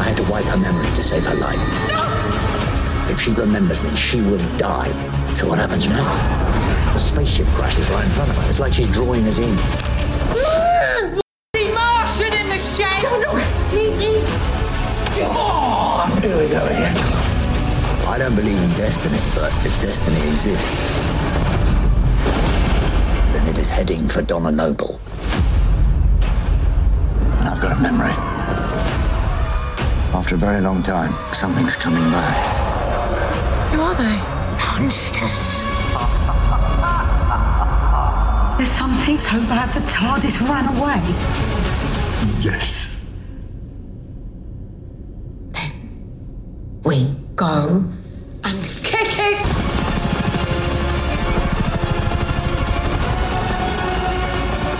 I 0.00 0.02
had 0.02 0.16
to 0.16 0.24
wipe 0.24 0.46
her 0.46 0.58
memory 0.58 0.92
to 0.96 1.02
save 1.02 1.24
her 1.26 1.36
life. 1.36 3.08
If 3.08 3.20
she 3.20 3.30
remembers 3.30 3.80
me, 3.84 3.94
she 3.94 4.20
will 4.20 4.44
die. 4.58 5.19
So 5.34 5.48
what 5.48 5.58
happens 5.58 5.86
next? 5.88 6.18
The 6.92 6.98
spaceship 6.98 7.46
crashes 7.48 7.88
right 7.90 8.04
in 8.04 8.10
front 8.10 8.30
of 8.30 8.36
her. 8.36 8.50
It's 8.50 8.58
like 8.60 8.74
she's 8.74 8.90
drawing 8.92 9.26
us 9.26 9.38
in. 9.38 9.56
The 11.54 11.72
Martian 11.72 12.32
in 12.34 12.48
the 12.48 12.58
shade! 12.58 13.02
Don't 13.02 13.20
look! 13.20 13.36
Me, 13.72 13.90
me! 13.96 14.22
Come 15.18 15.36
on! 15.36 16.22
Here 16.22 16.36
we 16.36 16.48
go 16.48 16.62
again. 16.64 16.96
I 18.06 18.16
don't 18.18 18.34
believe 18.34 18.58
in 18.58 18.70
destiny, 18.70 19.18
but 19.34 19.52
if 19.64 19.80
destiny 19.80 20.20
exists, 20.28 20.84
then 23.32 23.46
it 23.46 23.56
is 23.56 23.68
heading 23.68 24.08
for 24.08 24.20
Donna 24.20 24.50
Noble. 24.50 25.00
And 27.38 27.48
I've 27.48 27.60
got 27.60 27.72
a 27.72 27.80
memory. 27.80 28.12
After 30.12 30.34
a 30.34 30.38
very 30.38 30.60
long 30.60 30.82
time, 30.82 31.14
something's 31.32 31.76
coming 31.76 32.02
back. 32.10 33.72
Who 33.72 33.80
are 33.80 33.94
they? 33.94 34.39
Monsters. 34.60 35.64
There's 38.56 38.70
something 38.70 39.16
so 39.16 39.40
bad 39.48 39.72
the 39.74 39.80
TARDIS 39.80 40.40
ran 40.48 40.66
away. 40.76 41.00
Yes. 42.40 43.04
Then 45.52 45.72
we 46.84 47.14
go 47.36 47.84
and 48.44 48.62
kick 48.82 49.18
it! 49.18 49.40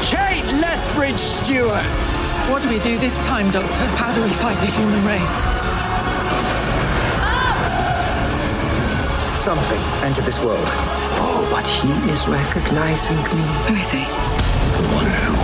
Kate 0.04 0.44
Lethbridge 0.60 1.18
Stewart! 1.18 1.84
What 2.50 2.62
do 2.62 2.68
we 2.68 2.80
do 2.80 2.98
this 2.98 3.18
time, 3.26 3.50
Doctor? 3.50 3.86
How 3.96 4.12
do 4.12 4.22
we 4.22 4.30
fight 4.30 4.58
the 4.60 4.66
human 4.66 5.04
race? 5.06 5.69
Something 9.40 9.80
entered 10.04 10.26
this 10.26 10.38
world. 10.44 10.60
Oh, 11.16 11.48
but 11.50 11.66
he 11.66 11.88
is 12.10 12.28
recognizing 12.28 13.16
me. 13.16 13.46
Who 13.68 13.74
is 13.74 13.90
he? 13.90 14.04
The 14.04 14.84
one 14.92 15.06
who 15.06 15.39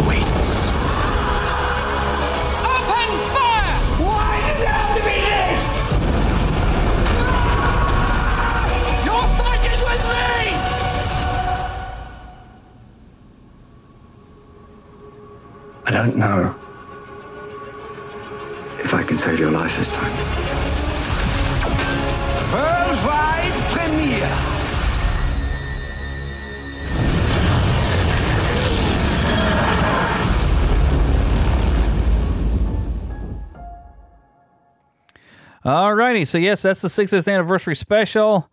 Alrighty, 36.16 36.26
so 36.26 36.38
yes, 36.38 36.62
that's 36.62 36.80
the 36.80 36.88
60th 36.88 37.30
anniversary 37.30 37.76
special. 37.76 38.50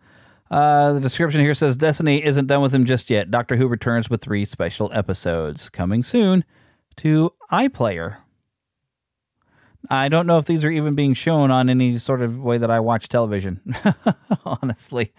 Uh, 0.50 0.92
the 0.92 1.00
description 1.00 1.40
here 1.40 1.54
says 1.54 1.78
Destiny 1.78 2.22
isn't 2.22 2.46
done 2.46 2.60
with 2.60 2.74
him 2.74 2.84
just 2.84 3.08
yet. 3.08 3.30
Doctor 3.30 3.56
Who 3.56 3.68
returns 3.68 4.10
with 4.10 4.20
three 4.20 4.44
special 4.44 4.90
episodes 4.92 5.70
coming 5.70 6.02
soon 6.02 6.44
to 6.96 7.32
iPlayer. 7.50 8.18
I 9.88 10.10
don't 10.10 10.26
know 10.26 10.36
if 10.36 10.44
these 10.44 10.62
are 10.62 10.70
even 10.70 10.94
being 10.94 11.14
shown 11.14 11.50
on 11.50 11.70
any 11.70 11.96
sort 11.96 12.20
of 12.20 12.38
way 12.38 12.58
that 12.58 12.70
I 12.70 12.80
watch 12.80 13.08
television. 13.08 13.62
Honestly, 14.44 15.14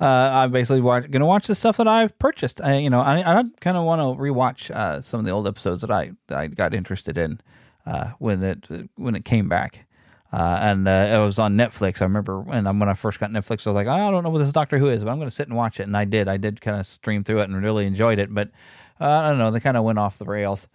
uh, 0.00 0.04
I'm 0.04 0.52
basically 0.52 0.82
going 0.82 1.10
to 1.10 1.26
watch 1.26 1.48
the 1.48 1.56
stuff 1.56 1.78
that 1.78 1.88
I've 1.88 2.16
purchased. 2.20 2.60
I, 2.60 2.76
you 2.76 2.90
know, 2.90 3.00
I, 3.00 3.40
I 3.40 3.42
kind 3.60 3.76
of 3.76 3.84
want 3.84 3.98
to 3.98 4.22
rewatch 4.22 4.70
uh, 4.70 5.00
some 5.00 5.18
of 5.18 5.26
the 5.26 5.32
old 5.32 5.48
episodes 5.48 5.80
that 5.80 5.90
I 5.90 6.12
that 6.28 6.38
I 6.38 6.46
got 6.46 6.72
interested 6.72 7.18
in 7.18 7.40
uh, 7.84 8.10
when 8.20 8.44
it 8.44 8.68
when 8.94 9.16
it 9.16 9.24
came 9.24 9.48
back. 9.48 9.86
Uh, 10.32 10.58
and 10.60 10.86
uh, 10.86 11.08
it 11.12 11.18
was 11.18 11.38
on 11.38 11.56
Netflix. 11.56 12.00
I 12.00 12.04
remember 12.04 12.38
when, 12.40 12.64
when 12.78 12.88
I 12.88 12.94
first 12.94 13.18
got 13.18 13.30
Netflix, 13.30 13.66
I 13.66 13.70
was 13.70 13.74
like, 13.74 13.88
I 13.88 14.10
don't 14.10 14.22
know 14.22 14.30
what 14.30 14.38
this 14.38 14.52
Doctor 14.52 14.78
Who 14.78 14.88
is, 14.88 15.02
but 15.02 15.10
I'm 15.10 15.18
going 15.18 15.28
to 15.28 15.34
sit 15.34 15.48
and 15.48 15.56
watch 15.56 15.80
it. 15.80 15.84
And 15.84 15.96
I 15.96 16.04
did. 16.04 16.28
I 16.28 16.36
did 16.36 16.60
kind 16.60 16.78
of 16.78 16.86
stream 16.86 17.24
through 17.24 17.40
it 17.40 17.50
and 17.50 17.62
really 17.62 17.86
enjoyed 17.86 18.18
it. 18.18 18.32
But 18.32 18.50
uh, 19.00 19.08
I 19.08 19.28
don't 19.30 19.38
know, 19.38 19.50
they 19.50 19.60
kind 19.60 19.76
of 19.76 19.84
went 19.84 19.98
off 19.98 20.18
the 20.18 20.24
rails. 20.24 20.68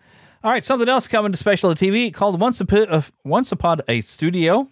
All 0.43 0.51
right, 0.51 0.63
something 0.63 0.89
else 0.89 1.07
coming 1.07 1.31
to 1.31 1.37
special 1.37 1.71
TV 1.71 2.13
called 2.13 2.39
Once, 2.39 2.59
Upon, 2.61 2.87
uh, 2.89 3.01
Once 3.23 3.51
Upon 3.51 3.81
a 3.87 4.01
Studio. 4.01 4.67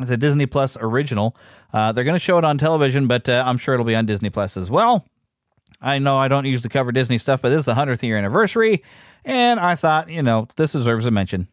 It's 0.00 0.10
a 0.10 0.16
Disney 0.16 0.46
Plus 0.46 0.76
original. 0.80 1.36
Uh, 1.72 1.92
they're 1.92 2.04
going 2.04 2.14
to 2.14 2.20
show 2.20 2.38
it 2.38 2.44
on 2.44 2.56
television, 2.56 3.06
but 3.06 3.28
uh, 3.28 3.42
I'm 3.44 3.58
sure 3.58 3.74
it'll 3.74 3.84
be 3.84 3.96
on 3.96 4.06
Disney 4.06 4.30
Plus 4.30 4.56
as 4.56 4.70
well. 4.70 5.06
I 5.80 5.98
know 5.98 6.16
I 6.16 6.28
don't 6.28 6.44
usually 6.44 6.70
cover 6.70 6.92
Disney 6.92 7.18
stuff, 7.18 7.42
but 7.42 7.50
this 7.50 7.60
is 7.60 7.64
the 7.66 7.74
100th 7.74 8.02
year 8.02 8.16
anniversary, 8.16 8.82
and 9.24 9.60
I 9.60 9.74
thought, 9.74 10.08
you 10.08 10.22
know, 10.22 10.48
this 10.56 10.72
deserves 10.72 11.06
a 11.06 11.10
mention. 11.10 11.48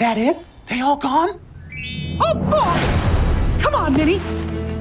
That 0.00 0.16
it? 0.16 0.36
They 0.66 0.80
all 0.80 0.96
gone? 0.96 1.38
Oh 2.20 2.34
boy! 2.34 3.62
Come 3.62 3.74
on, 3.74 3.92
Minnie. 3.92 4.18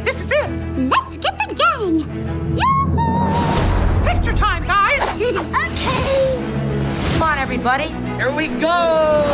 This 0.05 0.21
is 0.21 0.31
it. 0.31 0.49
Let's 0.77 1.17
get 1.17 1.37
the 1.37 1.53
gang. 1.53 1.99
Yoo-hoo! 2.55 4.07
Picture 4.07 4.31
time, 4.31 4.65
guys. 4.65 5.01
okay. 5.19 6.37
Come 7.11 7.23
on, 7.23 7.37
everybody. 7.37 7.89
Here 8.15 8.33
we 8.33 8.47
go. 8.47 9.25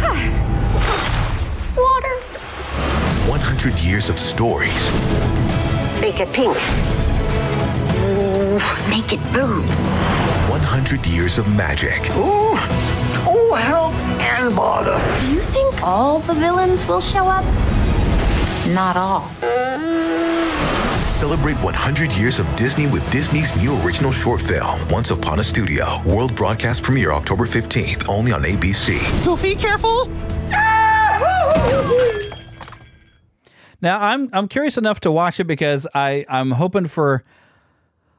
Water. 1.76 2.16
100 3.28 3.78
years 3.80 4.08
of 4.08 4.18
stories. 4.18 4.90
Make 6.00 6.20
it 6.20 6.32
pink. 6.32 6.56
Make 8.88 9.12
it 9.12 9.20
blue. 9.30 10.31
100 10.62 11.04
years 11.08 11.38
of 11.38 11.48
magic. 11.56 12.08
Ooh. 12.10 12.54
Oh, 13.26 13.54
help 13.58 13.94
and 14.22 14.54
bother. 14.54 14.96
Do 15.20 15.32
you 15.32 15.40
think 15.40 15.82
all 15.82 16.20
the 16.20 16.34
villains 16.34 16.86
will 16.86 17.00
show 17.00 17.26
up? 17.26 17.44
Not 18.72 18.96
all. 18.96 19.28
Celebrate 21.04 21.56
100 21.64 22.12
years 22.12 22.38
of 22.38 22.46
Disney 22.56 22.86
with 22.86 23.02
Disney's 23.10 23.54
new 23.60 23.76
original 23.82 24.12
short 24.12 24.40
film, 24.40 24.88
Once 24.88 25.10
Upon 25.10 25.40
a 25.40 25.44
Studio. 25.44 26.00
World 26.06 26.34
broadcast 26.36 26.84
premiere 26.84 27.12
October 27.12 27.44
15th, 27.44 28.08
only 28.08 28.30
on 28.32 28.42
ABC. 28.42 29.24
Goofy, 29.24 29.56
careful. 29.56 30.06
Now 33.82 34.00
I'm 34.00 34.30
I'm 34.32 34.46
curious 34.46 34.78
enough 34.78 35.00
to 35.00 35.10
watch 35.10 35.40
it 35.40 35.44
because 35.48 35.88
I 35.92 36.24
I'm 36.28 36.52
hoping 36.52 36.86
for 36.86 37.24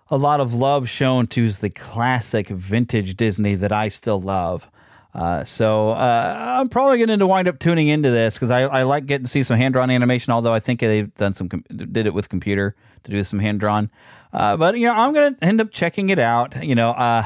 a 0.10 0.18
lot 0.18 0.39
of 0.39 0.54
love 0.54 0.89
shown 0.89 1.28
to 1.28 1.49
the 1.51 1.70
classic 1.70 2.49
vintage 2.49 3.16
Disney 3.16 3.56
that 3.56 3.72
I 3.72 3.88
still 3.88 4.20
love. 4.20 4.70
Uh, 5.14 5.43
so 5.43 5.89
uh, 5.89 6.58
I'm 6.60 6.70
probably 6.70 6.97
going 7.06 7.20
to 7.20 7.28
wind 7.28 7.47
up 7.47 7.60
tuning 7.60 7.88
into 7.88 8.10
this 8.10 8.34
because 8.34 8.49
I, 8.49 8.62
I 8.62 8.84
like 8.84 9.06
getting 9.06 9.26
to 9.26 9.32
see 9.32 9.43
some 9.43 9.58
hand 9.58 9.74
drawn 9.74 9.91
animation. 9.91 10.34
Although 10.34 10.54
I 10.54 10.60
think 10.60 10.80
they've 10.80 11.14
done 11.16 11.34
some 11.34 11.49
com- 11.49 11.64
did 11.70 12.08
it 12.08 12.14
with 12.14 12.30
computer 12.30 12.76
to 13.04 13.12
do 13.12 13.24
some 13.24 13.39
hand 13.39 13.60
drawn. 13.60 13.91
Uh, 14.32 14.58
but 14.58 14.76
you 14.76 14.88
know 14.88 14.93
I'm 14.93 15.14
going 15.14 15.36
to 15.36 15.43
end 15.43 15.62
up 15.62 15.72
checking 15.72 16.10
it 16.10 16.18
out. 16.18 16.64
You 16.66 16.74
know 16.74 16.91
uh, 16.91 17.26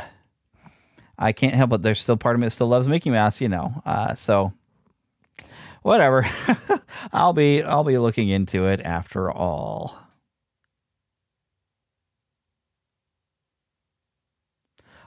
I 1.17 1.31
can't 1.31 1.55
help 1.55 1.71
it. 1.73 1.81
There's 1.81 2.01
still 2.01 2.17
part 2.17 2.35
of 2.35 2.41
me 2.41 2.47
that 2.47 2.51
still 2.51 2.67
loves 2.67 2.89
Mickey 2.89 3.09
Mouse. 3.09 3.39
You 3.39 3.47
know 3.47 3.81
uh, 3.85 4.15
so 4.15 4.51
whatever. 5.81 6.27
I'll 7.13 7.33
be 7.33 7.63
I'll 7.63 7.85
be 7.85 7.97
looking 7.97 8.27
into 8.27 8.67
it 8.67 8.81
after 8.81 9.31
all. 9.31 10.06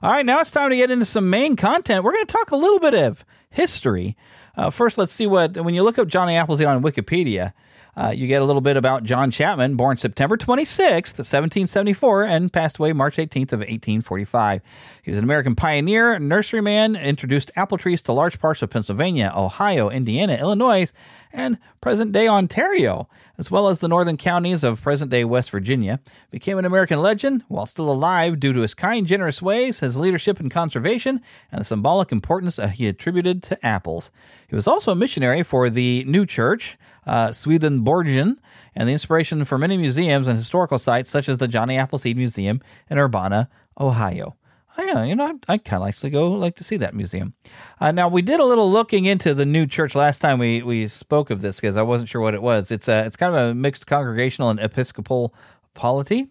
All 0.03 0.11
right, 0.11 0.25
now 0.25 0.41
it's 0.41 0.51
time 0.51 0.71
to 0.71 0.77
get 0.77 0.91
into 0.91 1.05
some 1.05 1.29
main 1.29 1.57
content. 1.57 2.05
We're 2.05 2.13
going 2.13 2.25
to 2.25 2.33
talk 2.33 2.53
a 2.53 2.57
little 2.57 2.79
bit 2.79 2.95
of 2.95 3.23
history. 3.51 4.17
Uh, 4.57 4.71
first, 4.71 4.97
let's 4.97 5.13
see 5.13 5.27
what 5.27 5.59
when 5.59 5.75
you 5.75 5.83
look 5.83 5.99
up 5.99 6.09
Johnny 6.09 6.37
Appleseed 6.37 6.67
on 6.67 6.83
Wikipedia. 6.83 7.53
Uh, 7.95 8.11
you 8.17 8.27
get 8.27 8.41
a 8.41 8.45
little 8.47 8.63
bit 8.63 8.79
about 8.79 9.05
John 9.05 9.31
Chapman, 9.31 9.77
born 9.77 9.99
September 9.99 10.39
26th, 10.39 11.19
1774, 11.19 12.25
and 12.25 12.51
passed 12.51 12.79
away 12.79 12.95
March 12.95 13.17
18th 13.19 13.53
of 13.53 13.59
1845. 13.59 14.63
He 15.03 15.11
was 15.11 15.19
an 15.19 15.25
American 15.25 15.55
pioneer, 15.55 16.19
nurseryman, 16.19 16.99
introduced 16.99 17.51
apple 17.57 17.77
trees 17.77 18.01
to 18.03 18.13
large 18.13 18.39
parts 18.39 18.63
of 18.63 18.71
Pennsylvania, 18.71 19.31
Ohio, 19.37 19.91
Indiana, 19.91 20.37
Illinois, 20.37 20.91
and 21.31 21.59
present-day 21.83 22.27
Ontario, 22.27 23.07
as 23.41 23.51
well 23.51 23.68
as 23.68 23.78
the 23.78 23.88
northern 23.88 24.18
counties 24.18 24.62
of 24.62 24.82
present-day 24.82 25.24
West 25.24 25.51
Virginia. 25.51 25.99
Became 26.30 26.59
an 26.59 26.66
American 26.66 27.01
legend 27.01 27.43
while 27.49 27.64
still 27.64 27.91
alive 27.91 28.38
due 28.38 28.53
to 28.53 28.61
his 28.61 28.74
kind, 28.74 29.07
generous 29.07 29.41
ways, 29.41 29.80
his 29.80 29.97
leadership 29.97 30.38
in 30.38 30.51
conservation, 30.51 31.22
and 31.51 31.62
the 31.62 31.64
symbolic 31.64 32.12
importance 32.12 32.61
he 32.74 32.86
attributed 32.86 33.43
to 33.45 33.66
apples. 33.66 34.11
He 34.47 34.55
was 34.55 34.68
also 34.68 34.93
a 34.93 34.95
missionary 34.95 35.43
for 35.43 35.70
the 35.70 36.05
New 36.05 36.26
Church, 36.26 36.76
uh, 37.07 37.32
Swedenborgian, 37.32 38.38
and 38.74 38.86
the 38.86 38.93
inspiration 38.93 39.47
for 39.47 39.57
many 39.57 39.78
museums 39.78 40.28
and 40.28 40.36
historical 40.36 40.78
sites 40.78 41.09
such 41.09 41.26
as 41.26 41.38
the 41.38 41.49
Johnny 41.49 41.78
Appleseed 41.78 42.18
Museum 42.18 42.61
in 42.91 42.99
Urbana, 42.99 43.49
Ohio. 43.80 44.36
Oh, 44.81 44.83
yeah, 44.83 45.05
you 45.05 45.14
know, 45.14 45.39
I, 45.47 45.53
I 45.53 45.59
kind 45.59 45.83
of 45.83 45.89
actually 45.91 46.09
go 46.09 46.31
like 46.33 46.57
to 46.57 46.64
see 46.64 46.78
that 46.78 46.95
museum. 46.95 47.35
Uh, 47.81 47.91
now, 47.91 48.09
we 48.09 48.22
did 48.22 48.41
a 48.41 48.47
little 48.47 48.70
looking 48.70 49.05
into 49.05 49.35
the 49.35 49.45
new 49.45 49.66
church 49.66 49.95
last 49.95 50.20
time 50.20 50.39
we, 50.39 50.62
we 50.62 50.87
spoke 50.87 51.28
of 51.28 51.43
this 51.43 51.57
because 51.57 51.76
I 51.76 51.83
wasn't 51.83 52.09
sure 52.09 52.22
what 52.22 52.33
it 52.33 52.41
was. 52.41 52.70
It's 52.70 52.89
a, 52.89 53.05
it's 53.05 53.16
kind 53.16 53.37
of 53.37 53.51
a 53.51 53.55
mixed 53.55 53.87
congregational 53.87 54.49
and 54.49 54.59
episcopal 54.59 55.35
polity. 55.74 56.28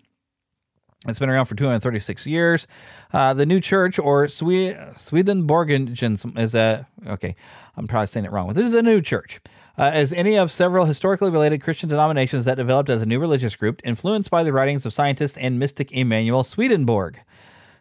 It's 1.08 1.20
been 1.20 1.30
around 1.30 1.45
for 1.45 1.54
236 1.56 2.26
years. 2.26 2.66
Uh, 3.14 3.36
the 3.36 3.45
new 3.45 3.62
church, 3.62 4.00
or 4.00 4.28
Swe- 4.28 4.76
Swedenborgian, 4.97 5.95
is 6.36 6.56
a 6.56 6.88
okay. 7.08 7.36
I'm 7.78 7.88
probably 7.88 8.08
saying 8.08 8.26
it 8.26 8.32
wrong. 8.32 8.47
But 8.47 8.56
this 8.56 8.68
is 8.68 8.74
a 8.74 8.82
new 8.82 9.00
church. 9.00 9.39
Uh, 9.78 9.84
as 9.84 10.12
any 10.12 10.38
of 10.38 10.52
several 10.52 10.86
historically 10.86 11.30
related 11.30 11.62
Christian 11.62 11.88
denominations 11.88 12.43
that 12.45 12.56
developed 12.56 12.89
as 12.89 13.02
a 13.02 13.06
new 13.06 13.20
religious 13.20 13.56
group, 13.56 13.80
influenced 13.86 14.30
by 14.30 14.43
the 14.43 14.52
writings 14.52 14.86
of 14.86 14.93
scientist 14.93 15.38
and 15.39 15.58
mystic 15.58 15.91
Emanuel 15.93 16.43
Swedenborg. 16.43 17.20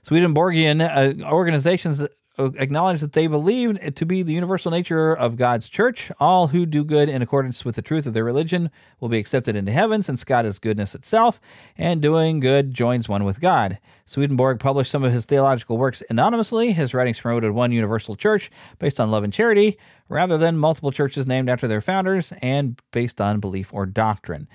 Swedenborgian 0.02 0.80
uh, 0.80 1.14
organizations 1.24 2.02
acknowledge 2.38 3.00
that 3.00 3.12
they 3.14 3.26
believe 3.26 3.94
to 3.94 4.06
be 4.06 4.22
the 4.22 4.32
universal 4.32 4.70
nature 4.70 5.12
of 5.12 5.36
God's 5.36 5.68
church. 5.68 6.12
All 6.20 6.48
who 6.48 6.66
do 6.66 6.84
good 6.84 7.08
in 7.08 7.20
accordance 7.20 7.64
with 7.64 7.74
the 7.74 7.82
truth 7.82 8.06
of 8.06 8.14
their 8.14 8.24
religion 8.24 8.70
will 9.00 9.08
be 9.08 9.18
accepted 9.18 9.56
into 9.56 9.72
heaven, 9.72 10.02
since 10.02 10.24
God 10.24 10.46
is 10.46 10.58
goodness 10.58 10.94
itself, 10.94 11.40
and 11.76 12.00
doing 12.00 12.38
good 12.40 12.74
joins 12.74 13.08
one 13.08 13.24
with 13.24 13.40
God. 13.40 13.78
Swedenborg 14.06 14.60
published 14.60 14.90
some 14.90 15.04
of 15.04 15.12
his 15.12 15.24
theological 15.24 15.76
works 15.76 16.02
anonymously. 16.08 16.72
His 16.72 16.94
writings 16.94 17.20
promoted 17.20 17.52
one 17.52 17.72
universal 17.72 18.14
church 18.14 18.50
based 18.78 19.00
on 19.00 19.10
love 19.10 19.24
and 19.24 19.32
charity, 19.32 19.76
rather 20.08 20.38
than 20.38 20.56
multiple 20.56 20.92
churches 20.92 21.26
named 21.26 21.50
after 21.50 21.66
their 21.66 21.80
founders 21.80 22.32
and 22.40 22.80
based 22.92 23.20
on 23.20 23.40
belief 23.40 23.74
or 23.74 23.84
doctrine. 23.84 24.48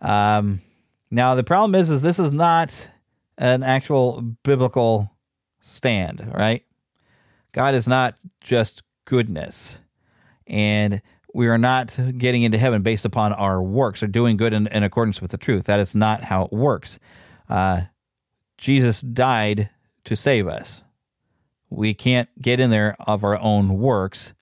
Um, 0.00 0.60
now, 1.10 1.34
the 1.34 1.42
problem 1.42 1.74
is, 1.74 1.90
is 1.90 2.02
this 2.02 2.18
is 2.18 2.30
not 2.30 2.88
an 3.40 3.62
actual 3.62 4.20
biblical 4.44 5.10
stand, 5.60 6.30
right? 6.34 6.62
God 7.52 7.74
is 7.74 7.88
not 7.88 8.16
just 8.40 8.82
goodness. 9.06 9.78
And 10.46 11.00
we 11.32 11.48
are 11.48 11.58
not 11.58 11.98
getting 12.18 12.42
into 12.42 12.58
heaven 12.58 12.82
based 12.82 13.04
upon 13.04 13.32
our 13.32 13.62
works 13.62 14.02
or 14.02 14.06
doing 14.08 14.36
good 14.36 14.52
in, 14.52 14.66
in 14.68 14.82
accordance 14.82 15.22
with 15.22 15.30
the 15.30 15.38
truth. 15.38 15.64
That 15.64 15.80
is 15.80 15.94
not 15.94 16.24
how 16.24 16.44
it 16.44 16.52
works. 16.52 16.98
Uh, 17.48 17.82
Jesus 18.58 19.00
died 19.00 19.70
to 20.04 20.14
save 20.14 20.46
us. 20.46 20.82
We 21.70 21.94
can't 21.94 22.28
get 22.42 22.60
in 22.60 22.70
there 22.70 22.96
of 23.00 23.24
our 23.24 23.38
own 23.38 23.78
works, 23.78 24.34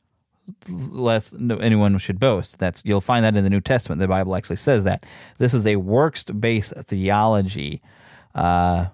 lest 0.69 1.35
anyone 1.35 1.99
should 1.99 2.19
boast. 2.19 2.59
That's 2.59 2.83
you'll 2.85 3.03
find 3.03 3.25
that 3.25 3.37
in 3.37 3.45
the 3.45 3.51
New 3.51 3.61
Testament. 3.61 4.01
The 4.01 4.09
Bible 4.09 4.35
actually 4.35 4.57
says 4.57 4.85
that 4.85 5.05
this 5.37 5.53
is 5.53 5.67
a 5.67 5.77
works-based 5.77 6.73
theology. 6.87 7.83
Uh, 8.39 8.91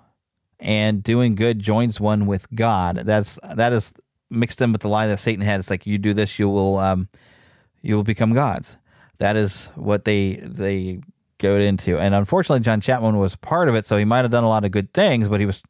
and 0.58 1.02
doing 1.02 1.34
good 1.34 1.58
joins 1.58 2.00
one 2.00 2.26
with 2.26 2.46
God. 2.54 2.96
That's 3.04 3.38
that 3.54 3.72
is 3.72 3.92
mixed 4.30 4.60
in 4.62 4.72
with 4.72 4.80
the 4.80 4.88
lie 4.88 5.06
that 5.06 5.20
Satan 5.20 5.44
had. 5.44 5.60
It's 5.60 5.68
like 5.68 5.86
you 5.86 5.98
do 5.98 6.14
this, 6.14 6.38
you 6.38 6.48
will 6.48 6.78
um, 6.78 7.08
you 7.82 7.94
will 7.94 8.04
become 8.04 8.32
gods. 8.32 8.78
That 9.18 9.36
is 9.36 9.66
what 9.74 10.06
they 10.06 10.36
they 10.36 11.00
go 11.38 11.56
into. 11.56 11.98
And 11.98 12.14
unfortunately, 12.14 12.64
John 12.64 12.80
Chapman 12.80 13.18
was 13.18 13.36
part 13.36 13.68
of 13.68 13.74
it, 13.74 13.84
so 13.84 13.98
he 13.98 14.06
might 14.06 14.22
have 14.22 14.30
done 14.30 14.44
a 14.44 14.48
lot 14.48 14.64
of 14.64 14.70
good 14.70 14.94
things, 14.94 15.28
but 15.28 15.40
he 15.40 15.46
was 15.46 15.62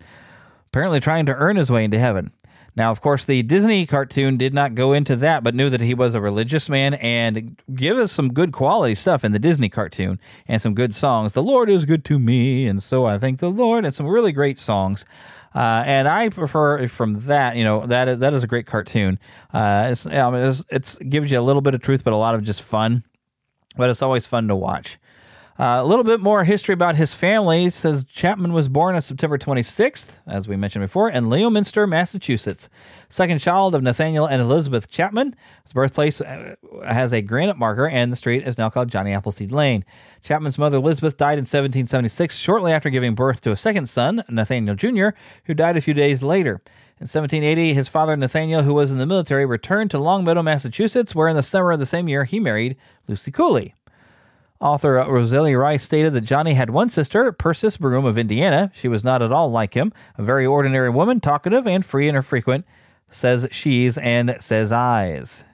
apparently 0.68 1.00
trying 1.00 1.26
to 1.26 1.34
earn 1.34 1.56
his 1.56 1.70
way 1.70 1.84
into 1.84 1.98
heaven. 1.98 2.30
Now, 2.76 2.90
of 2.90 3.00
course, 3.00 3.24
the 3.24 3.42
Disney 3.42 3.86
cartoon 3.86 4.36
did 4.36 4.52
not 4.52 4.74
go 4.74 4.92
into 4.92 5.14
that, 5.16 5.44
but 5.44 5.54
knew 5.54 5.70
that 5.70 5.80
he 5.80 5.94
was 5.94 6.14
a 6.14 6.20
religious 6.20 6.68
man 6.68 6.94
and 6.94 7.56
give 7.72 7.96
us 7.98 8.10
some 8.10 8.32
good 8.32 8.52
quality 8.52 8.96
stuff 8.96 9.24
in 9.24 9.32
the 9.32 9.38
Disney 9.38 9.68
cartoon 9.68 10.18
and 10.48 10.60
some 10.60 10.74
good 10.74 10.94
songs. 10.94 11.34
The 11.34 11.42
Lord 11.42 11.70
is 11.70 11.84
good 11.84 12.04
to 12.06 12.18
me, 12.18 12.66
and 12.66 12.82
so 12.82 13.06
I 13.06 13.18
thank 13.18 13.38
the 13.38 13.50
Lord, 13.50 13.84
and 13.84 13.94
some 13.94 14.06
really 14.06 14.32
great 14.32 14.58
songs. 14.58 15.04
Uh, 15.54 15.84
and 15.86 16.08
I 16.08 16.30
prefer 16.30 16.88
from 16.88 17.20
that, 17.26 17.54
you 17.54 17.62
know, 17.62 17.86
that 17.86 18.08
is, 18.08 18.18
that 18.18 18.34
is 18.34 18.42
a 18.42 18.48
great 18.48 18.66
cartoon. 18.66 19.20
Uh, 19.52 19.90
it's, 19.92 20.04
I 20.04 20.30
mean, 20.30 20.42
it's, 20.42 20.64
it's 20.68 20.98
gives 20.98 21.30
you 21.30 21.38
a 21.38 21.42
little 21.42 21.62
bit 21.62 21.74
of 21.74 21.80
truth, 21.80 22.02
but 22.02 22.12
a 22.12 22.16
lot 22.16 22.34
of 22.34 22.42
just 22.42 22.62
fun. 22.62 23.04
But 23.76 23.88
it's 23.88 24.02
always 24.02 24.26
fun 24.26 24.48
to 24.48 24.56
watch. 24.56 24.98
Uh, 25.56 25.78
a 25.80 25.84
little 25.84 26.02
bit 26.02 26.18
more 26.18 26.42
history 26.42 26.72
about 26.72 26.96
his 26.96 27.14
family 27.14 27.70
says 27.70 28.04
Chapman 28.04 28.52
was 28.52 28.68
born 28.68 28.96
on 28.96 29.02
September 29.02 29.38
26th, 29.38 30.16
as 30.26 30.48
we 30.48 30.56
mentioned 30.56 30.82
before, 30.82 31.08
in 31.08 31.30
Leominster, 31.30 31.86
Massachusetts. 31.86 32.68
Second 33.08 33.38
child 33.38 33.72
of 33.72 33.80
Nathaniel 33.80 34.26
and 34.26 34.42
Elizabeth 34.42 34.90
Chapman. 34.90 35.36
His 35.62 35.72
birthplace 35.72 36.20
uh, 36.20 36.56
has 36.84 37.12
a 37.12 37.22
granite 37.22 37.56
marker, 37.56 37.86
and 37.86 38.10
the 38.10 38.16
street 38.16 38.44
is 38.44 38.58
now 38.58 38.68
called 38.68 38.88
Johnny 38.88 39.12
Appleseed 39.12 39.52
Lane. 39.52 39.84
Chapman's 40.24 40.58
mother 40.58 40.78
Elizabeth 40.78 41.16
died 41.16 41.38
in 41.38 41.42
1776, 41.42 42.36
shortly 42.36 42.72
after 42.72 42.90
giving 42.90 43.14
birth 43.14 43.40
to 43.42 43.52
a 43.52 43.56
second 43.56 43.88
son, 43.88 44.24
Nathaniel 44.28 44.74
Jr., 44.74 45.10
who 45.44 45.54
died 45.54 45.76
a 45.76 45.80
few 45.80 45.94
days 45.94 46.24
later. 46.24 46.62
In 46.98 47.06
1780, 47.06 47.74
his 47.74 47.86
father 47.88 48.16
Nathaniel, 48.16 48.64
who 48.64 48.74
was 48.74 48.90
in 48.90 48.98
the 48.98 49.06
military, 49.06 49.46
returned 49.46 49.92
to 49.92 49.98
Longmeadow, 49.98 50.42
Massachusetts, 50.42 51.14
where 51.14 51.28
in 51.28 51.36
the 51.36 51.44
summer 51.44 51.70
of 51.70 51.78
the 51.78 51.86
same 51.86 52.08
year 52.08 52.24
he 52.24 52.40
married 52.40 52.76
Lucy 53.06 53.30
Cooley. 53.30 53.74
Author 54.60 55.04
Rosalie 55.08 55.54
Rice 55.54 55.82
stated 55.82 56.12
that 56.14 56.22
Johnny 56.22 56.54
had 56.54 56.70
one 56.70 56.88
sister, 56.88 57.32
Persis 57.32 57.76
Broom 57.76 58.04
of 58.04 58.16
Indiana. 58.16 58.70
She 58.74 58.88
was 58.88 59.04
not 59.04 59.20
at 59.20 59.32
all 59.32 59.50
like 59.50 59.74
him, 59.74 59.92
a 60.16 60.22
very 60.22 60.46
ordinary 60.46 60.90
woman, 60.90 61.20
talkative 61.20 61.66
and 61.66 61.84
free 61.84 62.08
in 62.08 62.14
her 62.14 62.22
frequent 62.22 62.64
says 63.14 63.46
she's 63.50 63.96
and 63.98 64.36
says 64.40 64.72
I's. 64.72 65.44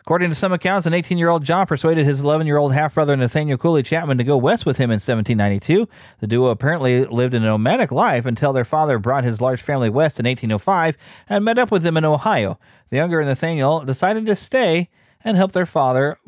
According 0.00 0.30
to 0.30 0.36
some 0.36 0.52
accounts, 0.52 0.86
an 0.86 0.94
18 0.94 1.18
year 1.18 1.30
old 1.30 1.42
John 1.42 1.66
persuaded 1.66 2.06
his 2.06 2.20
11 2.20 2.46
year 2.46 2.58
old 2.58 2.72
half 2.72 2.94
brother 2.94 3.16
Nathaniel 3.16 3.58
Cooley 3.58 3.82
Chapman 3.82 4.18
to 4.18 4.24
go 4.24 4.36
west 4.36 4.64
with 4.64 4.76
him 4.76 4.90
in 4.90 5.00
1792. 5.00 5.88
The 6.20 6.26
duo 6.28 6.50
apparently 6.50 7.04
lived 7.04 7.34
a 7.34 7.40
nomadic 7.40 7.90
life 7.90 8.24
until 8.24 8.52
their 8.52 8.64
father 8.64 9.00
brought 9.00 9.24
his 9.24 9.40
large 9.40 9.62
family 9.62 9.90
west 9.90 10.20
in 10.20 10.26
1805 10.26 10.96
and 11.28 11.44
met 11.44 11.58
up 11.58 11.72
with 11.72 11.82
them 11.82 11.96
in 11.96 12.04
Ohio. 12.04 12.56
The 12.90 12.98
younger 12.98 13.24
Nathaniel 13.24 13.80
decided 13.80 14.26
to 14.26 14.36
stay 14.36 14.90
and 15.24 15.36
help 15.36 15.50
their 15.50 15.66
father 15.66 16.18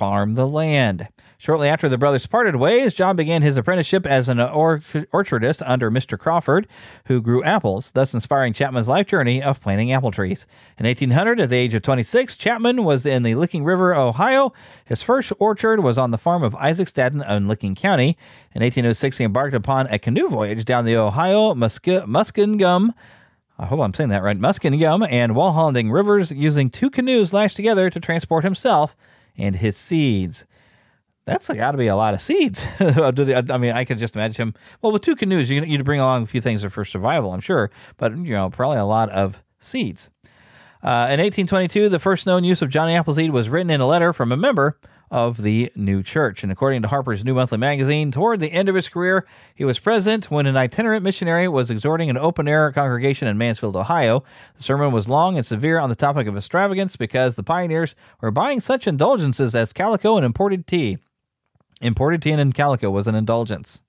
farm 0.00 0.32
the 0.32 0.48
land. 0.48 1.08
Shortly 1.36 1.68
after 1.68 1.86
the 1.86 1.98
brothers 1.98 2.24
parted 2.26 2.56
ways, 2.56 2.94
John 2.94 3.16
began 3.16 3.42
his 3.42 3.58
apprenticeship 3.58 4.06
as 4.06 4.30
an 4.30 4.40
or- 4.40 4.78
orchardist 5.12 5.62
under 5.66 5.90
Mr. 5.90 6.18
Crawford, 6.18 6.66
who 7.04 7.20
grew 7.20 7.44
apples, 7.44 7.90
thus 7.90 8.14
inspiring 8.14 8.54
Chapman's 8.54 8.88
life 8.88 9.06
journey 9.08 9.42
of 9.42 9.60
planting 9.60 9.92
apple 9.92 10.10
trees. 10.10 10.46
In 10.78 10.86
1800, 10.86 11.38
at 11.38 11.50
the 11.50 11.56
age 11.56 11.74
of 11.74 11.82
26, 11.82 12.38
Chapman 12.38 12.82
was 12.84 13.04
in 13.04 13.24
the 13.24 13.34
Licking 13.34 13.62
River, 13.62 13.94
Ohio. 13.94 14.54
His 14.86 15.02
first 15.02 15.34
orchard 15.38 15.80
was 15.80 15.98
on 15.98 16.12
the 16.12 16.18
farm 16.18 16.42
of 16.42 16.54
Isaac 16.54 16.88
Stadden 16.88 17.22
in 17.30 17.46
Licking 17.46 17.74
County. 17.74 18.16
In 18.54 18.62
1806, 18.62 19.18
he 19.18 19.24
embarked 19.24 19.54
upon 19.54 19.86
a 19.88 19.98
canoe 19.98 20.30
voyage 20.30 20.64
down 20.64 20.86
the 20.86 20.96
Ohio 20.96 21.54
Musk- 21.54 21.84
Muskingum. 21.84 22.94
I 23.58 23.66
hope 23.66 23.80
I'm 23.80 23.92
saying 23.92 24.08
that 24.08 24.22
right. 24.22 24.38
Muskingum 24.38 25.06
and 25.10 25.32
Walhonding 25.32 25.92
rivers 25.92 26.32
using 26.32 26.70
two 26.70 26.88
canoes 26.88 27.34
lashed 27.34 27.56
together 27.56 27.90
to 27.90 28.00
transport 28.00 28.44
himself 28.44 28.96
and 29.40 29.56
his 29.56 29.76
seeds. 29.76 30.44
That's 31.24 31.48
got 31.48 31.72
to 31.72 31.78
be 31.78 31.86
a 31.86 31.96
lot 31.96 32.14
of 32.14 32.20
seeds. 32.20 32.66
I 32.80 33.58
mean, 33.58 33.72
I 33.72 33.84
could 33.84 33.98
just 33.98 34.16
imagine 34.16 34.48
him. 34.48 34.54
Well, 34.82 34.92
with 34.92 35.02
two 35.02 35.14
canoes, 35.14 35.50
you 35.50 35.62
you 35.62 35.82
bring 35.84 36.00
along 36.00 36.24
a 36.24 36.26
few 36.26 36.40
things 36.40 36.64
for 36.64 36.84
survival, 36.84 37.32
I'm 37.32 37.40
sure, 37.40 37.70
but 37.98 38.16
you 38.16 38.32
know, 38.32 38.50
probably 38.50 38.78
a 38.78 38.84
lot 38.84 39.10
of 39.10 39.42
seeds. 39.58 40.10
Uh, 40.82 41.12
in 41.12 41.20
1822, 41.20 41.90
the 41.90 41.98
first 41.98 42.26
known 42.26 42.42
use 42.42 42.62
of 42.62 42.70
Johnny 42.70 42.94
Appleseed 42.94 43.32
was 43.32 43.50
written 43.50 43.70
in 43.70 43.80
a 43.82 43.86
letter 43.86 44.12
from 44.14 44.32
a 44.32 44.36
member 44.36 44.78
of 45.10 45.42
the 45.42 45.72
new 45.74 46.02
church. 46.02 46.42
And 46.42 46.52
according 46.52 46.82
to 46.82 46.88
Harper's 46.88 47.24
New 47.24 47.34
Monthly 47.34 47.58
Magazine, 47.58 48.12
toward 48.12 48.40
the 48.40 48.52
end 48.52 48.68
of 48.68 48.74
his 48.74 48.88
career, 48.88 49.26
he 49.54 49.64
was 49.64 49.78
present 49.78 50.30
when 50.30 50.46
an 50.46 50.56
itinerant 50.56 51.02
missionary 51.02 51.48
was 51.48 51.70
exhorting 51.70 52.08
an 52.08 52.16
open 52.16 52.46
air 52.46 52.70
congregation 52.70 53.26
in 53.26 53.36
Mansfield, 53.36 53.76
Ohio. 53.76 54.22
The 54.56 54.62
sermon 54.62 54.92
was 54.92 55.08
long 55.08 55.36
and 55.36 55.44
severe 55.44 55.78
on 55.78 55.88
the 55.88 55.96
topic 55.96 56.26
of 56.26 56.36
extravagance 56.36 56.96
because 56.96 57.34
the 57.34 57.42
pioneers 57.42 57.94
were 58.20 58.30
buying 58.30 58.60
such 58.60 58.86
indulgences 58.86 59.54
as 59.54 59.72
calico 59.72 60.16
and 60.16 60.24
imported 60.24 60.66
tea. 60.66 60.98
Imported 61.80 62.22
tea 62.22 62.30
and 62.30 62.54
calico 62.54 62.90
was 62.90 63.08
an 63.08 63.14
indulgence. 63.14 63.80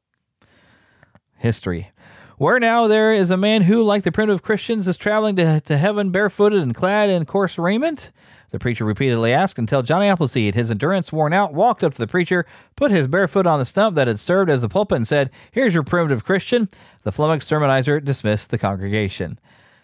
History. 1.38 1.92
Where 2.38 2.60
now 2.60 2.88
there 2.88 3.14
is 3.14 3.30
a 3.30 3.38
man 3.38 3.64
who, 3.64 3.84
like 3.84 4.02
the 4.02 4.12
primitive 4.12 4.42
Christians, 4.42 4.88
is 4.88 4.98
traveling 4.98 5.36
to, 5.36 5.62
to 5.62 5.78
heaven 5.78 6.10
barefooted 6.10 6.60
and 6.60 6.74
clad 6.74 7.12
in 7.12 7.26
coarse 7.26 7.60
raiment? 7.60 8.12
The 8.52 8.60
preacher 8.60 8.86
repeatedly 8.86 9.34
asked 9.34 9.58
until 9.58 9.82
Johnny 9.82 10.08
Appleseed, 10.08 10.56
his 10.56 10.70
endurance 10.70 11.12
worn 11.12 11.34
out, 11.34 11.54
walked 11.54 11.84
up 11.84 11.94
to 11.94 11.98
the 11.98 12.08
preacher, 12.08 12.46
put 12.76 12.92
his 12.92 13.08
bare 13.08 13.28
foot 13.28 13.48
on 13.48 13.60
the 13.60 13.66
stump 13.66 13.96
that 13.96 14.08
had 14.08 14.20
served 14.20 14.50
as 14.50 14.64
a 14.64 14.70
pulpit, 14.70 14.98
and 14.98 15.08
said, 15.08 15.32
Here's 15.52 15.74
your 15.74 15.84
primitive 15.84 16.24
Christian. 16.24 16.70
The 17.04 17.12
flummoxed 17.12 17.50
sermonizer 17.50 18.04
dismissed 18.04 18.50
the 18.50 18.58
congregation. 18.58 19.40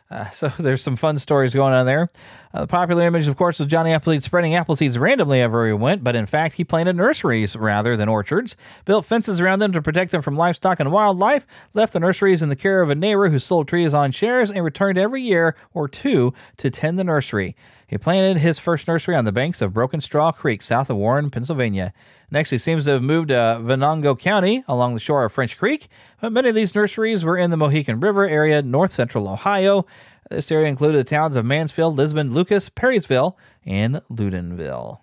Uh, 0.09 0.29
so 0.29 0.49
there's 0.59 0.81
some 0.81 0.95
fun 0.95 1.17
stories 1.17 1.53
going 1.53 1.73
on 1.73 1.85
there. 1.85 2.09
Uh, 2.53 2.61
the 2.61 2.67
popular 2.67 3.03
image, 3.03 3.27
of 3.27 3.35
course, 3.35 3.59
was 3.59 3.67
Johnny 3.67 3.91
Appleseed 3.91 4.23
spreading 4.23 4.55
apple 4.55 4.75
seeds 4.75 4.97
randomly 4.97 5.41
everywhere 5.41 5.67
he 5.67 5.73
went, 5.73 6.03
but 6.03 6.15
in 6.15 6.25
fact, 6.25 6.55
he 6.55 6.63
planted 6.63 6.95
nurseries 6.95 7.55
rather 7.55 7.95
than 7.97 8.09
orchards, 8.09 8.55
built 8.85 9.05
fences 9.05 9.41
around 9.41 9.59
them 9.59 9.71
to 9.73 9.81
protect 9.81 10.11
them 10.11 10.21
from 10.21 10.35
livestock 10.35 10.79
and 10.79 10.91
wildlife, 10.91 11.45
left 11.73 11.93
the 11.93 11.99
nurseries 11.99 12.41
in 12.41 12.49
the 12.49 12.55
care 12.55 12.81
of 12.81 12.89
a 12.89 12.95
neighbor 12.95 13.29
who 13.29 13.39
sold 13.39 13.67
trees 13.67 13.93
on 13.93 14.11
shares, 14.11 14.49
and 14.49 14.63
returned 14.63 14.97
every 14.97 15.21
year 15.21 15.55
or 15.73 15.87
two 15.87 16.33
to 16.57 16.69
tend 16.69 16.97
the 16.97 17.03
nursery. 17.03 17.55
He 17.87 17.97
planted 17.97 18.41
his 18.41 18.59
first 18.59 18.85
nursery 18.85 19.15
on 19.15 19.23
the 19.23 19.31
banks 19.31 19.61
of 19.61 19.73
Broken 19.73 20.01
Straw 20.01 20.33
Creek, 20.33 20.61
south 20.61 20.89
of 20.89 20.97
Warren, 20.97 21.29
Pennsylvania. 21.29 21.93
Next, 22.29 22.49
he 22.49 22.57
seems 22.57 22.83
to 22.83 22.91
have 22.91 23.01
moved 23.01 23.29
to 23.29 23.59
Venango 23.61 24.13
County 24.13 24.61
along 24.67 24.93
the 24.93 24.99
shore 24.99 25.23
of 25.23 25.31
French 25.31 25.57
Creek, 25.57 25.87
but 26.19 26.33
many 26.33 26.49
of 26.49 26.55
these 26.55 26.75
nurseries 26.75 27.23
were 27.23 27.37
in 27.37 27.49
the 27.49 27.55
Mohican 27.55 28.01
River 28.01 28.27
area, 28.27 28.61
north 28.61 28.91
central 28.91 29.29
Ohio. 29.29 29.85
This 30.29 30.51
area 30.51 30.67
included 30.67 30.97
the 30.97 31.09
towns 31.09 31.37
of 31.37 31.45
Mansfield, 31.45 31.95
Lisbon, 31.95 32.33
Lucas, 32.33 32.69
Perrysville, 32.69 33.35
and 33.65 34.01
Loudonville. 34.11 34.99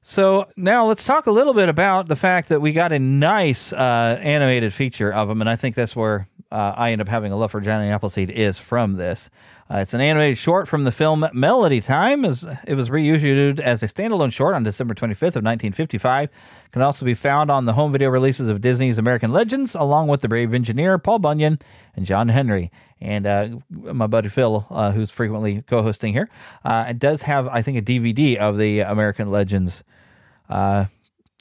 So 0.00 0.48
now 0.56 0.86
let's 0.86 1.04
talk 1.04 1.26
a 1.26 1.30
little 1.30 1.52
bit 1.52 1.68
about 1.68 2.08
the 2.08 2.16
fact 2.16 2.48
that 2.48 2.62
we 2.62 2.72
got 2.72 2.92
a 2.92 2.98
nice 2.98 3.74
uh, 3.74 4.18
animated 4.22 4.72
feature 4.72 5.12
of 5.12 5.28
him, 5.28 5.42
and 5.42 5.50
I 5.50 5.56
think 5.56 5.74
that's 5.74 5.94
where 5.94 6.26
uh, 6.50 6.72
I 6.74 6.92
end 6.92 7.02
up 7.02 7.08
having 7.08 7.32
a 7.32 7.36
love 7.36 7.50
for 7.50 7.60
Johnny 7.60 7.90
Appleseed 7.90 8.30
is 8.30 8.58
from 8.58 8.94
this. 8.94 9.28
Uh, 9.70 9.78
it's 9.78 9.94
an 9.94 10.00
animated 10.00 10.36
short 10.36 10.66
from 10.66 10.82
the 10.82 10.90
film 10.90 11.24
Melody 11.32 11.80
Time. 11.80 12.24
It 12.24 12.74
was 12.74 12.90
reissued 12.90 13.60
as 13.60 13.84
a 13.84 13.86
standalone 13.86 14.32
short 14.32 14.56
on 14.56 14.64
December 14.64 14.94
25th 14.94 15.36
of 15.36 15.44
1955. 15.44 16.24
It 16.24 16.72
can 16.72 16.82
also 16.82 17.04
be 17.04 17.14
found 17.14 17.52
on 17.52 17.66
the 17.66 17.74
home 17.74 17.92
video 17.92 18.08
releases 18.08 18.48
of 18.48 18.60
Disney's 18.60 18.98
American 18.98 19.30
Legends, 19.30 19.76
along 19.76 20.08
with 20.08 20.22
The 20.22 20.28
Brave 20.28 20.54
Engineer, 20.54 20.98
Paul 20.98 21.20
Bunyan, 21.20 21.60
and 21.94 22.04
John 22.04 22.30
Henry. 22.30 22.72
And 23.00 23.28
uh, 23.28 23.48
my 23.70 24.08
buddy 24.08 24.28
Phil, 24.28 24.66
uh, 24.70 24.90
who's 24.90 25.12
frequently 25.12 25.62
co-hosting 25.62 26.14
here, 26.14 26.28
uh, 26.64 26.92
does 26.92 27.22
have, 27.22 27.46
I 27.46 27.62
think, 27.62 27.78
a 27.78 27.82
DVD 27.82 28.38
of 28.38 28.58
the 28.58 28.80
American 28.80 29.30
Legends 29.30 29.84
uh, 30.48 30.86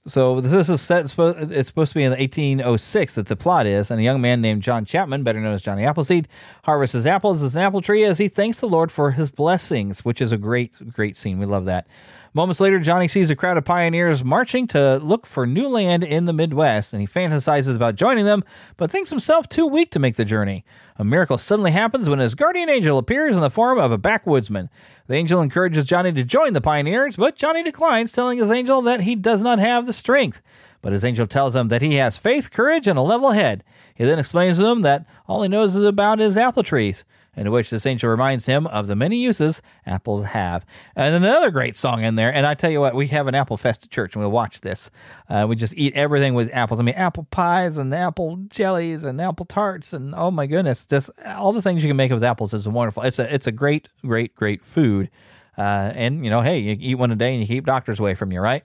so 0.10 0.42
this 0.42 0.70
is 0.70 0.82
set. 0.82 1.06
It's 1.06 1.68
supposed 1.68 1.94
to 1.94 2.00
be 2.00 2.04
in 2.04 2.12
1806 2.12 3.14
that 3.14 3.28
the 3.28 3.36
plot 3.36 3.66
is, 3.66 3.92
and 3.92 4.00
a 4.00 4.04
young 4.04 4.20
man 4.20 4.42
named 4.42 4.64
John 4.64 4.84
Chapman, 4.86 5.24
better 5.24 5.40
known 5.40 5.54
as 5.54 5.62
Johnny 5.62 5.86
Appleseed, 5.86 6.28
harvests 6.64 6.94
his 6.94 7.08
apples 7.08 7.42
as 7.44 7.56
an 7.56 7.62
apple 7.62 7.82
tree 7.82 8.04
as 8.04 8.18
he 8.18 8.28
thanks 8.28 8.60
the 8.60 8.68
Lord 8.68 8.92
for 8.92 9.12
his 9.12 9.30
blessings, 9.30 10.04
which 10.04 10.22
is 10.22 10.32
a 10.32 10.38
great, 10.38 10.80
great 10.92 11.16
scene. 11.16 11.40
We 11.40 11.46
love 11.46 11.66
that. 11.66 11.88
Moments 12.32 12.60
later, 12.60 12.80
Johnny 12.80 13.08
sees 13.08 13.32
a 13.32 13.36
crowd 13.36 13.58
of 13.58 13.66
pioneers 13.66 14.24
marching 14.24 14.68
to 14.68 14.98
look 14.98 15.26
for 15.26 15.48
new 15.48 15.68
land 15.68 16.04
in 16.04 16.26
the 16.26 16.34
Midwest, 16.34 16.94
and 16.94 17.02
he 17.02 17.08
fantasizes 17.08 17.76
about 17.76 17.96
joining 17.96 18.26
them, 18.26 18.44
but 18.78 18.92
thinks 18.92 19.10
himself 19.10 19.50
too 19.50 19.66
weak 19.66 19.90
to 19.92 20.00
make 20.00 20.16
the 20.16 20.24
journey. 20.24 20.64
A 20.98 21.04
miracle 21.04 21.40
suddenly 21.40 21.72
happens 21.72 22.08
when 22.08 22.20
his 22.20 22.36
guardian 22.36 22.70
angel 22.70 23.00
appears 23.00 23.36
in 23.36 23.42
the 23.42 23.50
form 23.50 23.80
of 23.80 23.92
a 23.92 23.98
backwoodsman. 23.98 24.70
The 25.08 25.16
angel 25.16 25.42
encourages 25.42 25.86
Johnny 25.86 26.12
to 26.12 26.24
join 26.24 26.54
the 26.54 26.62
pioneers, 26.62 27.16
but 27.16 27.36
Johnny 27.36 27.64
declines, 27.64 28.12
telling 28.12 28.38
his 28.38 28.52
angel 28.52 28.84
that 28.84 29.02
he 29.02 29.16
does 29.16 29.42
not 29.42 29.58
have 29.58 29.88
the 29.88 29.94
strength. 29.94 30.40
But 30.84 30.92
his 30.92 31.04
angel 31.04 31.26
tells 31.26 31.56
him 31.56 31.70
that 31.70 31.82
he 31.82 31.96
has 31.96 32.20
faith, 32.20 32.52
courage, 32.52 32.86
and 32.86 33.00
a 33.00 33.02
level 33.02 33.32
head. 33.32 33.64
He 33.96 34.06
then 34.06 34.20
explains 34.20 34.60
to 34.60 34.68
him 34.68 34.84
that 34.84 35.08
all 35.28 35.42
he 35.42 35.50
knows 35.50 35.76
is 35.76 35.84
about 35.84 36.20
his 36.20 36.38
apple 36.38 36.64
trees 36.64 37.06
in 37.36 37.52
which 37.52 37.70
this 37.70 37.86
angel 37.86 38.10
reminds 38.10 38.46
him 38.46 38.68
of 38.68 38.88
the 38.88 38.96
many 38.96 39.18
uses 39.18 39.62
apples 39.86 40.26
have. 40.26 40.66
And 40.96 41.16
another 41.16 41.52
great 41.52 41.76
song 41.76 42.04
in 42.04 42.16
there. 42.16 42.34
And 42.34 42.46
I 42.46 42.54
tell 42.54 42.70
you 42.70 42.80
what, 42.80 42.96
we 42.96 43.08
have 43.08 43.28
an 43.28 43.36
apple 43.36 43.58
fest 43.58 43.84
at 43.84 43.90
church 43.90 44.16
and 44.16 44.22
we'll 44.22 44.32
watch 44.32 44.62
this. 44.62 44.92
Uh, 45.30 45.46
we 45.48 45.56
just 45.56 45.74
eat 45.76 45.94
everything 45.96 46.34
with 46.34 46.50
apples. 46.54 46.80
I 46.80 46.84
mean, 46.84 46.96
apple 46.96 47.28
pies 47.32 47.78
and 47.78 47.94
apple 47.94 48.38
jellies 48.50 49.04
and 49.04 49.22
apple 49.22 49.46
tarts 49.46 49.94
and 49.94 50.14
oh 50.16 50.32
my 50.32 50.48
goodness, 50.48 50.86
just 50.86 51.10
all 51.26 51.54
the 51.54 51.62
things 51.62 51.84
you 51.84 51.90
can 51.90 51.98
make 51.98 52.12
with 52.12 52.24
apples 52.24 52.54
is 52.54 52.68
wonderful. 52.68 53.04
It's 53.04 53.20
a 53.20 53.34
it's 53.34 53.48
a 53.48 53.52
great, 53.52 53.90
great, 54.06 54.36
great 54.36 54.64
food. 54.64 55.10
Uh, 55.58 55.92
and 55.94 56.24
you 56.24 56.30
know, 56.30 56.42
hey, 56.42 56.60
you 56.60 56.78
eat 56.80 56.96
one 56.96 57.12
a 57.12 57.16
day 57.16 57.32
and 57.32 57.42
you 57.42 57.48
keep 57.48 57.66
doctors 57.66 58.00
away 58.00 58.16
from 58.16 58.32
you, 58.32 58.40
right? 58.40 58.64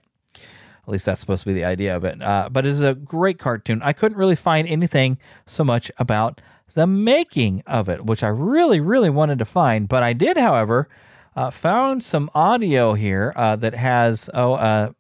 At 0.87 0.93
least 0.93 1.07
that's 1.07 1.21
supposed 1.21 1.43
to 1.43 1.47
be 1.47 1.55
the 1.55 1.65
idea 1.65 1.97
of 1.97 2.05
it. 2.05 2.23
Uh, 2.23 2.49
but 2.53 2.67
it's 2.67 2.81
a 2.81 2.95
great 2.95 3.39
cartoon. 3.39 3.81
I 3.83 3.93
couldn't 3.95 4.19
really 4.19 4.37
find 4.37 4.69
anything 4.69 5.19
so 5.47 5.65
much 5.65 5.91
about 5.99 6.43
the 6.75 6.87
making 6.87 7.63
of 7.67 7.89
it, 7.89 8.05
which 8.05 8.23
I 8.23 8.29
really, 8.29 8.81
really 8.81 9.11
wanted 9.11 9.39
to 9.39 9.45
find. 9.45 9.89
But 9.89 10.03
I 10.03 10.13
did, 10.13 10.37
however, 10.37 10.89
uh, 11.37 11.51
found 11.51 12.03
some 12.03 12.31
audio 12.35 12.95
here 12.95 13.33
uh, 13.37 13.57
that 13.57 13.75
has, 13.75 14.29
oh, 14.35 14.55
uh, 14.55 14.91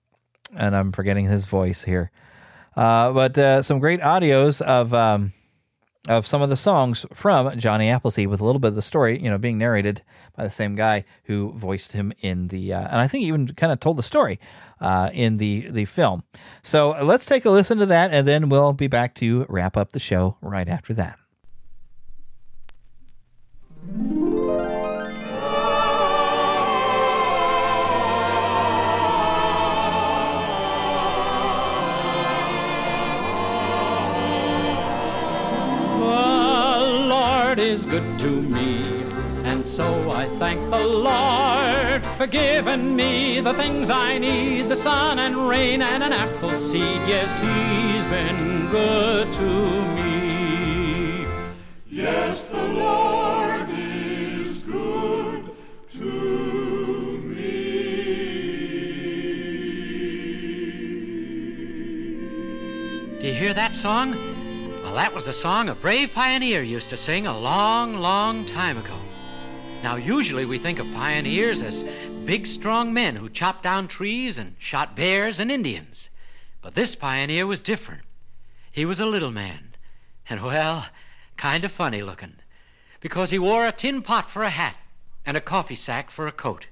and 0.56 0.74
I'm 0.74 0.92
forgetting 0.92 1.26
his 1.26 1.44
voice 1.44 1.84
here, 1.84 2.10
uh, 2.76 3.12
but 3.12 3.36
uh, 3.38 3.62
some 3.62 3.78
great 3.78 4.00
audios 4.00 4.60
of 4.60 4.92
um, 4.94 5.32
of 6.06 6.26
some 6.26 6.42
of 6.42 6.50
the 6.50 6.56
songs 6.56 7.06
from 7.14 7.58
Johnny 7.58 7.88
Appleseed 7.88 8.28
with 8.28 8.40
a 8.40 8.44
little 8.44 8.58
bit 8.58 8.68
of 8.68 8.74
the 8.74 8.82
story, 8.82 9.22
you 9.22 9.30
know, 9.30 9.38
being 9.38 9.56
narrated 9.56 10.02
by 10.36 10.44
the 10.44 10.50
same 10.50 10.74
guy 10.74 11.04
who 11.24 11.52
voiced 11.52 11.92
him 11.92 12.12
in 12.20 12.48
the, 12.48 12.74
uh, 12.74 12.80
and 12.80 13.00
I 13.00 13.08
think 13.08 13.24
even 13.24 13.46
kind 13.48 13.72
of 13.72 13.80
told 13.80 13.96
the 13.96 14.02
story 14.02 14.38
uh, 14.80 15.10
in 15.12 15.38
the 15.38 15.70
the 15.70 15.86
film. 15.86 16.24
So 16.62 16.90
let's 17.02 17.26
take 17.26 17.44
a 17.44 17.50
listen 17.50 17.78
to 17.78 17.86
that, 17.86 18.12
and 18.12 18.28
then 18.28 18.48
we'll 18.48 18.72
be 18.72 18.86
back 18.88 19.14
to 19.16 19.46
wrap 19.48 19.76
up 19.76 19.92
the 19.92 20.00
show 20.00 20.36
right 20.42 20.68
after 20.68 20.92
that. 20.94 21.18
Is 37.56 37.86
good 37.86 38.18
to 38.18 38.42
me, 38.42 38.82
and 39.44 39.66
so 39.66 40.10
I 40.10 40.28
thank 40.38 40.60
the 40.70 40.84
Lord 40.84 42.04
for 42.04 42.26
giving 42.26 42.94
me 42.94 43.40
the 43.40 43.54
things 43.54 43.90
I 43.90 44.18
need 44.18 44.62
the 44.62 44.76
sun 44.76 45.20
and 45.20 45.48
rain 45.48 45.80
and 45.80 46.02
an 46.02 46.12
apple 46.12 46.50
seed. 46.50 47.00
Yes, 47.06 47.30
He's 47.38 48.04
been 48.10 48.68
good 48.70 49.32
to 49.32 49.48
me. 49.94 51.26
Yes, 51.88 52.46
the 52.46 52.64
Lord 52.64 53.43
hear 63.44 63.52
that 63.52 63.74
song? 63.74 64.12
Well, 64.82 64.94
that 64.94 65.14
was 65.14 65.28
a 65.28 65.32
song 65.34 65.68
a 65.68 65.74
brave 65.74 66.14
pioneer 66.14 66.62
used 66.62 66.88
to 66.88 66.96
sing 66.96 67.26
a 67.26 67.38
long, 67.38 67.92
long 67.96 68.46
time 68.46 68.78
ago. 68.78 68.96
Now, 69.82 69.96
usually 69.96 70.46
we 70.46 70.56
think 70.56 70.78
of 70.78 70.90
pioneers 70.92 71.60
as 71.60 71.84
big, 72.24 72.46
strong 72.46 72.94
men 72.94 73.16
who 73.16 73.28
chopped 73.28 73.62
down 73.62 73.86
trees 73.86 74.38
and 74.38 74.56
shot 74.58 74.96
bears 74.96 75.40
and 75.40 75.52
Indians. 75.52 76.08
But 76.62 76.74
this 76.74 76.94
pioneer 76.94 77.46
was 77.46 77.60
different. 77.60 78.04
He 78.72 78.86
was 78.86 78.98
a 78.98 79.04
little 79.04 79.30
man, 79.30 79.76
and 80.26 80.42
well, 80.42 80.86
kind 81.36 81.66
of 81.66 81.70
funny 81.70 82.02
looking, 82.02 82.36
because 83.00 83.30
he 83.30 83.38
wore 83.38 83.66
a 83.66 83.72
tin 83.72 84.00
pot 84.00 84.30
for 84.30 84.42
a 84.42 84.48
hat 84.48 84.76
and 85.26 85.36
a 85.36 85.42
coffee 85.42 85.74
sack 85.74 86.10
for 86.10 86.26
a 86.26 86.32
coat. 86.32 86.68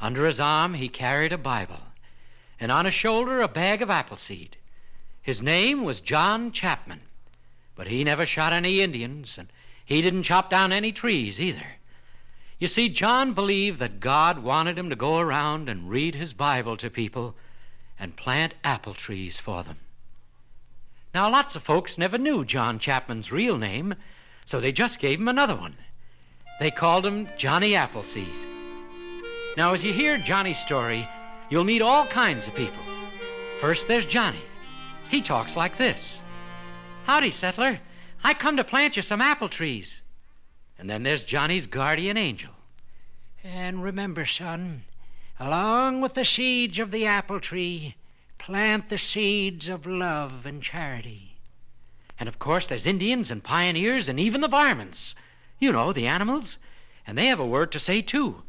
Under 0.00 0.26
his 0.26 0.38
arm, 0.38 0.74
he 0.74 0.90
carried 0.90 1.32
a 1.32 1.38
Bible, 1.38 1.80
and 2.60 2.70
on 2.70 2.84
his 2.84 2.92
shoulder, 2.92 3.40
a 3.40 3.48
bag 3.48 3.80
of 3.80 3.88
apple 3.88 4.18
seed. 4.18 4.58
His 5.24 5.40
name 5.40 5.84
was 5.84 6.02
John 6.02 6.52
Chapman, 6.52 7.00
but 7.74 7.86
he 7.86 8.04
never 8.04 8.26
shot 8.26 8.52
any 8.52 8.82
Indians, 8.82 9.38
and 9.38 9.48
he 9.82 10.02
didn't 10.02 10.24
chop 10.24 10.50
down 10.50 10.70
any 10.70 10.92
trees 10.92 11.40
either. 11.40 11.78
You 12.58 12.68
see, 12.68 12.90
John 12.90 13.32
believed 13.32 13.78
that 13.78 14.00
God 14.00 14.40
wanted 14.40 14.78
him 14.78 14.90
to 14.90 14.96
go 14.96 15.18
around 15.18 15.70
and 15.70 15.88
read 15.88 16.14
his 16.14 16.34
Bible 16.34 16.76
to 16.76 16.90
people 16.90 17.34
and 17.98 18.18
plant 18.18 18.52
apple 18.62 18.92
trees 18.92 19.40
for 19.40 19.62
them. 19.62 19.78
Now, 21.14 21.30
lots 21.30 21.56
of 21.56 21.62
folks 21.62 21.96
never 21.96 22.18
knew 22.18 22.44
John 22.44 22.78
Chapman's 22.78 23.32
real 23.32 23.56
name, 23.56 23.94
so 24.44 24.60
they 24.60 24.72
just 24.72 24.98
gave 24.98 25.20
him 25.20 25.28
another 25.28 25.56
one. 25.56 25.76
They 26.60 26.70
called 26.70 27.06
him 27.06 27.28
Johnny 27.38 27.74
Appleseed. 27.74 28.28
Now, 29.56 29.72
as 29.72 29.82
you 29.82 29.94
hear 29.94 30.18
Johnny's 30.18 30.58
story, 30.58 31.08
you'll 31.48 31.64
meet 31.64 31.80
all 31.80 32.06
kinds 32.08 32.46
of 32.46 32.54
people. 32.54 32.82
First, 33.58 33.88
there's 33.88 34.04
Johnny. 34.04 34.42
He 35.14 35.22
talks 35.22 35.56
like 35.56 35.76
this 35.76 36.24
Howdy, 37.04 37.30
settler. 37.30 37.78
I 38.24 38.34
come 38.34 38.56
to 38.56 38.64
plant 38.64 38.96
you 38.96 39.02
some 39.02 39.20
apple 39.20 39.48
trees. 39.48 40.02
And 40.76 40.90
then 40.90 41.04
there's 41.04 41.24
Johnny's 41.24 41.68
guardian 41.68 42.16
angel. 42.16 42.50
And 43.44 43.84
remember, 43.84 44.24
son, 44.24 44.82
along 45.38 46.00
with 46.00 46.14
the 46.14 46.24
seeds 46.24 46.80
of 46.80 46.90
the 46.90 47.06
apple 47.06 47.38
tree, 47.38 47.94
plant 48.38 48.88
the 48.88 48.98
seeds 48.98 49.68
of 49.68 49.86
love 49.86 50.46
and 50.46 50.60
charity. 50.60 51.38
And 52.18 52.28
of 52.28 52.40
course, 52.40 52.66
there's 52.66 52.84
Indians 52.84 53.30
and 53.30 53.44
pioneers 53.44 54.08
and 54.08 54.18
even 54.18 54.40
the 54.40 54.48
varmints. 54.48 55.14
You 55.60 55.70
know, 55.70 55.92
the 55.92 56.08
animals. 56.08 56.58
And 57.06 57.16
they 57.16 57.26
have 57.26 57.38
a 57.38 57.46
word 57.46 57.70
to 57.70 57.78
say, 57.78 58.02
too. 58.02 58.42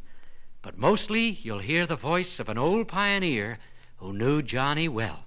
But 0.62 0.76
mostly, 0.76 1.28
you'll 1.28 1.60
hear 1.60 1.86
the 1.86 1.94
voice 1.94 2.40
of 2.40 2.48
an 2.48 2.58
old 2.58 2.88
pioneer 2.88 3.60
who 3.98 4.12
knew 4.12 4.42
Johnny 4.42 4.88
well. 4.88 5.25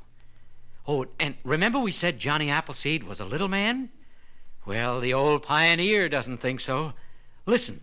Oh, 0.91 1.05
and 1.19 1.35
remember 1.43 1.77
we 1.77 1.91
said 1.91 2.17
Johnny 2.17 2.49
Appleseed 2.49 3.03
was 3.03 3.19
a 3.19 3.25
little 3.25 3.47
man? 3.47 3.89
Well, 4.65 4.99
the 4.99 5.13
old 5.13 5.43
pioneer 5.43 6.09
doesn't 6.09 6.39
think 6.39 6.59
so. 6.59 6.93
Listen. 7.45 7.81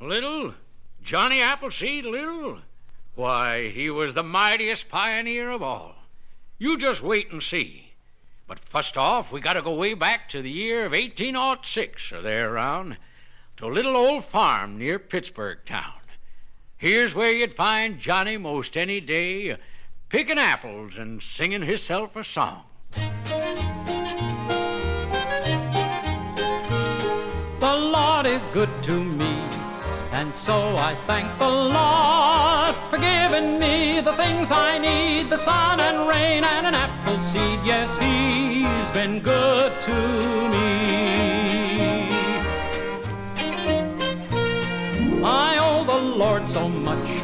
Little? 0.00 0.54
Johnny 1.02 1.40
Appleseed 1.40 2.04
Little? 2.04 2.60
Why, 3.16 3.70
he 3.70 3.90
was 3.90 4.14
the 4.14 4.22
mightiest 4.22 4.88
pioneer 4.88 5.50
of 5.50 5.64
all. 5.64 5.96
You 6.60 6.78
just 6.78 7.02
wait 7.02 7.32
and 7.32 7.42
see. 7.42 7.94
But 8.46 8.60
first 8.60 8.96
off, 8.96 9.32
we 9.32 9.40
gotta 9.40 9.60
go 9.60 9.74
way 9.74 9.94
back 9.94 10.28
to 10.28 10.42
the 10.42 10.48
year 10.48 10.84
of 10.84 10.92
1806 10.92 12.12
or 12.12 12.22
there 12.22 12.54
around, 12.54 12.98
to 13.56 13.66
a 13.66 13.74
little 13.74 13.96
old 13.96 14.24
farm 14.24 14.78
near 14.78 15.00
Pittsburgh 15.00 15.58
town. 15.66 15.94
Here's 16.76 17.16
where 17.16 17.32
you'd 17.32 17.52
find 17.52 17.98
Johnny 17.98 18.36
most 18.36 18.76
any 18.76 19.00
day, 19.00 19.56
picking 20.12 20.38
apples 20.38 20.98
and 20.98 21.22
singing 21.22 21.62
hisself 21.62 22.16
a 22.16 22.22
song. 22.22 22.64
The 27.60 27.76
Lord 27.78 28.26
is 28.26 28.42
good 28.52 28.68
to 28.82 29.02
me, 29.02 29.34
and 30.12 30.34
so 30.36 30.76
I 30.76 30.94
thank 31.06 31.26
the 31.38 31.48
Lord 31.48 32.74
for 32.90 32.98
giving 32.98 33.58
me 33.58 34.02
the 34.02 34.12
things 34.12 34.52
I 34.52 34.76
need 34.76 35.30
the 35.30 35.38
sun 35.38 35.80
and 35.80 36.06
rain 36.06 36.44
and 36.44 36.66
an 36.66 36.74
apple 36.74 37.16
seed. 37.30 37.60
Yes, 37.64 37.88
He's 37.96 38.90
been 38.90 39.20
good 39.20 39.72
to 39.86 39.94
me. 40.52 40.72
I 45.24 45.56
owe 45.58 45.84
the 45.84 46.02
Lord 46.18 46.46
so 46.46 46.68
much 46.68 47.21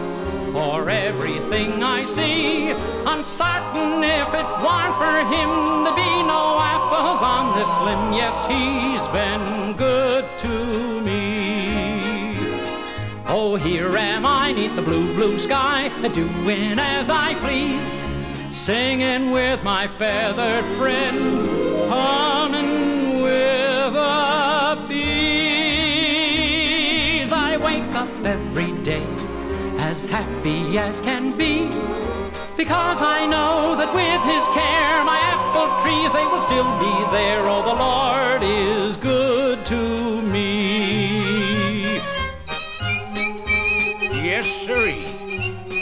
for 0.52 0.88
everything 0.88 1.82
I 1.82 2.04
see. 2.04 2.72
I'm 3.06 3.24
certain 3.24 4.02
if 4.02 4.28
it 4.40 4.48
weren't 4.64 4.96
for 5.02 5.18
Him, 5.34 5.50
there'd 5.84 5.96
be 5.96 6.22
no 6.22 6.58
apples 6.60 7.22
on 7.22 7.44
this 7.58 7.72
limb. 7.86 8.12
Yes, 8.12 8.36
He's 8.52 9.06
been 9.12 9.76
good 9.76 10.24
to 10.40 11.00
me. 11.02 12.34
Oh, 13.26 13.56
here 13.56 13.96
am 13.96 14.24
I 14.24 14.52
neath 14.52 14.74
the 14.74 14.82
blue, 14.82 15.14
blue 15.14 15.38
sky, 15.38 15.90
doing 16.12 16.78
as 16.78 17.10
I 17.10 17.34
please, 17.34 18.56
singing 18.56 19.30
with 19.30 19.62
my 19.62 19.86
feathered 19.98 20.64
friends, 20.78 21.44
humming 21.88 22.37
happy 30.08 30.78
as 30.78 31.00
can 31.00 31.36
be. 31.36 31.68
Because 32.56 33.02
I 33.02 33.26
know 33.26 33.76
that 33.76 33.94
with 33.94 34.22
his 34.26 34.44
care, 34.50 35.04
my 35.04 35.18
apple 35.32 35.70
trees, 35.82 36.12
they 36.12 36.26
will 36.26 36.40
still 36.40 36.70
be 36.78 37.12
there. 37.12 37.42
Oh, 37.44 37.62
the 37.62 37.78
Lord 37.78 38.42
is 38.42 38.96
good 38.96 39.64
to 39.66 40.22
me. 40.22 42.00
Yes, 44.24 44.46
sirree. 44.66 45.06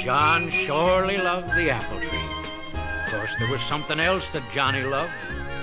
John 0.02 0.50
surely 0.50 1.16
loved 1.16 1.54
the 1.56 1.70
apple 1.70 2.00
tree. 2.00 2.18
Of 3.06 3.12
course, 3.12 3.34
there 3.36 3.50
was 3.50 3.60
something 3.60 3.98
else 3.98 4.26
that 4.28 4.42
Johnny 4.52 4.82
loved, 4.82 5.10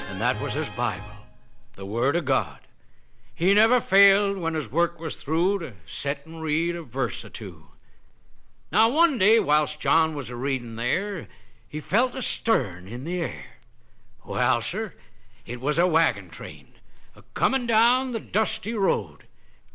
and 0.10 0.20
that 0.20 0.42
was 0.42 0.54
his 0.54 0.70
Bible, 0.70 1.04
the 1.74 1.86
Word 1.86 2.16
of 2.16 2.26
God. 2.26 2.60
He 3.36 3.54
never 3.54 3.80
failed 3.80 4.38
when 4.38 4.54
his 4.54 4.72
work 4.72 5.00
was 5.00 5.16
through 5.16 5.60
to 5.60 5.74
set 5.86 6.26
and 6.26 6.42
read 6.42 6.76
a 6.76 6.84
verse 6.84 7.24
or 7.24 7.30
two. 7.30 7.66
Now, 8.74 8.90
one 8.90 9.20
day, 9.20 9.40
whilst 9.40 9.80
John 9.80 10.16
was 10.16 10.32
a 10.32 10.36
reading 10.36 10.78
there, 10.78 11.28
he 11.68 11.80
felt 11.80 12.16
a 12.16 12.24
stirring 12.24 12.88
in 12.88 13.04
the 13.04 13.20
air. 13.20 13.46
Well, 14.26 14.62
sir, 14.62 14.96
it 15.46 15.62
was 15.62 15.78
a 15.78 15.86
wagon 15.86 16.30
train 16.30 16.70
a 17.16 17.22
comin' 17.36 17.68
down 17.68 18.10
the 18.10 18.20
dusty 18.20 18.74
road, 18.74 19.26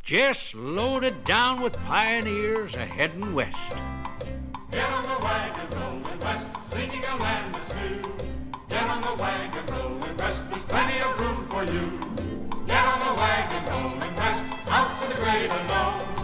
just 0.02 0.52
loaded 0.52 1.22
down 1.22 1.60
with 1.60 1.74
pioneers 1.84 2.74
a 2.74 2.86
headin' 2.86 3.34
west. 3.34 3.72
Get 4.72 4.90
on 4.90 5.04
the 5.04 5.24
wagon 5.24 5.78
rolling 5.78 6.18
west, 6.18 6.50
singing 6.66 7.04
a 7.04 7.16
land 7.18 7.54
that's 7.54 7.72
new. 7.74 8.02
Get 8.68 8.82
on 8.82 9.00
the 9.02 9.14
wagon 9.14 9.66
rolling 9.76 10.16
west, 10.16 10.50
there's 10.50 10.64
plenty 10.64 10.98
of 10.98 11.20
room 11.20 11.46
for 11.48 11.62
you. 11.62 12.66
Get 12.66 12.84
on 12.84 12.98
the 13.06 13.14
wagon 13.14 13.64
rolling 13.70 14.16
west, 14.16 14.46
out 14.66 15.00
to 15.00 15.08
the 15.08 15.14
great 15.22 15.48
unknown. 15.48 16.17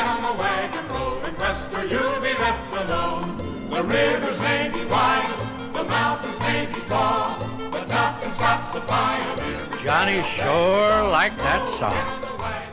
Get 0.00 0.08
on 0.08 0.22
the 0.22 0.40
wagon 0.40 0.88
rolling 0.88 1.36
west, 1.36 1.74
or 1.74 1.84
you'll 1.84 2.20
be 2.22 2.32
left 2.32 2.72
alone. 2.72 3.68
The 3.68 3.82
rivers 3.82 4.40
may 4.40 4.70
be 4.72 4.82
wide, 4.86 5.30
the 5.74 5.84
mountains 5.84 6.40
may 6.40 6.64
be 6.72 6.80
tall, 6.86 7.38
but 7.70 7.86
nothing 7.86 8.32
stops 8.32 8.74
a 8.74 8.80
pioneer. 8.80 9.60
Johnny 9.84 10.22
sure 10.22 11.06
liked 11.06 11.36
that 11.36 11.68
song. 11.68 12.00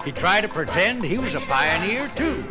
He 0.06 0.14
tried 0.14 0.42
to 0.44 0.48
pretend 0.48 1.04
he 1.04 1.18
was 1.18 1.36
a 1.36 1.42
pioneer 1.42 2.08
too. 2.16 2.46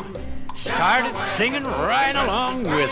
Started 0.54 1.18
singing 1.22 1.64
right 1.64 2.14
along 2.14 2.64
with. 2.64 2.90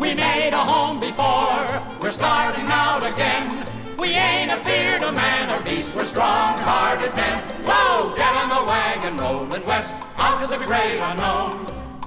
We 0.00 0.14
made 0.14 0.54
a 0.54 0.64
home 0.64 0.98
before, 0.98 1.82
we're 2.00 2.08
starting 2.08 2.64
out 2.68 3.02
again. 3.04 3.66
We 3.98 4.14
ain't 4.14 4.50
afeard 4.50 5.02
of 5.02 5.14
man 5.14 5.50
or 5.50 5.62
beast, 5.62 5.94
we're 5.94 6.04
strong-hearted 6.04 7.14
men. 7.16 7.51
So 7.62 8.12
get 8.16 8.34
on 8.34 8.48
the 8.48 8.64
wagon 8.66 9.16
rolling 9.18 9.64
west, 9.64 9.96
out 10.16 10.40
to 10.40 10.48
the 10.48 10.58
great 10.66 10.98
unknown. 10.98 11.66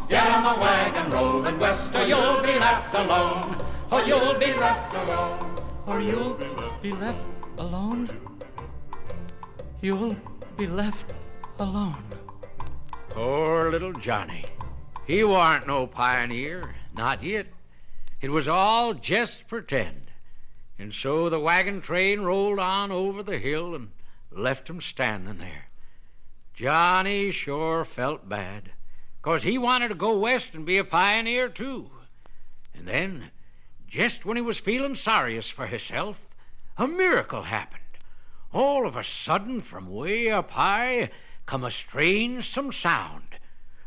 Get 0.09 0.27
on 0.27 0.43
the 0.43 0.59
wagon 0.59 1.09
rolling 1.09 1.57
west, 1.59 1.95
or 1.95 2.05
you'll 2.05 2.41
be 2.41 2.59
left 2.59 2.93
alone. 2.93 3.63
Or 3.89 4.01
you'll 4.01 4.37
be 4.37 4.53
left 4.53 4.93
alone. 4.93 5.61
Or 5.85 6.01
you'll 6.01 6.37
be 6.81 6.91
left 6.91 7.25
alone. 7.57 8.09
You'll 9.81 10.17
be 10.57 10.67
left 10.67 11.11
alone. 11.59 12.03
Poor 13.11 13.71
little 13.71 13.93
Johnny. 13.93 14.43
He 15.07 15.23
warn't 15.23 15.67
no 15.67 15.87
pioneer, 15.87 16.75
not 16.93 17.23
yet. 17.23 17.47
It 18.19 18.29
was 18.29 18.49
all 18.49 18.93
just 18.93 19.47
pretend. 19.47 20.11
And 20.77 20.93
so 20.93 21.29
the 21.29 21.39
wagon 21.39 21.79
train 21.79 22.21
rolled 22.21 22.59
on 22.59 22.91
over 22.91 23.23
the 23.23 23.39
hill 23.39 23.73
and 23.73 23.94
left 24.35 24.69
him 24.69 24.81
standing 24.81 25.37
there. 25.37 25.69
Johnny 26.53 27.31
sure 27.31 27.85
felt 27.85 28.29
bad, 28.29 28.71
'cause 29.21 29.43
he 29.43 29.57
wanted 29.57 29.87
to 29.87 29.95
go 29.95 30.17
west 30.17 30.53
and 30.53 30.65
be 30.65 30.77
a 30.77 30.83
pioneer 30.83 31.49
too. 31.49 31.91
And 32.73 32.87
then, 32.87 33.31
just 33.87 34.25
when 34.25 34.35
he 34.37 34.41
was 34.41 34.59
feeling 34.59 34.95
sorriest 34.95 35.53
for 35.53 35.67
himself, 35.67 36.17
a 36.77 36.87
miracle 36.87 37.43
happened. 37.43 37.81
All 38.51 38.85
of 38.85 38.95
a 38.95 39.03
sudden, 39.03 39.61
from 39.61 39.89
way 39.89 40.29
up 40.29 40.51
high, 40.51 41.11
come 41.45 41.63
a 41.63 41.71
strange 41.71 42.47
some 42.49 42.71
sound, 42.71 43.39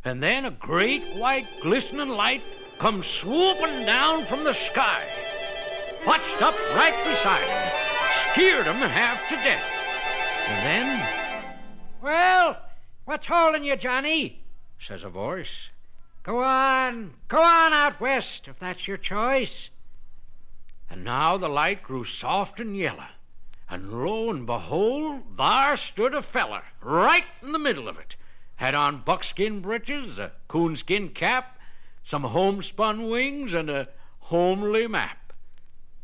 and 0.04 0.22
then 0.22 0.44
a 0.44 0.50
great 0.50 1.04
white 1.14 1.60
glistening 1.60 2.08
light 2.08 2.42
come 2.78 3.02
swooping 3.02 3.84
down 3.84 4.24
from 4.24 4.44
the 4.44 4.54
sky, 4.54 5.04
fetched 6.00 6.40
up 6.42 6.54
right 6.74 7.04
beside 7.04 7.46
him, 7.46 7.72
scared 8.32 8.66
him 8.66 8.76
half 8.76 9.28
to 9.28 9.36
death. 9.36 9.77
And 10.48 10.66
then, 10.66 11.06
Well, 12.02 12.58
what's 13.04 13.26
holding 13.26 13.64
you, 13.64 13.76
Johnny? 13.76 14.42
says 14.78 15.04
a 15.04 15.08
voice, 15.08 15.70
Go 16.22 16.42
on, 16.42 17.14
go 17.28 17.40
on 17.42 17.72
out 17.72 18.00
west 18.00 18.48
if 18.48 18.58
that's 18.58 18.86
your 18.88 18.96
choice. 18.96 19.70
and 20.90 21.04
now 21.04 21.36
the 21.36 21.48
light 21.48 21.82
grew 21.82 22.02
soft 22.04 22.60
and 22.60 22.76
yellow, 22.76 23.08
and 23.68 23.92
lo 24.02 24.30
and 24.30 24.46
behold, 24.46 25.36
there 25.36 25.76
stood 25.76 26.14
a 26.14 26.22
feller 26.22 26.62
right 26.82 27.24
in 27.42 27.52
the 27.52 27.58
middle 27.58 27.88
of 27.88 27.98
it. 27.98 28.16
Had 28.56 28.74
on 28.74 29.02
buckskin 29.02 29.60
breeches, 29.60 30.18
a 30.18 30.32
coonskin 30.48 31.10
cap, 31.10 31.58
some 32.02 32.22
homespun 32.24 33.06
wings, 33.08 33.52
and 33.54 33.68
a 33.70 33.86
homely 34.20 34.86
map. 34.86 35.32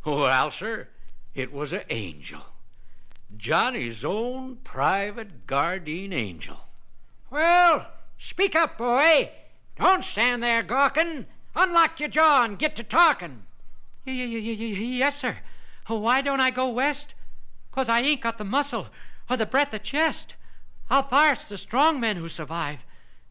Well, 0.05 0.51
sir, 0.51 0.89
it 1.35 1.53
was 1.53 1.73
a 1.73 1.91
angel. 1.93 2.43
Johnny's 3.37 4.05
own 4.05 4.57
private 4.64 5.47
guardian 5.47 6.12
angel. 6.12 6.59
Well, 7.30 7.87
speak 8.18 8.55
up, 8.55 8.78
boy. 8.78 9.30
Don't 9.76 10.05
stand 10.05 10.43
there 10.43 10.62
gawking. 10.62 11.26
Unlock 11.57 12.01
your 12.01 12.09
jaw 12.09 12.45
and 12.45 12.59
get 12.59 12.76
to 12.76 12.85
talking. 12.85 13.45
Y- 14.07 14.12
y- 14.12 14.24
y- 14.24 14.57
y- 14.59 14.76
y- 14.78 14.99
yes, 14.99 15.18
sir. 15.18 15.39
Oh, 15.89 16.01
Why 16.01 16.20
don't 16.20 16.41
I 16.41 16.51
go 16.51 16.68
west? 16.68 17.14
'Cause 17.72 17.89
I 17.89 18.01
ain't 18.01 18.20
got 18.20 18.39
the 18.39 18.45
muscle 18.45 18.89
or 19.28 19.37
the 19.37 19.47
breadth 19.47 19.74
of 19.74 19.82
chest. 19.82 20.35
Out 20.91 21.11
there's 21.11 21.49
the 21.49 21.59
strong 21.59 21.99
men 21.99 22.16
who 22.16 22.28
survive, 22.28 22.85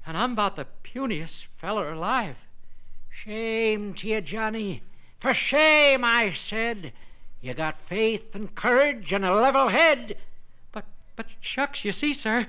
and 0.05 0.17
I'm 0.17 0.33
about 0.33 0.55
the 0.55 0.67
puniest 0.83 1.45
feller 1.57 1.91
alive. 1.91 2.37
Shame 3.09 3.93
to 3.95 4.07
you, 4.07 4.21
Johnny. 4.21 4.83
For 5.19 5.33
shame, 5.33 6.03
I 6.03 6.33
said. 6.33 6.91
You 7.43 7.53
got 7.53 7.77
faith 7.77 8.35
and 8.35 8.55
courage 8.55 9.11
and 9.11 9.25
a 9.25 9.35
level 9.35 9.67
head. 9.67 10.15
But, 10.71 10.85
but 11.17 11.25
shucks, 11.41 11.83
you 11.83 11.91
see, 11.91 12.13
sir, 12.13 12.47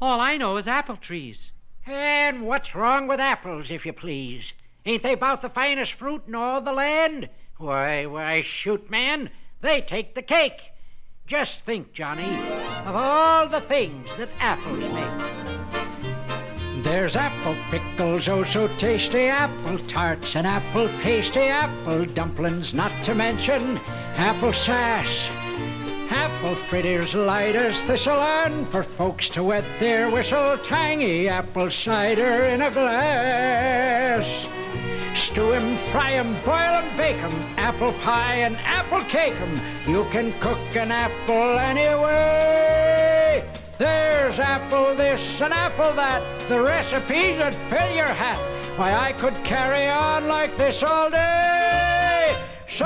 all 0.00 0.20
I 0.20 0.36
know 0.36 0.56
is 0.58 0.68
apple 0.68 0.96
trees. 0.96 1.50
And 1.84 2.46
what's 2.46 2.76
wrong 2.76 3.08
with 3.08 3.18
apples, 3.18 3.72
if 3.72 3.84
you 3.84 3.92
please? 3.92 4.52
Ain't 4.86 5.02
they 5.02 5.14
about 5.14 5.42
the 5.42 5.48
finest 5.48 5.92
fruit 5.92 6.22
in 6.28 6.36
all 6.36 6.60
the 6.60 6.72
land? 6.72 7.28
Why, 7.56 8.06
why, 8.06 8.42
shoot, 8.42 8.88
man, 8.88 9.30
they 9.60 9.80
take 9.80 10.14
the 10.14 10.22
cake. 10.22 10.70
Just 11.26 11.64
think, 11.64 11.92
Johnny, 11.92 12.38
of 12.86 12.94
all 12.94 13.48
the 13.48 13.60
things 13.60 14.08
that 14.18 14.28
apples 14.38 14.88
make. 14.92 16.84
There's 16.84 17.16
apple 17.16 17.56
pickles, 17.70 18.28
oh 18.28 18.44
so 18.44 18.68
tasty, 18.78 19.26
apple 19.26 19.78
tarts 19.88 20.36
and 20.36 20.46
apple 20.46 20.88
pasty, 21.02 21.48
apple 21.48 22.04
dumplings, 22.04 22.72
not 22.72 22.92
to 23.02 23.16
mention 23.16 23.80
apple 24.18 24.52
sass. 24.52 25.30
Apple 26.10 26.56
fritters 26.56 27.14
light 27.14 27.54
as 27.54 27.84
thistle 27.84 28.18
and 28.18 28.66
for 28.68 28.82
folks 28.82 29.28
to 29.28 29.44
wet 29.44 29.64
their 29.78 30.10
whistle, 30.10 30.58
tangy 30.58 31.28
apple 31.28 31.70
cider 31.70 32.44
in 32.44 32.62
a 32.62 32.70
glass. 32.70 34.26
Stew 35.14 35.52
'em, 35.52 35.76
fry 35.92 36.14
'em, 36.14 36.34
boil 36.44 36.74
'em, 36.80 36.96
bake 36.96 37.18
'em, 37.18 37.32
apple 37.58 37.92
pie 38.04 38.42
and 38.46 38.56
apple 38.64 39.02
cake 39.02 39.36
'em. 39.40 39.54
You 39.86 40.04
can 40.10 40.32
cook 40.40 40.74
an 40.74 40.90
apple 40.90 41.56
anyway. 41.58 43.44
There's 43.78 44.40
apple 44.40 44.96
this 44.96 45.40
and 45.40 45.54
apple 45.54 45.92
that, 45.92 46.22
the 46.48 46.60
recipes 46.60 47.38
that 47.38 47.54
fill 47.70 47.90
your 47.94 48.06
hat. 48.06 48.40
Why, 48.76 48.94
I 48.94 49.12
could 49.12 49.44
carry 49.44 49.88
on 49.88 50.26
like 50.26 50.56
this 50.56 50.82
all 50.82 51.08
day. 51.08 52.47
So 52.68 52.84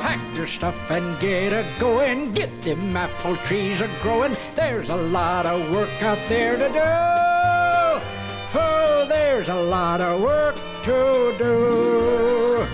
pack 0.00 0.36
your 0.36 0.46
stuff 0.46 0.74
and 0.90 1.20
get 1.20 1.52
a 1.52 1.64
going. 1.78 2.32
Get 2.32 2.62
them 2.62 2.96
apple 2.96 3.36
trees 3.36 3.80
a 3.82 3.88
growing. 4.02 4.34
There's 4.54 4.88
a 4.88 4.96
lot 4.96 5.44
of 5.44 5.70
work 5.70 6.02
out 6.02 6.18
there 6.28 6.56
to 6.56 6.68
do. 6.68 6.80
Oh, 8.58 9.06
there's 9.06 9.48
a 9.48 9.54
lot 9.54 10.00
of 10.00 10.22
work 10.22 10.56
to 10.84 11.34
do. 11.38 12.66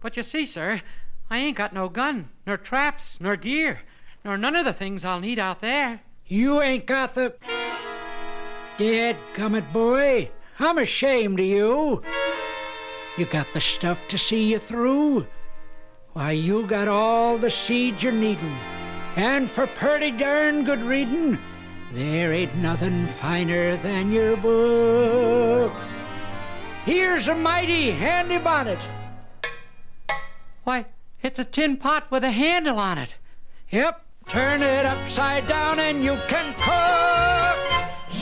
But 0.00 0.16
you 0.16 0.24
see, 0.24 0.44
sir, 0.44 0.82
I 1.30 1.38
ain't 1.38 1.56
got 1.56 1.72
no 1.72 1.88
gun, 1.88 2.28
nor 2.44 2.56
traps, 2.56 3.18
nor 3.20 3.36
gear, 3.36 3.80
nor 4.24 4.36
none 4.36 4.56
of 4.56 4.64
the 4.64 4.72
things 4.72 5.04
I'll 5.04 5.20
need 5.20 5.38
out 5.38 5.60
there. 5.60 6.00
You 6.26 6.60
ain't 6.60 6.86
got 6.86 7.14
the. 7.14 7.34
Dead 8.76 9.16
gummit, 9.34 9.72
boy. 9.72 10.30
I'm 10.58 10.78
ashamed 10.78 11.40
of 11.40 11.46
you. 11.46 12.02
You 13.18 13.26
got 13.26 13.52
the 13.52 13.60
stuff 13.60 13.98
to 14.08 14.16
see 14.16 14.52
you 14.52 14.60
through. 14.60 15.26
Why, 16.12 16.30
you 16.30 16.64
got 16.68 16.86
all 16.86 17.36
the 17.36 17.50
seeds 17.50 18.00
you're 18.00 18.12
needin'. 18.12 18.56
And 19.16 19.50
for 19.50 19.66
pretty 19.66 20.12
darn 20.12 20.62
good 20.62 20.78
readin', 20.78 21.36
there 21.92 22.32
ain't 22.32 22.54
nothing 22.54 23.08
finer 23.08 23.76
than 23.78 24.12
your 24.12 24.36
book. 24.36 25.72
Here's 26.84 27.26
a 27.26 27.34
mighty 27.34 27.90
handy 27.90 28.38
bonnet. 28.38 28.78
Why, 30.62 30.86
it's 31.20 31.40
a 31.40 31.44
tin 31.44 31.76
pot 31.76 32.08
with 32.12 32.22
a 32.22 32.30
handle 32.30 32.78
on 32.78 32.98
it. 32.98 33.16
Yep, 33.72 34.00
turn 34.28 34.62
it 34.62 34.86
upside 34.86 35.48
down 35.48 35.80
and 35.80 36.04
you 36.04 36.16
can 36.28 36.54
cook. 36.54 37.17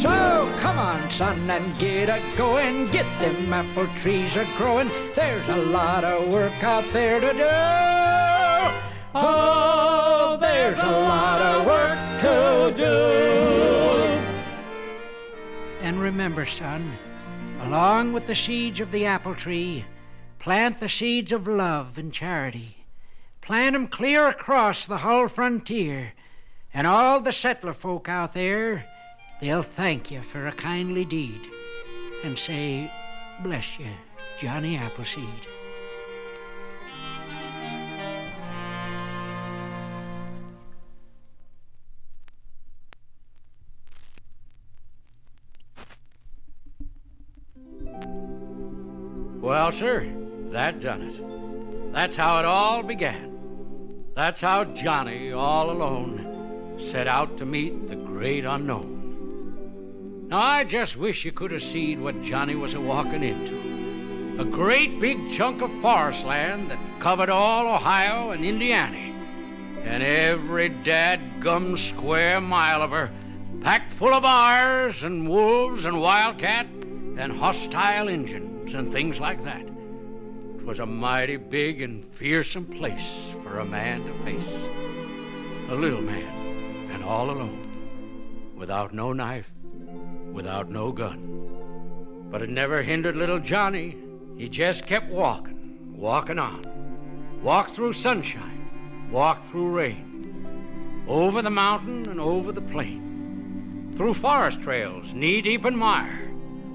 So 0.01 0.53
come 0.61 0.79
on, 0.79 1.11
son, 1.11 1.51
and 1.51 1.79
get 1.79 2.09
a 2.09 2.21
going. 2.37 2.91
Get 2.91 3.07
them 3.19 3.53
apple 3.53 3.89
trees 3.97 4.37
a 4.37 4.45
growing. 4.57 4.91
There's 5.15 5.49
a 5.49 5.57
lot 5.57 6.05
of 6.05 6.29
work 6.29 6.63
out 6.63 6.85
there 6.93 7.19
to 7.19 7.33
do. 7.33 7.49
Oh, 9.15 10.37
there's 10.39 10.79
a 10.79 10.83
lot 10.83 11.41
of 11.41 11.67
work 11.67 11.99
to 12.21 12.75
do. 12.77 12.93
And 15.81 15.99
remember, 16.01 16.45
son, 16.45 16.93
along 17.63 18.13
with 18.13 18.27
the 18.27 18.35
seeds 18.35 18.81
of 18.81 18.93
the 18.93 19.07
apple 19.07 19.35
tree, 19.35 19.87
plant 20.39 20.79
the 20.79 20.91
seeds 20.91 21.33
of 21.33 21.49
love 21.49 21.97
and 21.97 22.13
charity. 22.13 22.85
Plant 23.41 23.75
'em 23.75 23.89
clear 23.89 24.27
across 24.27 24.85
the 24.87 24.99
whole 24.99 25.29
frontier, 25.29 26.13
and 26.75 26.87
all 26.87 27.21
the 27.21 27.33
settler 27.33 27.73
folk 27.73 28.09
out 28.09 28.35
there, 28.35 28.85
they'll 29.41 29.63
thank 29.63 30.11
you 30.11 30.23
for 30.23 30.47
a 30.47 30.53
kindly 30.53 31.05
deed 31.05 31.41
and 32.25 32.39
say, 32.39 32.91
Bless 33.43 33.79
you, 33.79 33.87
Johnny 34.41 34.77
Appleseed. 34.77 35.47
Well, 49.47 49.71
sir, 49.71 50.13
that 50.51 50.81
done 50.81 51.03
it. 51.03 51.93
That's 51.93 52.17
how 52.17 52.41
it 52.41 52.45
all 52.45 52.83
began. 52.83 53.37
That's 54.17 54.41
how 54.41 54.65
Johnny, 54.65 55.31
all 55.31 55.71
alone, 55.71 56.75
set 56.79 57.07
out 57.07 57.37
to 57.37 57.47
meet 57.47 57.89
the 57.89 57.95
great 57.95 58.45
unknown. 58.45 58.96
Now, 60.29 60.41
I 60.41 60.65
just 60.65 60.97
wish 60.97 61.25
you 61.25 61.31
could 61.31 61.53
have 61.53 61.63
seen 61.63 62.03
what 62.03 62.21
Johnny 62.21 62.57
was 62.57 62.75
a 62.75 62.81
walking 62.81 63.23
into. 63.23 64.41
A 64.41 64.45
great 64.45 64.99
big 64.99 65.33
chunk 65.33 65.63
of 65.63 65.73
forest 65.81 66.25
land 66.25 66.69
that 66.73 66.81
covered 66.99 67.31
all 67.31 67.73
Ohio 67.73 68.33
and 68.33 68.45
Indiana, 68.45 69.15
and 69.85 70.03
every 70.03 70.71
dadgum 70.71 71.79
square 71.79 72.41
mile 72.41 72.83
of 72.83 72.91
her 72.91 73.09
packed 73.61 73.93
full 73.93 74.13
of 74.13 74.25
bars 74.25 75.05
and 75.05 75.29
wolves 75.29 75.85
and 75.85 76.01
wildcat 76.01 76.67
and 76.67 77.31
hostile 77.31 78.09
Injuns 78.09 78.75
and 78.75 78.91
things 78.91 79.21
like 79.21 79.45
that. 79.45 79.63
It 79.63 80.67
was 80.67 80.81
a 80.81 80.87
mighty 80.87 81.37
big 81.37 81.83
and 81.83 82.05
fearsome 82.05 82.67
place 82.67 83.15
for 83.45 83.61
a 83.61 83.65
man 83.65 84.05
to 84.05 84.13
face. 84.25 84.55
A 85.69 85.75
little 85.77 86.03
man, 86.03 86.91
and 86.91 87.05
all 87.05 87.31
alone, 87.31 87.63
without 88.57 88.93
no 88.93 89.13
knife, 89.13 89.53
without 90.37 90.71
no 90.71 90.93
gun. 90.93 92.29
But 92.31 92.43
it 92.43 92.51
never 92.51 92.83
hindered 92.83 93.17
little 93.17 93.41
Johnny. 93.41 93.97
He 94.37 94.49
just 94.49 94.87
kept 94.87 95.11
walking, 95.11 95.97
walking 95.97 96.39
on. 96.39 96.63
Walked 97.43 97.71
through 97.71 97.95
sunshine, 97.95 98.69
walked 99.11 99.47
through 99.47 99.71
rain, 99.71 101.07
over 101.09 101.41
the 101.41 101.51
mountain 101.51 102.07
and 102.09 102.21
over 102.21 102.53
the 102.53 102.61
plain, 102.61 103.93
through 103.97 104.15
forest 104.15 104.61
trails 104.61 105.15
knee 105.15 105.41
deep 105.41 105.65
in 105.65 105.77
mire, 105.77 106.31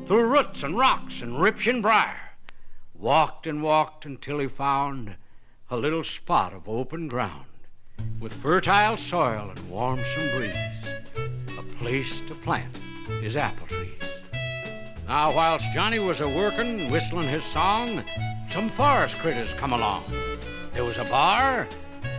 through 0.07 0.25
roots 0.25 0.63
and 0.63 0.77
rocks 0.77 1.21
and 1.21 1.39
rips 1.39 1.67
and 1.67 1.83
briar. 1.83 2.31
Walked 2.95 3.45
and 3.45 3.61
walked 3.61 4.05
until 4.05 4.39
he 4.39 4.47
found 4.47 5.15
a 5.69 5.77
little 5.77 6.03
spot 6.03 6.53
of 6.53 6.67
open 6.67 7.07
ground 7.07 7.45
with 8.19 8.33
fertile 8.33 8.97
soil 8.97 9.49
and 9.49 9.69
warmsome 9.69 10.35
breeze, 10.35 10.55
a 11.57 11.63
place 11.77 12.21
to 12.21 12.33
plant 12.35 12.79
his 13.21 13.35
apple 13.35 13.67
trees. 13.67 13.93
Now, 15.07 15.35
whilst 15.35 15.71
Johnny 15.73 15.99
was 15.99 16.21
a 16.21 16.27
workin', 16.27 16.89
whistling 16.91 17.27
his 17.27 17.43
song, 17.43 18.03
some 18.49 18.69
forest 18.69 19.17
critters 19.17 19.53
come 19.53 19.73
along. 19.73 20.05
There 20.73 20.85
was 20.85 20.97
a 20.97 21.03
bar, 21.05 21.67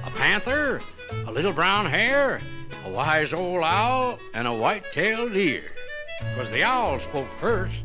a 0.04 0.10
panther, 0.10 0.80
a 1.26 1.32
little 1.32 1.52
brown 1.52 1.86
hare, 1.86 2.40
a 2.84 2.90
wise 2.90 3.32
old 3.32 3.62
owl, 3.62 4.18
and 4.34 4.46
a 4.46 4.52
white-tailed 4.52 5.32
deer. 5.32 5.72
'Twas 6.34 6.50
the 6.50 6.62
owl 6.62 6.98
spoke 6.98 7.32
first. 7.38 7.84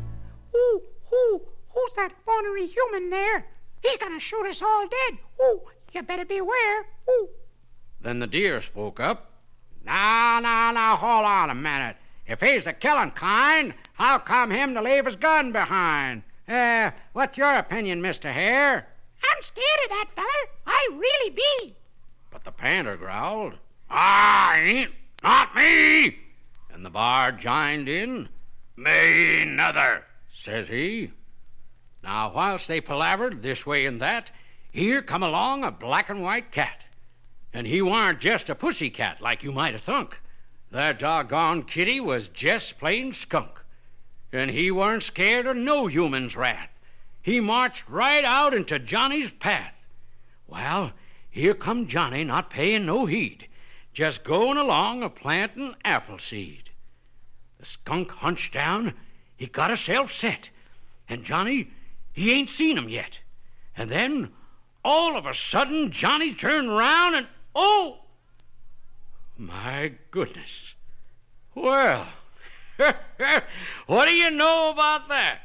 Ooh, 0.54 0.82
ooh, 1.12 1.40
who's 1.70 1.94
that 1.94 2.12
ornery 2.26 2.66
human 2.66 3.10
there? 3.10 3.46
He's 3.82 3.96
gonna 3.96 4.20
shoot 4.20 4.46
us 4.46 4.62
all 4.62 4.86
dead. 4.86 5.18
Ooh, 5.42 5.62
you 5.92 6.02
better 6.02 6.24
beware. 6.24 6.86
Ooh. 7.08 7.28
Then 8.00 8.18
the 8.18 8.26
deer 8.26 8.60
spoke 8.60 9.00
up. 9.00 9.32
Now, 9.84 10.40
now, 10.40 10.70
now, 10.70 10.96
hold 10.96 11.24
on 11.24 11.50
a 11.50 11.54
minute. 11.54 11.96
If 12.28 12.42
he's 12.42 12.64
the 12.64 12.74
killing 12.74 13.12
kind, 13.12 13.72
how 13.94 14.18
come 14.18 14.50
him 14.50 14.74
to 14.74 14.82
leave 14.82 15.06
his 15.06 15.16
gun 15.16 15.50
behind? 15.50 16.22
Uh, 16.46 16.90
what's 17.14 17.38
your 17.38 17.54
opinion, 17.54 18.02
Mr. 18.02 18.30
Hare? 18.30 18.86
I'm 19.24 19.42
scared 19.42 19.80
of 19.84 19.90
that 19.90 20.06
feller. 20.14 20.50
I 20.66 20.88
really 20.92 21.30
be. 21.30 21.74
But 22.30 22.44
the 22.44 22.52
panther 22.52 22.96
growled. 22.96 23.54
I 23.88 24.60
ain't. 24.62 24.92
Not 25.22 25.56
me. 25.56 26.18
And 26.70 26.84
the 26.84 26.90
bard 26.90 27.38
joined 27.38 27.88
in. 27.88 28.28
Me 28.76 29.44
neither, 29.46 30.04
says 30.32 30.68
he. 30.68 31.10
Now, 32.02 32.30
whilst 32.32 32.68
they 32.68 32.80
palavered 32.80 33.42
this 33.42 33.66
way 33.66 33.86
and 33.86 34.00
that, 34.02 34.30
here 34.70 35.00
come 35.02 35.22
along 35.22 35.64
a 35.64 35.70
black 35.70 36.10
and 36.10 36.22
white 36.22 36.52
cat. 36.52 36.84
And 37.52 37.66
he 37.66 37.80
warn't 37.80 38.20
just 38.20 38.50
a 38.50 38.54
pussy 38.54 38.90
cat 38.90 39.20
like 39.22 39.42
you 39.42 39.50
might 39.50 39.72
have 39.72 39.82
thunk. 39.82 40.20
That 40.70 40.98
doggone 40.98 41.62
kitty 41.62 42.00
was 42.00 42.28
just 42.28 42.78
plain 42.78 43.12
skunk. 43.12 43.50
And 44.32 44.50
he 44.50 44.70
warn't 44.70 45.02
scared 45.02 45.46
of 45.46 45.56
no 45.56 45.86
human's 45.86 46.36
wrath. 46.36 46.70
He 47.22 47.40
marched 47.40 47.88
right 47.88 48.24
out 48.24 48.52
into 48.52 48.78
Johnny's 48.78 49.30
path. 49.30 49.88
Well, 50.46 50.92
here 51.30 51.54
come 51.54 51.86
Johnny 51.86 52.24
not 52.24 52.50
paying 52.50 52.86
no 52.86 53.06
heed, 53.06 53.48
just 53.92 54.24
going 54.24 54.56
along 54.56 55.02
a 55.02 55.10
planting 55.10 55.74
apple 55.84 56.18
seed. 56.18 56.70
The 57.58 57.66
skunk 57.66 58.10
hunched 58.10 58.52
down, 58.52 58.94
he 59.36 59.46
got 59.46 59.70
himself 59.70 60.10
set, 60.12 60.50
and 61.08 61.24
Johnny, 61.24 61.70
he 62.12 62.32
ain't 62.32 62.50
seen 62.50 62.76
him 62.76 62.88
yet. 62.88 63.20
And 63.76 63.90
then, 63.90 64.30
all 64.84 65.16
of 65.16 65.26
a 65.26 65.34
sudden, 65.34 65.90
Johnny 65.90 66.34
turned 66.34 66.70
round 66.70 67.14
and, 67.14 67.26
oh! 67.54 68.00
My 69.38 69.92
goodness. 70.10 70.74
Well, 71.54 72.08
what 73.86 74.06
do 74.06 74.12
you 74.12 74.32
know 74.32 74.70
about 74.70 75.08
that? 75.08 75.42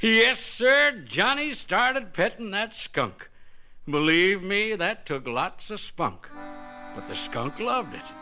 Yes, 0.00 0.40
sir, 0.40 1.02
Johnny 1.06 1.52
started 1.52 2.12
petting 2.12 2.50
that 2.50 2.74
skunk. 2.74 3.30
Believe 3.88 4.42
me, 4.42 4.74
that 4.74 5.06
took 5.06 5.26
lots 5.26 5.70
of 5.70 5.80
spunk. 5.80 6.28
But 6.94 7.08
the 7.08 7.14
skunk 7.14 7.58
loved 7.58 7.94
it. 7.94 8.12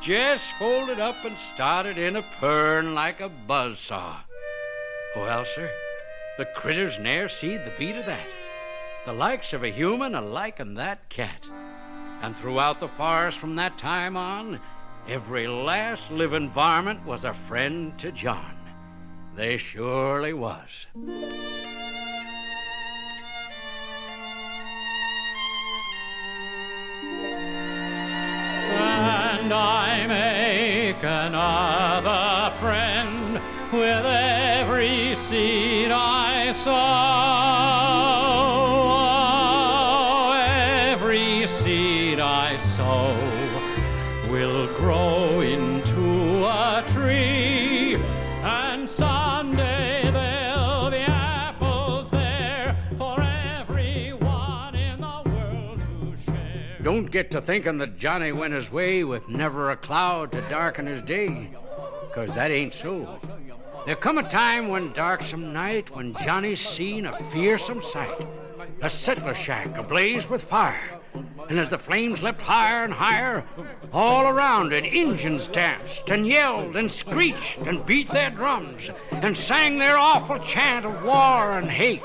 Just 0.00 0.46
folded 0.52 0.98
up 0.98 1.22
and 1.24 1.36
started 1.36 1.98
in 1.98 2.16
a 2.16 2.22
purring 2.40 2.94
like 2.94 3.20
a 3.20 3.28
buzzsaw. 3.28 4.16
Well, 5.14 5.44
sir, 5.44 5.70
the 6.38 6.46
critters 6.46 6.98
ne'er 6.98 7.28
seed 7.28 7.66
the 7.66 7.72
beat 7.78 7.96
of 7.96 8.06
that. 8.06 8.26
The 9.04 9.12
likes 9.12 9.52
of 9.52 9.62
a 9.62 9.68
human 9.68 10.14
a 10.14 10.22
liking 10.22 10.74
that 10.74 11.10
cat. 11.10 11.46
And 12.22 12.34
throughout 12.36 12.80
the 12.80 12.88
forest 12.88 13.38
from 13.38 13.54
that 13.56 13.78
time 13.78 14.16
on, 14.16 14.60
every 15.06 15.46
last 15.46 16.10
living 16.10 16.50
varmint 16.50 17.04
was 17.06 17.24
a 17.24 17.32
friend 17.32 17.96
to 17.98 18.10
John. 18.10 18.56
They 19.36 19.56
surely 19.56 20.32
was. 20.32 20.86
And 29.40 29.52
I 29.52 30.06
make 30.08 31.02
another 31.02 32.56
friend 32.58 33.40
with 33.72 34.04
every 34.04 35.14
seed 35.14 35.92
I 35.92 36.52
sow. 36.52 37.47
Get 57.08 57.30
to 57.30 57.40
thinking 57.40 57.78
that 57.78 57.98
Johnny 57.98 58.32
went 58.32 58.54
his 58.54 58.70
way 58.70 59.04
with 59.04 59.28
never 59.28 59.70
a 59.70 59.76
cloud 59.76 60.32
to 60.32 60.40
darken 60.42 60.86
his 60.86 61.02
day, 61.02 61.50
'cause 62.14 62.34
that 62.34 62.50
ain't 62.50 62.74
so. 62.74 63.18
There 63.86 63.96
come 63.96 64.18
a 64.18 64.28
time 64.28 64.68
when 64.68 64.92
darksome 64.92 65.52
night 65.52 65.94
when 65.94 66.14
Johnny 66.22 66.54
seen 66.54 67.06
a 67.06 67.16
fearsome 67.16 67.80
sight. 67.80 68.26
A 68.82 68.90
settler 68.90 69.34
shack 69.34 69.76
ablaze 69.76 70.28
with 70.28 70.42
fire. 70.42 70.98
And 71.48 71.58
as 71.58 71.70
the 71.70 71.78
flames 71.78 72.22
leapt 72.22 72.42
higher 72.42 72.84
and 72.84 72.92
higher, 72.92 73.44
all 73.92 74.26
around 74.26 74.72
it 74.74 74.84
Injuns 74.84 75.48
danced 75.48 76.10
and 76.10 76.26
yelled 76.26 76.76
and 76.76 76.90
screeched 76.90 77.58
and 77.58 77.86
beat 77.86 78.10
their 78.10 78.30
drums 78.30 78.90
and 79.10 79.34
sang 79.34 79.78
their 79.78 79.96
awful 79.96 80.38
chant 80.38 80.84
of 80.84 81.02
war 81.02 81.52
and 81.52 81.70
hate. 81.70 82.02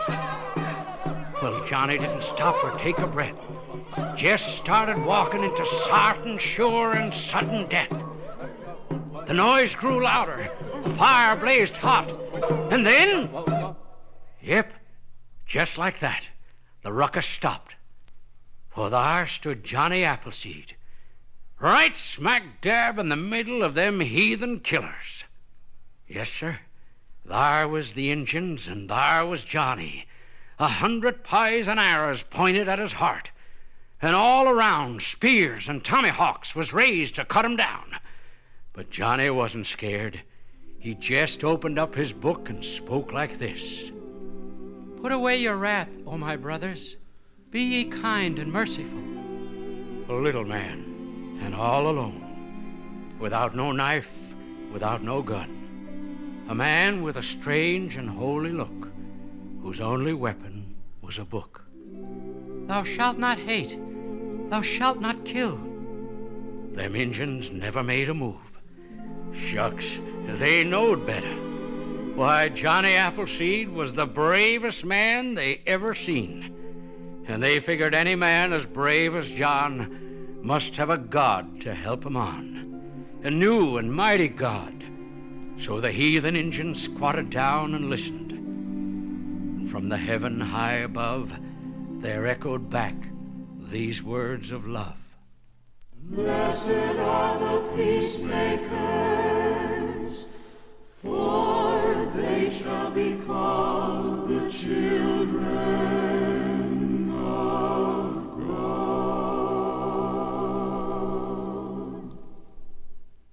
Well, 1.41 1.65
Johnny 1.65 1.97
didn't 1.97 2.23
stop 2.23 2.63
or 2.63 2.71
take 2.77 2.99
a 2.99 3.07
breath. 3.07 3.35
Just 4.15 4.57
started 4.57 5.03
walking 5.03 5.43
into 5.43 5.65
sartin 5.65 6.37
sure 6.37 6.93
and 6.93 7.13
sudden 7.13 7.67
death. 7.67 8.03
The 9.25 9.33
noise 9.33 9.75
grew 9.75 10.03
louder, 10.03 10.51
the 10.83 10.89
fire 10.89 11.35
blazed 11.35 11.77
hot, 11.77 12.11
and 12.71 12.85
then. 12.85 13.29
Yep, 14.41 14.73
just 15.45 15.77
like 15.77 15.99
that, 15.99 16.29
the 16.83 16.93
ruckus 16.93 17.25
stopped. 17.25 17.75
For 18.69 18.89
there 18.89 19.25
stood 19.25 19.63
Johnny 19.63 20.03
Appleseed, 20.03 20.75
right 21.59 21.95
smack 21.95 22.61
dab 22.61 22.99
in 22.99 23.09
the 23.09 23.15
middle 23.15 23.63
of 23.63 23.73
them 23.73 23.99
heathen 23.99 24.59
killers. 24.59 25.23
Yes, 26.07 26.29
sir, 26.29 26.59
there 27.25 27.67
was 27.67 27.93
the 27.93 28.11
Injuns, 28.11 28.67
and 28.67 28.89
there 28.89 29.25
was 29.25 29.43
Johnny, 29.43 30.05
a 30.59 30.67
hundred 30.67 31.23
pies 31.23 31.67
and 31.67 31.79
arrows 31.79 32.23
pointed 32.23 32.67
at 32.67 32.79
his 32.79 32.93
heart, 32.93 33.31
and 34.03 34.17
all 34.17 34.49
around 34.49 35.01
spears 35.01 35.69
and 35.69 35.81
tomahawks 35.81 36.53
was 36.53 36.73
raised 36.73 37.15
to 37.15 37.23
cut 37.23 37.45
him 37.45 37.55
down. 37.55 37.85
But 38.73 38.89
Johnny 38.89 39.29
wasn't 39.29 39.65
scared. 39.65 40.21
He 40.77 40.93
just 40.93 41.45
opened 41.45 41.79
up 41.79 41.95
his 41.95 42.11
book 42.11 42.49
and 42.49 42.63
spoke 42.63 43.13
like 43.13 43.39
this 43.39 43.91
Put 45.01 45.13
away 45.13 45.37
your 45.37 45.55
wrath, 45.55 45.87
O 46.05 46.17
my 46.17 46.35
brothers. 46.35 46.97
Be 47.49 47.61
ye 47.61 47.85
kind 47.85 48.39
and 48.39 48.51
merciful. 48.51 48.99
a 50.09 50.19
little 50.19 50.43
man, 50.43 51.39
and 51.41 51.55
all 51.55 51.87
alone, 51.87 53.15
without 53.19 53.55
no 53.55 53.71
knife, 53.71 54.11
without 54.73 55.01
no 55.01 55.21
gun. 55.21 56.45
A 56.49 56.55
man 56.55 57.03
with 57.03 57.15
a 57.15 57.23
strange 57.23 57.95
and 57.95 58.09
holy 58.09 58.51
look, 58.51 58.91
whose 59.61 59.79
only 59.79 60.13
weapon 60.13 60.75
was 61.01 61.19
a 61.19 61.25
book. 61.25 61.63
Thou 62.67 62.83
shalt 62.83 63.17
not 63.17 63.37
hate, 63.37 63.77
thou 64.53 64.61
shalt 64.61 65.01
not 65.01 65.25
kill. 65.25 65.57
Them 66.73 66.95
Injuns 66.95 67.49
never 67.49 67.81
made 67.81 68.09
a 68.09 68.13
move. 68.13 68.35
Shucks, 69.33 69.99
they 70.27 70.63
knowed 70.63 71.07
better. 71.07 71.35
Why, 72.13 72.49
Johnny 72.49 72.93
Appleseed 72.93 73.69
was 73.69 73.95
the 73.95 74.05
bravest 74.05 74.85
man 74.85 75.33
they 75.33 75.61
ever 75.65 75.95
seen. 75.95 76.53
And 77.25 77.41
they 77.41 77.59
figured 77.59 77.95
any 77.95 78.13
man 78.13 78.53
as 78.53 78.67
brave 78.67 79.15
as 79.15 79.27
John 79.27 80.37
must 80.43 80.75
have 80.75 80.91
a 80.91 80.99
God 80.99 81.59
to 81.61 81.73
help 81.73 82.05
him 82.05 82.15
on. 82.15 83.09
A 83.23 83.31
new 83.31 83.77
and 83.77 83.91
mighty 83.91 84.27
God. 84.27 84.83
So 85.57 85.79
the 85.79 85.91
heathen 85.91 86.35
Injuns 86.35 86.79
squatted 86.79 87.31
down 87.31 87.73
and 87.73 87.89
listened. 87.89 88.33
And 88.33 89.71
from 89.71 89.89
the 89.89 89.97
heaven 89.97 90.39
high 90.39 90.75
above, 90.75 91.33
there 92.01 92.27
echoed 92.27 92.69
back 92.69 93.07
these 93.73 94.01
words 94.03 94.51
of 94.51 94.67
love. 94.67 94.93
Blessed 95.95 96.69
are 96.69 97.39
the 97.39 97.61
peacemakers, 97.75 98.77
for 101.01 102.05
they 102.13 102.51
shall 102.51 102.91
be 102.91 103.15
called 103.25 104.27
the 104.27 104.47
children 104.47 105.43
of 107.17 108.13
God. 108.47 108.91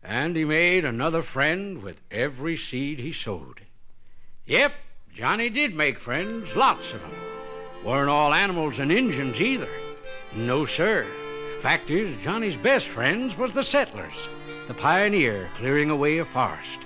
And 0.03 0.35
he 0.35 0.47
made 0.47 0.87
another 0.87 1.21
friend 1.21 1.83
with 1.83 2.01
every 2.11 2.57
seed 2.57 2.99
he 2.99 3.13
sowed. 3.13 3.67
Yep, 4.47 4.73
Johnny 5.13 5.51
did 5.51 5.75
make 5.75 5.99
friends, 5.99 6.57
lots 6.57 6.95
of 6.95 7.03
them. 7.03 7.13
Weren't 7.85 8.09
all 8.09 8.33
animals 8.33 8.79
and 8.79 8.91
Injuns 8.91 9.39
either. 9.39 9.69
No, 10.33 10.65
sir. 10.65 11.07
Fact 11.61 11.91
is, 11.91 12.17
Johnny's 12.17 12.57
best 12.57 12.89
friends 12.89 13.37
was 13.37 13.53
the 13.53 13.63
settlers, 13.63 14.29
the 14.69 14.75
pioneer 14.75 15.49
clearing 15.55 15.91
away 15.91 16.19
a 16.19 16.25
forest. 16.25 16.81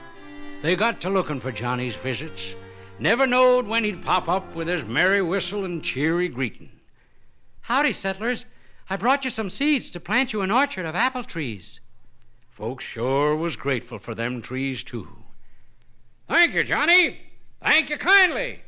They 0.62 0.76
got 0.76 1.00
to 1.02 1.10
looking 1.10 1.40
for 1.40 1.52
Johnny's 1.52 1.94
visits. 1.94 2.54
Never 2.98 3.26
knowed 3.26 3.66
when 3.66 3.84
he'd 3.84 4.04
pop 4.04 4.28
up 4.28 4.54
with 4.54 4.66
his 4.66 4.84
merry 4.84 5.20
whistle 5.20 5.64
and 5.64 5.84
cheery 5.84 6.28
greeting. 6.28 6.70
Howdy, 7.60 7.92
settlers. 7.92 8.46
I 8.88 8.96
brought 8.96 9.24
you 9.24 9.30
some 9.30 9.50
seeds 9.50 9.90
to 9.90 10.00
plant 10.00 10.32
you 10.32 10.42
an 10.42 10.50
orchard 10.50 10.86
of 10.86 10.94
apple 10.94 11.22
trees. 11.22 11.80
Folks 12.50 12.84
sure 12.84 13.36
was 13.36 13.56
grateful 13.56 13.98
for 13.98 14.14
them 14.14 14.40
trees, 14.40 14.84
too. 14.84 15.08
Thank 16.28 16.54
you, 16.54 16.64
Johnny. 16.64 17.18
Thank 17.62 17.90
you 17.90 17.96
kindly. 17.98 18.60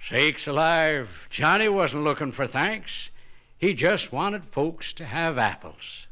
Sakes 0.00 0.46
alive, 0.46 1.26
Johnny 1.30 1.68
wasn't 1.68 2.04
looking 2.04 2.32
for 2.32 2.46
thanks. 2.46 3.10
He 3.58 3.72
just 3.72 4.12
wanted 4.12 4.44
folks 4.44 4.92
to 4.94 5.04
have 5.04 5.38
apples. 5.38 6.06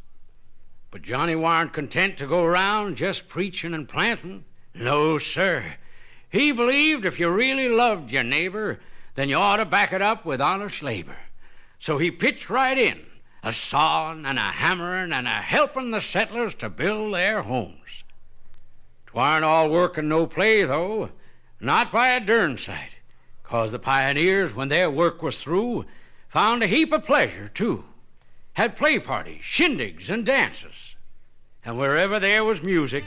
But 0.90 1.02
Johnny 1.02 1.34
warn't 1.34 1.72
content 1.72 2.16
to 2.18 2.26
go 2.26 2.44
around 2.44 2.96
just 2.96 3.28
preaching 3.28 3.74
and 3.74 3.88
planting. 3.88 4.44
No, 4.74 5.18
sir. 5.18 5.74
He 6.30 6.52
believed 6.52 7.04
if 7.04 7.20
you 7.20 7.28
really 7.28 7.68
loved 7.68 8.10
your 8.10 8.22
neighbor, 8.22 8.80
then 9.14 9.28
you 9.28 9.36
ought 9.36 9.58
to 9.58 9.64
back 9.64 9.92
it 9.92 10.02
up 10.02 10.24
with 10.24 10.40
honest 10.40 10.82
labor. 10.82 11.16
So 11.78 11.98
he 11.98 12.10
pitched 12.10 12.48
right 12.48 12.78
in, 12.78 13.04
a 13.42 13.52
sawing 13.52 14.24
and 14.24 14.38
a 14.38 14.42
hammering 14.42 15.12
and 15.12 15.26
a 15.26 15.30
helping 15.30 15.90
the 15.90 16.00
settlers 16.00 16.54
to 16.56 16.70
build 16.70 17.14
their 17.14 17.42
homes. 17.42 18.04
Twarn't 19.06 19.44
all 19.44 19.68
work 19.68 19.98
and 19.98 20.08
no 20.08 20.26
play, 20.26 20.64
though, 20.64 21.10
not 21.60 21.92
by 21.92 22.08
a 22.08 22.20
darn 22.20 22.56
sight, 22.56 22.98
'cause 23.42 23.70
the 23.70 23.78
pioneers, 23.78 24.54
when 24.54 24.68
their 24.68 24.90
work 24.90 25.22
was 25.22 25.40
through, 25.40 25.84
found 26.34 26.64
a 26.64 26.66
heap 26.66 26.92
of 26.92 27.04
pleasure, 27.04 27.46
too. 27.46 27.84
Had 28.54 28.74
play 28.74 28.98
parties, 28.98 29.42
shindigs, 29.42 30.10
and 30.10 30.26
dances. 30.26 30.96
And 31.64 31.78
wherever 31.78 32.18
there 32.18 32.42
was 32.42 32.60
music, 32.60 33.04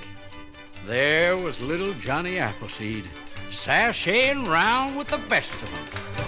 there 0.86 1.36
was 1.36 1.60
little 1.60 1.94
Johnny 1.96 2.40
Appleseed, 2.40 3.10
sashaying 3.52 4.48
round 4.48 4.98
with 4.98 5.10
the 5.10 5.18
best 5.18 5.52
of 5.62 5.70
them. 5.70 6.27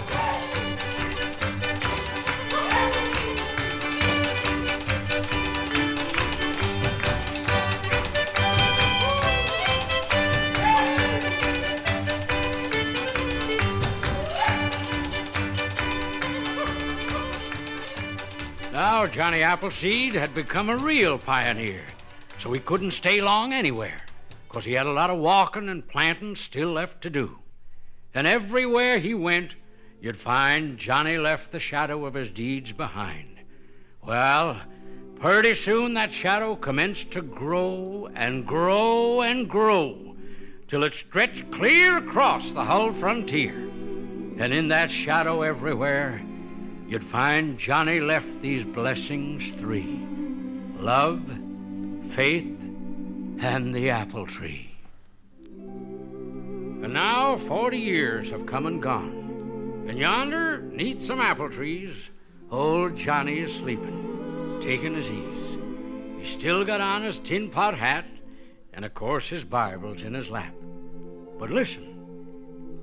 Now 18.80 19.06
Johnny 19.06 19.42
Appleseed 19.42 20.14
had 20.14 20.34
become 20.34 20.70
a 20.70 20.76
real 20.78 21.18
pioneer, 21.18 21.82
so 22.38 22.50
he 22.50 22.60
couldn't 22.60 22.92
stay 22.92 23.20
long 23.20 23.52
anywhere, 23.52 24.00
because 24.48 24.64
he 24.64 24.72
had 24.72 24.86
a 24.86 24.92
lot 24.92 25.10
of 25.10 25.18
walking 25.18 25.68
and 25.68 25.86
planting 25.86 26.34
still 26.34 26.72
left 26.72 27.02
to 27.02 27.10
do. 27.10 27.40
And 28.14 28.26
everywhere 28.26 28.98
he 28.98 29.12
went, 29.12 29.54
you'd 30.00 30.16
find 30.16 30.78
Johnny 30.78 31.18
left 31.18 31.52
the 31.52 31.58
shadow 31.58 32.06
of 32.06 32.14
his 32.14 32.30
deeds 32.30 32.72
behind. 32.72 33.40
Well, 34.02 34.62
pretty 35.16 35.56
soon 35.56 35.92
that 35.92 36.14
shadow 36.14 36.56
commenced 36.56 37.10
to 37.10 37.20
grow 37.20 38.08
and 38.14 38.46
grow 38.46 39.20
and 39.20 39.46
grow 39.46 40.16
till 40.68 40.84
it 40.84 40.94
stretched 40.94 41.50
clear 41.50 41.98
across 41.98 42.54
the 42.54 42.64
whole 42.64 42.92
frontier. 42.92 43.58
And 44.38 44.54
in 44.54 44.68
that 44.68 44.90
shadow 44.90 45.42
everywhere, 45.42 46.22
you'd 46.90 47.04
find 47.04 47.56
Johnny 47.56 48.00
left 48.00 48.42
these 48.42 48.64
blessings 48.64 49.52
three 49.52 50.04
love, 50.80 51.22
faith, 52.08 52.58
and 53.38 53.72
the 53.72 53.90
apple 53.90 54.26
tree. 54.26 54.74
And 56.82 56.92
now 56.92 57.36
40 57.36 57.78
years 57.78 58.30
have 58.30 58.44
come 58.46 58.66
and 58.66 58.82
gone. 58.82 59.84
And 59.88 59.98
yonder, 59.98 60.62
neath 60.62 61.00
some 61.00 61.20
apple 61.20 61.48
trees, 61.48 62.10
old 62.50 62.96
Johnny 62.96 63.38
is 63.38 63.54
sleeping, 63.54 64.58
taking 64.60 64.94
his 64.94 65.10
ease. 65.10 65.58
He's 66.18 66.30
still 66.30 66.64
got 66.64 66.80
on 66.80 67.02
his 67.02 67.18
tin 67.20 67.50
pot 67.50 67.76
hat, 67.78 68.06
and 68.72 68.84
of 68.84 68.94
course 68.94 69.28
his 69.28 69.44
Bible's 69.44 70.02
in 70.02 70.14
his 70.14 70.28
lap. 70.28 70.54
But 71.38 71.50
listen. 71.50 71.86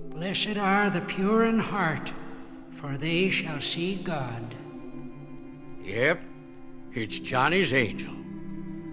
Blessed 0.10 0.58
are 0.58 0.90
the 0.90 1.02
pure 1.02 1.46
in 1.46 1.60
heart, 1.60 2.12
for 2.78 2.96
they 2.98 3.30
shall 3.30 3.60
see 3.60 3.96
God. 3.96 4.56
Yep, 5.84 6.22
it's 6.94 7.20
Johnny's 7.20 7.74
angel. 7.74 8.14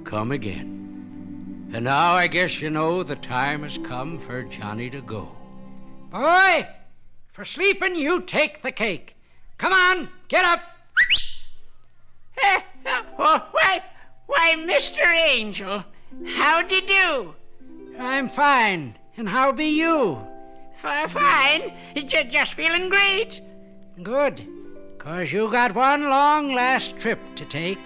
Come 0.04 0.32
again. 0.32 1.70
And 1.72 1.84
now 1.84 2.12
I 2.14 2.26
guess 2.26 2.60
you 2.60 2.70
know 2.70 3.02
the 3.02 3.16
time 3.16 3.62
has 3.62 3.78
come 3.78 4.18
for 4.18 4.42
Johnny 4.44 4.88
to 4.90 5.02
go. 5.02 5.28
Boy, 6.10 6.66
for 7.32 7.44
sleeping, 7.44 7.94
you 7.96 8.22
take 8.22 8.62
the 8.62 8.70
cake. 8.70 9.16
Come 9.58 9.72
on, 9.72 10.08
get 10.28 10.44
up. 10.44 10.60
Oh, 13.16 13.42
why, 13.52 13.80
why, 14.26 14.56
Mr. 14.58 15.06
Angel, 15.06 15.82
how 16.26 16.62
d'ye 16.62 16.80
do? 16.80 17.34
I'm 17.98 18.28
fine, 18.28 18.96
and 19.16 19.26
how 19.26 19.52
be 19.52 19.66
you? 19.66 20.18
F- 20.82 21.10
fine, 21.12 21.72
J- 21.94 22.24
just 22.24 22.52
feeling 22.54 22.90
great. 22.90 23.40
Good, 24.02 24.46
'cause 24.98 25.32
you 25.32 25.48
got 25.50 25.74
one 25.74 26.10
long 26.10 26.52
last 26.52 26.98
trip 26.98 27.20
to 27.36 27.44
take. 27.44 27.78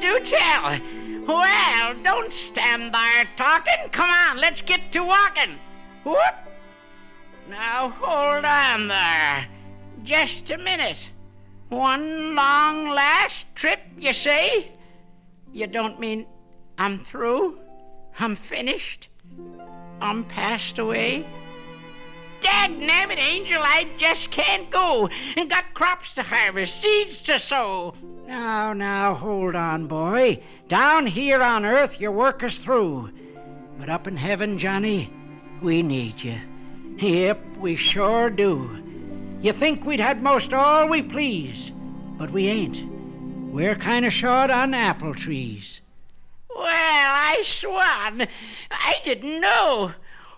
Do 0.00 0.18
tell. 0.20 0.80
Well, 1.26 1.94
don't 2.02 2.32
stand 2.32 2.94
there 2.94 3.28
talking. 3.36 3.90
Come 3.92 4.08
on, 4.08 4.38
let's 4.38 4.62
get 4.62 4.90
to 4.92 5.04
walking. 5.04 5.58
Whoop. 6.04 6.34
Now 7.48 7.90
hold 7.90 8.44
on 8.44 8.88
there. 8.88 9.46
Just 10.02 10.50
a 10.50 10.56
minute. 10.56 11.10
One 11.68 12.34
long 12.34 12.88
last 12.88 13.46
trip, 13.54 13.80
you 13.98 14.12
say? 14.12 14.72
You 15.52 15.66
don't 15.66 16.00
mean 16.00 16.26
I'm 16.78 16.98
through? 16.98 17.58
I'm 18.18 18.34
finished? 18.34 19.08
I'm 20.00 20.24
passed 20.24 20.78
away? 20.78 21.26
Dagnabbit, 22.44 23.16
Angel, 23.16 23.62
I 23.62 23.86
just 23.96 24.30
can't 24.30 24.68
go. 24.70 25.08
And 25.36 25.48
got 25.48 25.72
crops 25.72 26.14
to 26.16 26.22
harvest, 26.22 26.80
seeds 26.80 27.22
to 27.22 27.38
sow. 27.38 27.94
Now, 28.26 28.72
now, 28.74 29.14
hold 29.14 29.56
on, 29.56 29.86
boy. 29.86 30.42
Down 30.68 31.06
here 31.06 31.42
on 31.42 31.64
earth, 31.64 32.00
your 32.00 32.12
work 32.12 32.42
is 32.42 32.58
through. 32.58 33.10
But 33.78 33.88
up 33.88 34.06
in 34.06 34.16
heaven, 34.16 34.58
Johnny, 34.58 35.10
we 35.62 35.82
need 35.82 36.22
you. 36.22 36.38
Yep, 36.98 37.56
we 37.58 37.76
sure 37.76 38.28
do. 38.28 38.82
You 39.40 39.52
think 39.52 39.84
we'd 39.84 40.00
had 40.00 40.22
most 40.22 40.52
all 40.52 40.86
we 40.88 41.02
please, 41.02 41.72
but 42.18 42.30
we 42.30 42.48
ain't. 42.48 42.84
we're 43.52 43.74
kind 43.74 44.04
of 44.04 44.12
short 44.12 44.50
on 44.50 44.74
apple 44.74 45.14
trees. 45.14 45.80
Well, 46.54 46.66
I 46.68 47.42
swan. 47.44 48.26
I 48.70 48.96
didn't 49.02 49.40
know. 49.40 49.92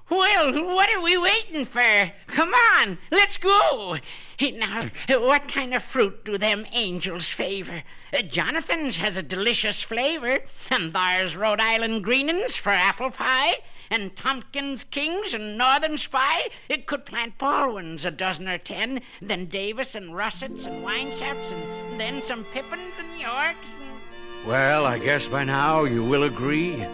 Well, 0.09 0.53
what 0.65 0.89
are 0.95 1.01
we 1.01 1.19
waiting 1.19 1.65
for? 1.65 2.13
Come 2.29 2.53
on, 2.55 2.99
let's 3.11 3.37
go. 3.37 3.99
Now, 4.41 4.91
what 5.09 5.49
kind 5.49 5.75
of 5.75 5.83
fruit 5.83 6.25
do 6.25 6.39
them 6.39 6.65
angels 6.73 7.27
favor? 7.27 7.83
Jonathan's 8.31 8.99
has 8.99 9.17
a 9.17 9.23
delicious 9.23 9.83
flavor, 9.83 10.39
and 10.71 10.93
there's 10.93 11.37
Rhode 11.37 11.61
Island 11.61 12.05
greenins 12.05 12.57
for 12.57 12.71
apple 12.71 13.11
pie, 13.11 13.55
and 13.91 14.15
Tompkins 14.15 14.85
Kings 14.85 15.35
and 15.35 15.59
Northern 15.59 15.99
Spy. 15.99 16.51
It 16.69 16.87
could 16.87 17.05
plant 17.05 17.37
Baldwins 17.37 18.05
a 18.05 18.13
dozen 18.13 18.49
or 18.49 18.59
ten, 18.59 19.01
then 19.21 19.47
Davis 19.47 19.97
and 19.97 20.15
Russets 20.15 20.67
and 20.67 20.85
Winesaps, 20.85 21.53
and 21.53 22.01
then 22.01 22.23
some 22.23 22.45
Pippins 22.45 23.01
and 23.01 23.21
Yorks. 23.21 23.71
And... 23.81 24.47
Well, 24.47 24.87
I 24.87 24.99
guess 24.99 25.27
by 25.27 25.43
now 25.43 25.83
you 25.83 26.05
will 26.05 26.23
agree 26.23 26.87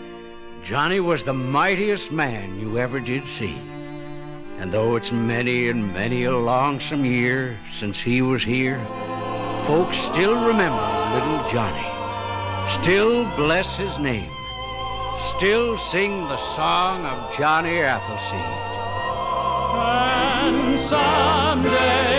Johnny 0.63 1.01
was 1.01 1.25
the 1.25 1.33
mightiest 1.33 2.13
man 2.13 2.61
you 2.61 2.79
ever 2.79 3.01
did 3.01 3.27
see. 3.27 3.57
And 4.59 4.71
though 4.73 4.95
it's 4.95 5.11
many 5.11 5.69
and 5.69 5.93
many 5.93 6.23
a 6.25 6.37
longsome 6.37 7.05
year 7.05 7.59
since 7.73 8.01
he 8.01 8.23
was 8.23 8.45
here, 8.45 8.79
folks 9.67 9.97
still 9.97 10.35
remember 10.47 10.81
little 11.15 11.51
Johnny, 11.51 11.89
still 12.81 13.25
bless 13.35 13.77
his 13.77 13.99
name, 13.99 14.31
still 15.37 15.77
sing 15.77 16.29
the 16.29 16.39
song 16.55 17.05
of 17.07 17.37
Johnny 17.37 17.81
Appleseed. 17.81 18.71
And 19.75 20.81
someday 20.81 22.12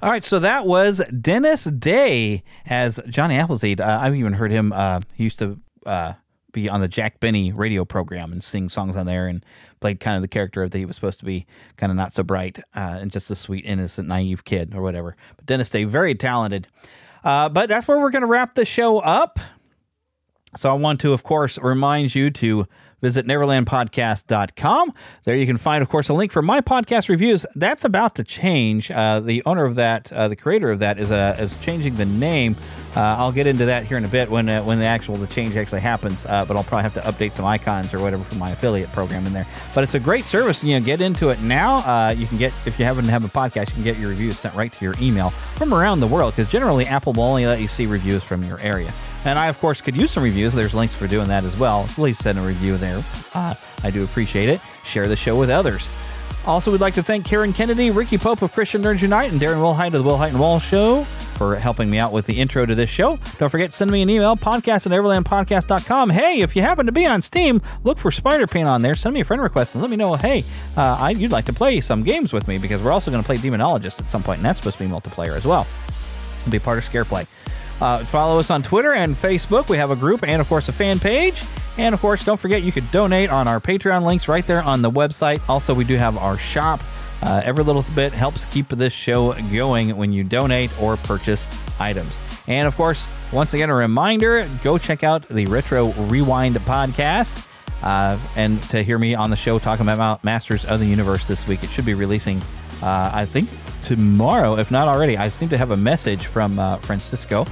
All 0.00 0.08
right, 0.08 0.24
so 0.24 0.38
that 0.38 0.64
was 0.64 1.02
Dennis 1.06 1.64
Day 1.64 2.44
as 2.66 3.00
Johnny 3.08 3.36
Appleseed. 3.36 3.80
Uh, 3.80 3.98
I've 4.00 4.14
even 4.14 4.34
heard 4.34 4.52
him. 4.52 4.72
Uh, 4.72 5.00
he 5.14 5.24
used 5.24 5.40
to 5.40 5.58
uh, 5.84 6.12
be 6.52 6.68
on 6.68 6.80
the 6.80 6.86
Jack 6.86 7.18
Benny 7.18 7.50
radio 7.50 7.84
program 7.84 8.30
and 8.30 8.42
sing 8.42 8.68
songs 8.68 8.96
on 8.96 9.06
there, 9.06 9.26
and 9.26 9.44
played 9.80 9.98
kind 9.98 10.14
of 10.14 10.22
the 10.22 10.28
character 10.28 10.68
that 10.68 10.78
he 10.78 10.84
was 10.84 10.94
supposed 10.94 11.18
to 11.18 11.24
be, 11.24 11.46
kind 11.76 11.90
of 11.90 11.96
not 11.96 12.12
so 12.12 12.22
bright 12.22 12.60
uh, 12.76 12.98
and 13.00 13.10
just 13.10 13.28
a 13.32 13.34
sweet, 13.34 13.64
innocent, 13.64 14.06
naive 14.06 14.44
kid 14.44 14.72
or 14.72 14.82
whatever. 14.82 15.16
But 15.36 15.46
Dennis 15.46 15.68
Day, 15.68 15.82
very 15.82 16.14
talented. 16.14 16.68
Uh, 17.24 17.48
but 17.48 17.68
that's 17.68 17.88
where 17.88 17.98
we're 17.98 18.10
going 18.10 18.22
to 18.22 18.28
wrap 18.28 18.54
the 18.54 18.64
show 18.64 18.98
up. 19.00 19.40
So 20.56 20.70
I 20.70 20.74
want 20.74 21.00
to, 21.00 21.12
of 21.12 21.24
course, 21.24 21.58
remind 21.58 22.14
you 22.14 22.30
to 22.30 22.66
visit 23.00 23.26
neverlandpodcast.com. 23.26 24.92
There 25.24 25.36
you 25.36 25.46
can 25.46 25.56
find, 25.56 25.82
of 25.82 25.88
course, 25.88 26.08
a 26.08 26.14
link 26.14 26.32
for 26.32 26.42
my 26.42 26.60
podcast 26.60 27.08
reviews. 27.08 27.46
That's 27.54 27.84
about 27.84 28.14
to 28.16 28.24
change. 28.24 28.90
Uh, 28.90 29.20
the 29.20 29.42
owner 29.46 29.64
of 29.64 29.76
that, 29.76 30.12
uh, 30.12 30.28
the 30.28 30.36
creator 30.36 30.70
of 30.70 30.78
that, 30.80 30.98
is 30.98 31.10
uh, 31.10 31.36
is 31.38 31.56
changing 31.56 31.96
the 31.96 32.04
name. 32.04 32.56
Uh, 32.96 33.00
I'll 33.00 33.32
get 33.32 33.46
into 33.46 33.66
that 33.66 33.84
here 33.84 33.96
in 33.96 34.04
a 34.04 34.08
bit 34.08 34.30
when 34.30 34.48
uh, 34.48 34.62
when 34.62 34.78
the 34.78 34.86
actual 34.86 35.16
the 35.16 35.26
change 35.26 35.56
actually 35.56 35.80
happens. 35.80 36.26
Uh, 36.26 36.44
but 36.44 36.56
I'll 36.56 36.64
probably 36.64 36.82
have 36.82 36.94
to 36.94 37.00
update 37.02 37.34
some 37.34 37.44
icons 37.44 37.94
or 37.94 38.00
whatever 38.00 38.24
for 38.24 38.36
my 38.36 38.50
affiliate 38.50 38.90
program 38.92 39.26
in 39.26 39.32
there. 39.32 39.46
But 39.74 39.84
it's 39.84 39.94
a 39.94 40.00
great 40.00 40.24
service. 40.24 40.64
You 40.64 40.78
know, 40.78 40.84
get 40.84 41.00
into 41.00 41.28
it 41.28 41.40
now. 41.40 42.10
You 42.10 42.26
can 42.26 42.38
get 42.38 42.52
if 42.66 42.78
you 42.78 42.84
happen 42.84 43.04
to 43.04 43.10
have 43.10 43.24
a 43.24 43.28
podcast, 43.28 43.68
you 43.68 43.74
can 43.74 43.84
get 43.84 43.98
your 43.98 44.10
reviews 44.10 44.38
sent 44.38 44.54
right 44.54 44.72
to 44.72 44.84
your 44.84 44.94
email 45.00 45.30
from 45.30 45.72
around 45.72 46.00
the 46.00 46.06
world. 46.06 46.34
Because 46.34 46.50
generally, 46.50 46.86
Apple 46.86 47.12
will 47.12 47.24
only 47.24 47.46
let 47.46 47.60
you 47.60 47.68
see 47.68 47.86
reviews 47.86 48.24
from 48.24 48.42
your 48.44 48.58
area. 48.60 48.92
And 49.24 49.38
I, 49.38 49.46
of 49.48 49.58
course, 49.58 49.80
could 49.80 49.96
use 49.96 50.10
some 50.10 50.22
reviews. 50.22 50.54
There's 50.54 50.74
links 50.74 50.94
for 50.94 51.06
doing 51.06 51.28
that 51.28 51.44
as 51.44 51.56
well. 51.58 51.86
Please 51.90 52.18
send 52.18 52.38
a 52.38 52.42
review 52.42 52.76
there. 52.76 53.02
Uh, 53.34 53.54
I 53.82 53.90
do 53.90 54.04
appreciate 54.04 54.48
it. 54.48 54.60
Share 54.84 55.08
the 55.08 55.16
show 55.16 55.38
with 55.38 55.50
others. 55.50 55.88
Also, 56.46 56.70
we'd 56.70 56.80
like 56.80 56.94
to 56.94 57.02
thank 57.02 57.26
Karen 57.26 57.52
Kennedy, 57.52 57.90
Ricky 57.90 58.16
Pope 58.16 58.40
of 58.42 58.52
Christian 58.52 58.82
Nerds 58.82 59.02
Unite, 59.02 59.32
and 59.32 59.40
Darren 59.40 59.56
Wilhite 59.56 59.92
of 59.92 60.02
the 60.04 60.10
Wilhite 60.10 60.28
and 60.28 60.40
Wall 60.40 60.58
Show 60.58 61.04
for 61.04 61.56
helping 61.56 61.90
me 61.90 61.98
out 61.98 62.10
with 62.10 62.26
the 62.26 62.40
intro 62.40 62.64
to 62.64 62.74
this 62.74 62.88
show. 62.88 63.18
Don't 63.38 63.50
forget, 63.50 63.72
send 63.72 63.90
me 63.90 64.02
an 64.02 64.08
email, 64.08 64.34
podcast 64.36 64.86
at 64.86 64.92
neverlandpodcast.com. 64.92 66.10
Hey, 66.10 66.40
if 66.40 66.56
you 66.56 66.62
happen 66.62 66.86
to 66.86 66.92
be 66.92 67.06
on 67.06 67.20
Steam, 67.22 67.60
look 67.84 67.98
for 67.98 68.10
Spider 68.10 68.46
Paint 68.46 68.66
on 68.66 68.82
there. 68.82 68.94
Send 68.94 69.14
me 69.14 69.20
a 69.20 69.24
friend 69.24 69.42
request 69.42 69.74
and 69.74 69.82
let 69.82 69.90
me 69.90 69.96
know, 69.96 70.14
hey, 70.16 70.42
uh, 70.76 70.96
I, 70.98 71.10
you'd 71.10 71.30
like 71.30 71.44
to 71.46 71.52
play 71.52 71.80
some 71.80 72.02
games 72.02 72.32
with 72.32 72.48
me 72.48 72.56
because 72.58 72.82
we're 72.82 72.92
also 72.92 73.10
going 73.10 73.22
to 73.22 73.26
play 73.26 73.36
Demonologist 73.36 74.00
at 74.00 74.08
some 74.08 74.22
point, 74.22 74.38
and 74.38 74.46
that's 74.46 74.58
supposed 74.58 74.78
to 74.78 74.84
be 74.84 74.90
multiplayer 74.90 75.36
as 75.36 75.44
well. 75.44 75.66
It'll 76.40 76.52
be 76.52 76.58
part 76.58 76.78
of 76.78 76.84
Scareplay. 76.84 77.26
Uh, 77.80 78.04
follow 78.04 78.38
us 78.38 78.50
on 78.50 78.62
Twitter 78.62 78.92
and 78.92 79.14
Facebook. 79.14 79.68
We 79.68 79.76
have 79.76 79.90
a 79.90 79.96
group 79.96 80.26
and, 80.26 80.40
of 80.40 80.48
course, 80.48 80.68
a 80.68 80.72
fan 80.72 80.98
page. 80.98 81.42
And, 81.78 81.94
of 81.94 82.00
course, 82.00 82.24
don't 82.24 82.38
forget 82.38 82.62
you 82.62 82.72
could 82.72 82.90
donate 82.90 83.30
on 83.30 83.46
our 83.46 83.60
Patreon 83.60 84.02
links 84.04 84.26
right 84.26 84.44
there 84.44 84.62
on 84.62 84.82
the 84.82 84.90
website. 84.90 85.40
Also, 85.48 85.74
we 85.74 85.84
do 85.84 85.96
have 85.96 86.18
our 86.18 86.36
shop. 86.36 86.80
Uh, 87.22 87.40
every 87.44 87.64
little 87.64 87.84
bit 87.94 88.12
helps 88.12 88.44
keep 88.46 88.68
this 88.68 88.92
show 88.92 89.32
going 89.52 89.96
when 89.96 90.12
you 90.12 90.24
donate 90.24 90.70
or 90.80 90.96
purchase 90.96 91.46
items. 91.80 92.20
And, 92.48 92.66
of 92.66 92.76
course, 92.76 93.06
once 93.32 93.54
again, 93.54 93.70
a 93.70 93.74
reminder 93.74 94.48
go 94.64 94.78
check 94.78 95.04
out 95.04 95.28
the 95.28 95.46
Retro 95.46 95.92
Rewind 95.92 96.56
podcast. 96.56 97.44
Uh, 97.82 98.18
and 98.34 98.60
to 98.70 98.82
hear 98.82 98.98
me 98.98 99.14
on 99.14 99.30
the 99.30 99.36
show 99.36 99.58
talking 99.58 99.88
about 99.88 100.24
Masters 100.24 100.64
of 100.64 100.80
the 100.80 100.86
Universe 100.86 101.26
this 101.26 101.46
week, 101.46 101.62
it 101.62 101.70
should 101.70 101.84
be 101.84 101.94
releasing, 101.94 102.38
uh, 102.82 103.10
I 103.12 103.24
think, 103.24 103.50
tomorrow, 103.82 104.56
if 104.58 104.70
not 104.70 104.88
already. 104.88 105.16
I 105.16 105.28
seem 105.28 105.48
to 105.50 105.58
have 105.58 105.70
a 105.70 105.76
message 105.76 106.26
from 106.26 106.58
uh, 106.58 106.78
Francisco, 106.78 107.46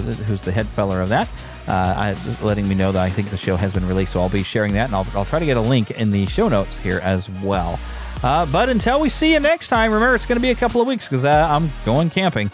who's 0.00 0.42
the 0.42 0.52
head 0.52 0.66
feller 0.68 1.00
of 1.00 1.08
that, 1.08 1.28
uh, 1.66 1.72
I, 1.72 2.16
letting 2.42 2.68
me 2.68 2.74
know 2.74 2.92
that 2.92 3.02
I 3.02 3.10
think 3.10 3.30
the 3.30 3.36
show 3.36 3.56
has 3.56 3.74
been 3.74 3.86
released. 3.86 4.12
So 4.12 4.20
I'll 4.20 4.28
be 4.28 4.42
sharing 4.42 4.74
that, 4.74 4.86
and 4.86 4.94
I'll, 4.94 5.06
I'll 5.14 5.24
try 5.24 5.38
to 5.38 5.46
get 5.46 5.56
a 5.56 5.60
link 5.60 5.90
in 5.90 6.10
the 6.10 6.26
show 6.26 6.48
notes 6.48 6.78
here 6.78 7.00
as 7.02 7.30
well. 7.42 7.78
Uh, 8.22 8.46
but 8.46 8.68
until 8.68 9.00
we 9.00 9.08
see 9.08 9.32
you 9.32 9.40
next 9.40 9.68
time, 9.68 9.92
remember 9.92 10.14
it's 10.14 10.26
going 10.26 10.36
to 10.36 10.42
be 10.42 10.50
a 10.50 10.54
couple 10.54 10.80
of 10.80 10.86
weeks 10.86 11.08
because 11.08 11.24
uh, 11.24 11.48
I'm 11.50 11.70
going 11.84 12.10
camping. 12.10 12.50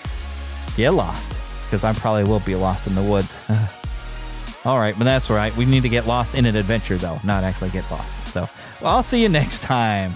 Get 0.76 0.90
lost, 0.90 1.38
because 1.66 1.84
I 1.84 1.92
probably 1.92 2.24
will 2.24 2.40
be 2.40 2.54
lost 2.54 2.86
in 2.86 2.94
the 2.94 3.02
woods. 3.02 3.38
All 4.64 4.78
right, 4.78 4.96
but 4.96 5.04
that's 5.04 5.30
all 5.30 5.36
right. 5.36 5.56
We 5.56 5.64
need 5.64 5.84
to 5.84 5.88
get 5.88 6.06
lost 6.06 6.34
in 6.34 6.44
an 6.44 6.54
adventure, 6.54 6.98
though, 6.98 7.18
not 7.24 7.44
actually 7.44 7.70
get 7.70 7.90
lost. 7.90 8.26
So 8.26 8.46
well, 8.82 8.96
I'll 8.96 9.02
see 9.02 9.22
you 9.22 9.30
next 9.30 9.62
time. 9.62 10.12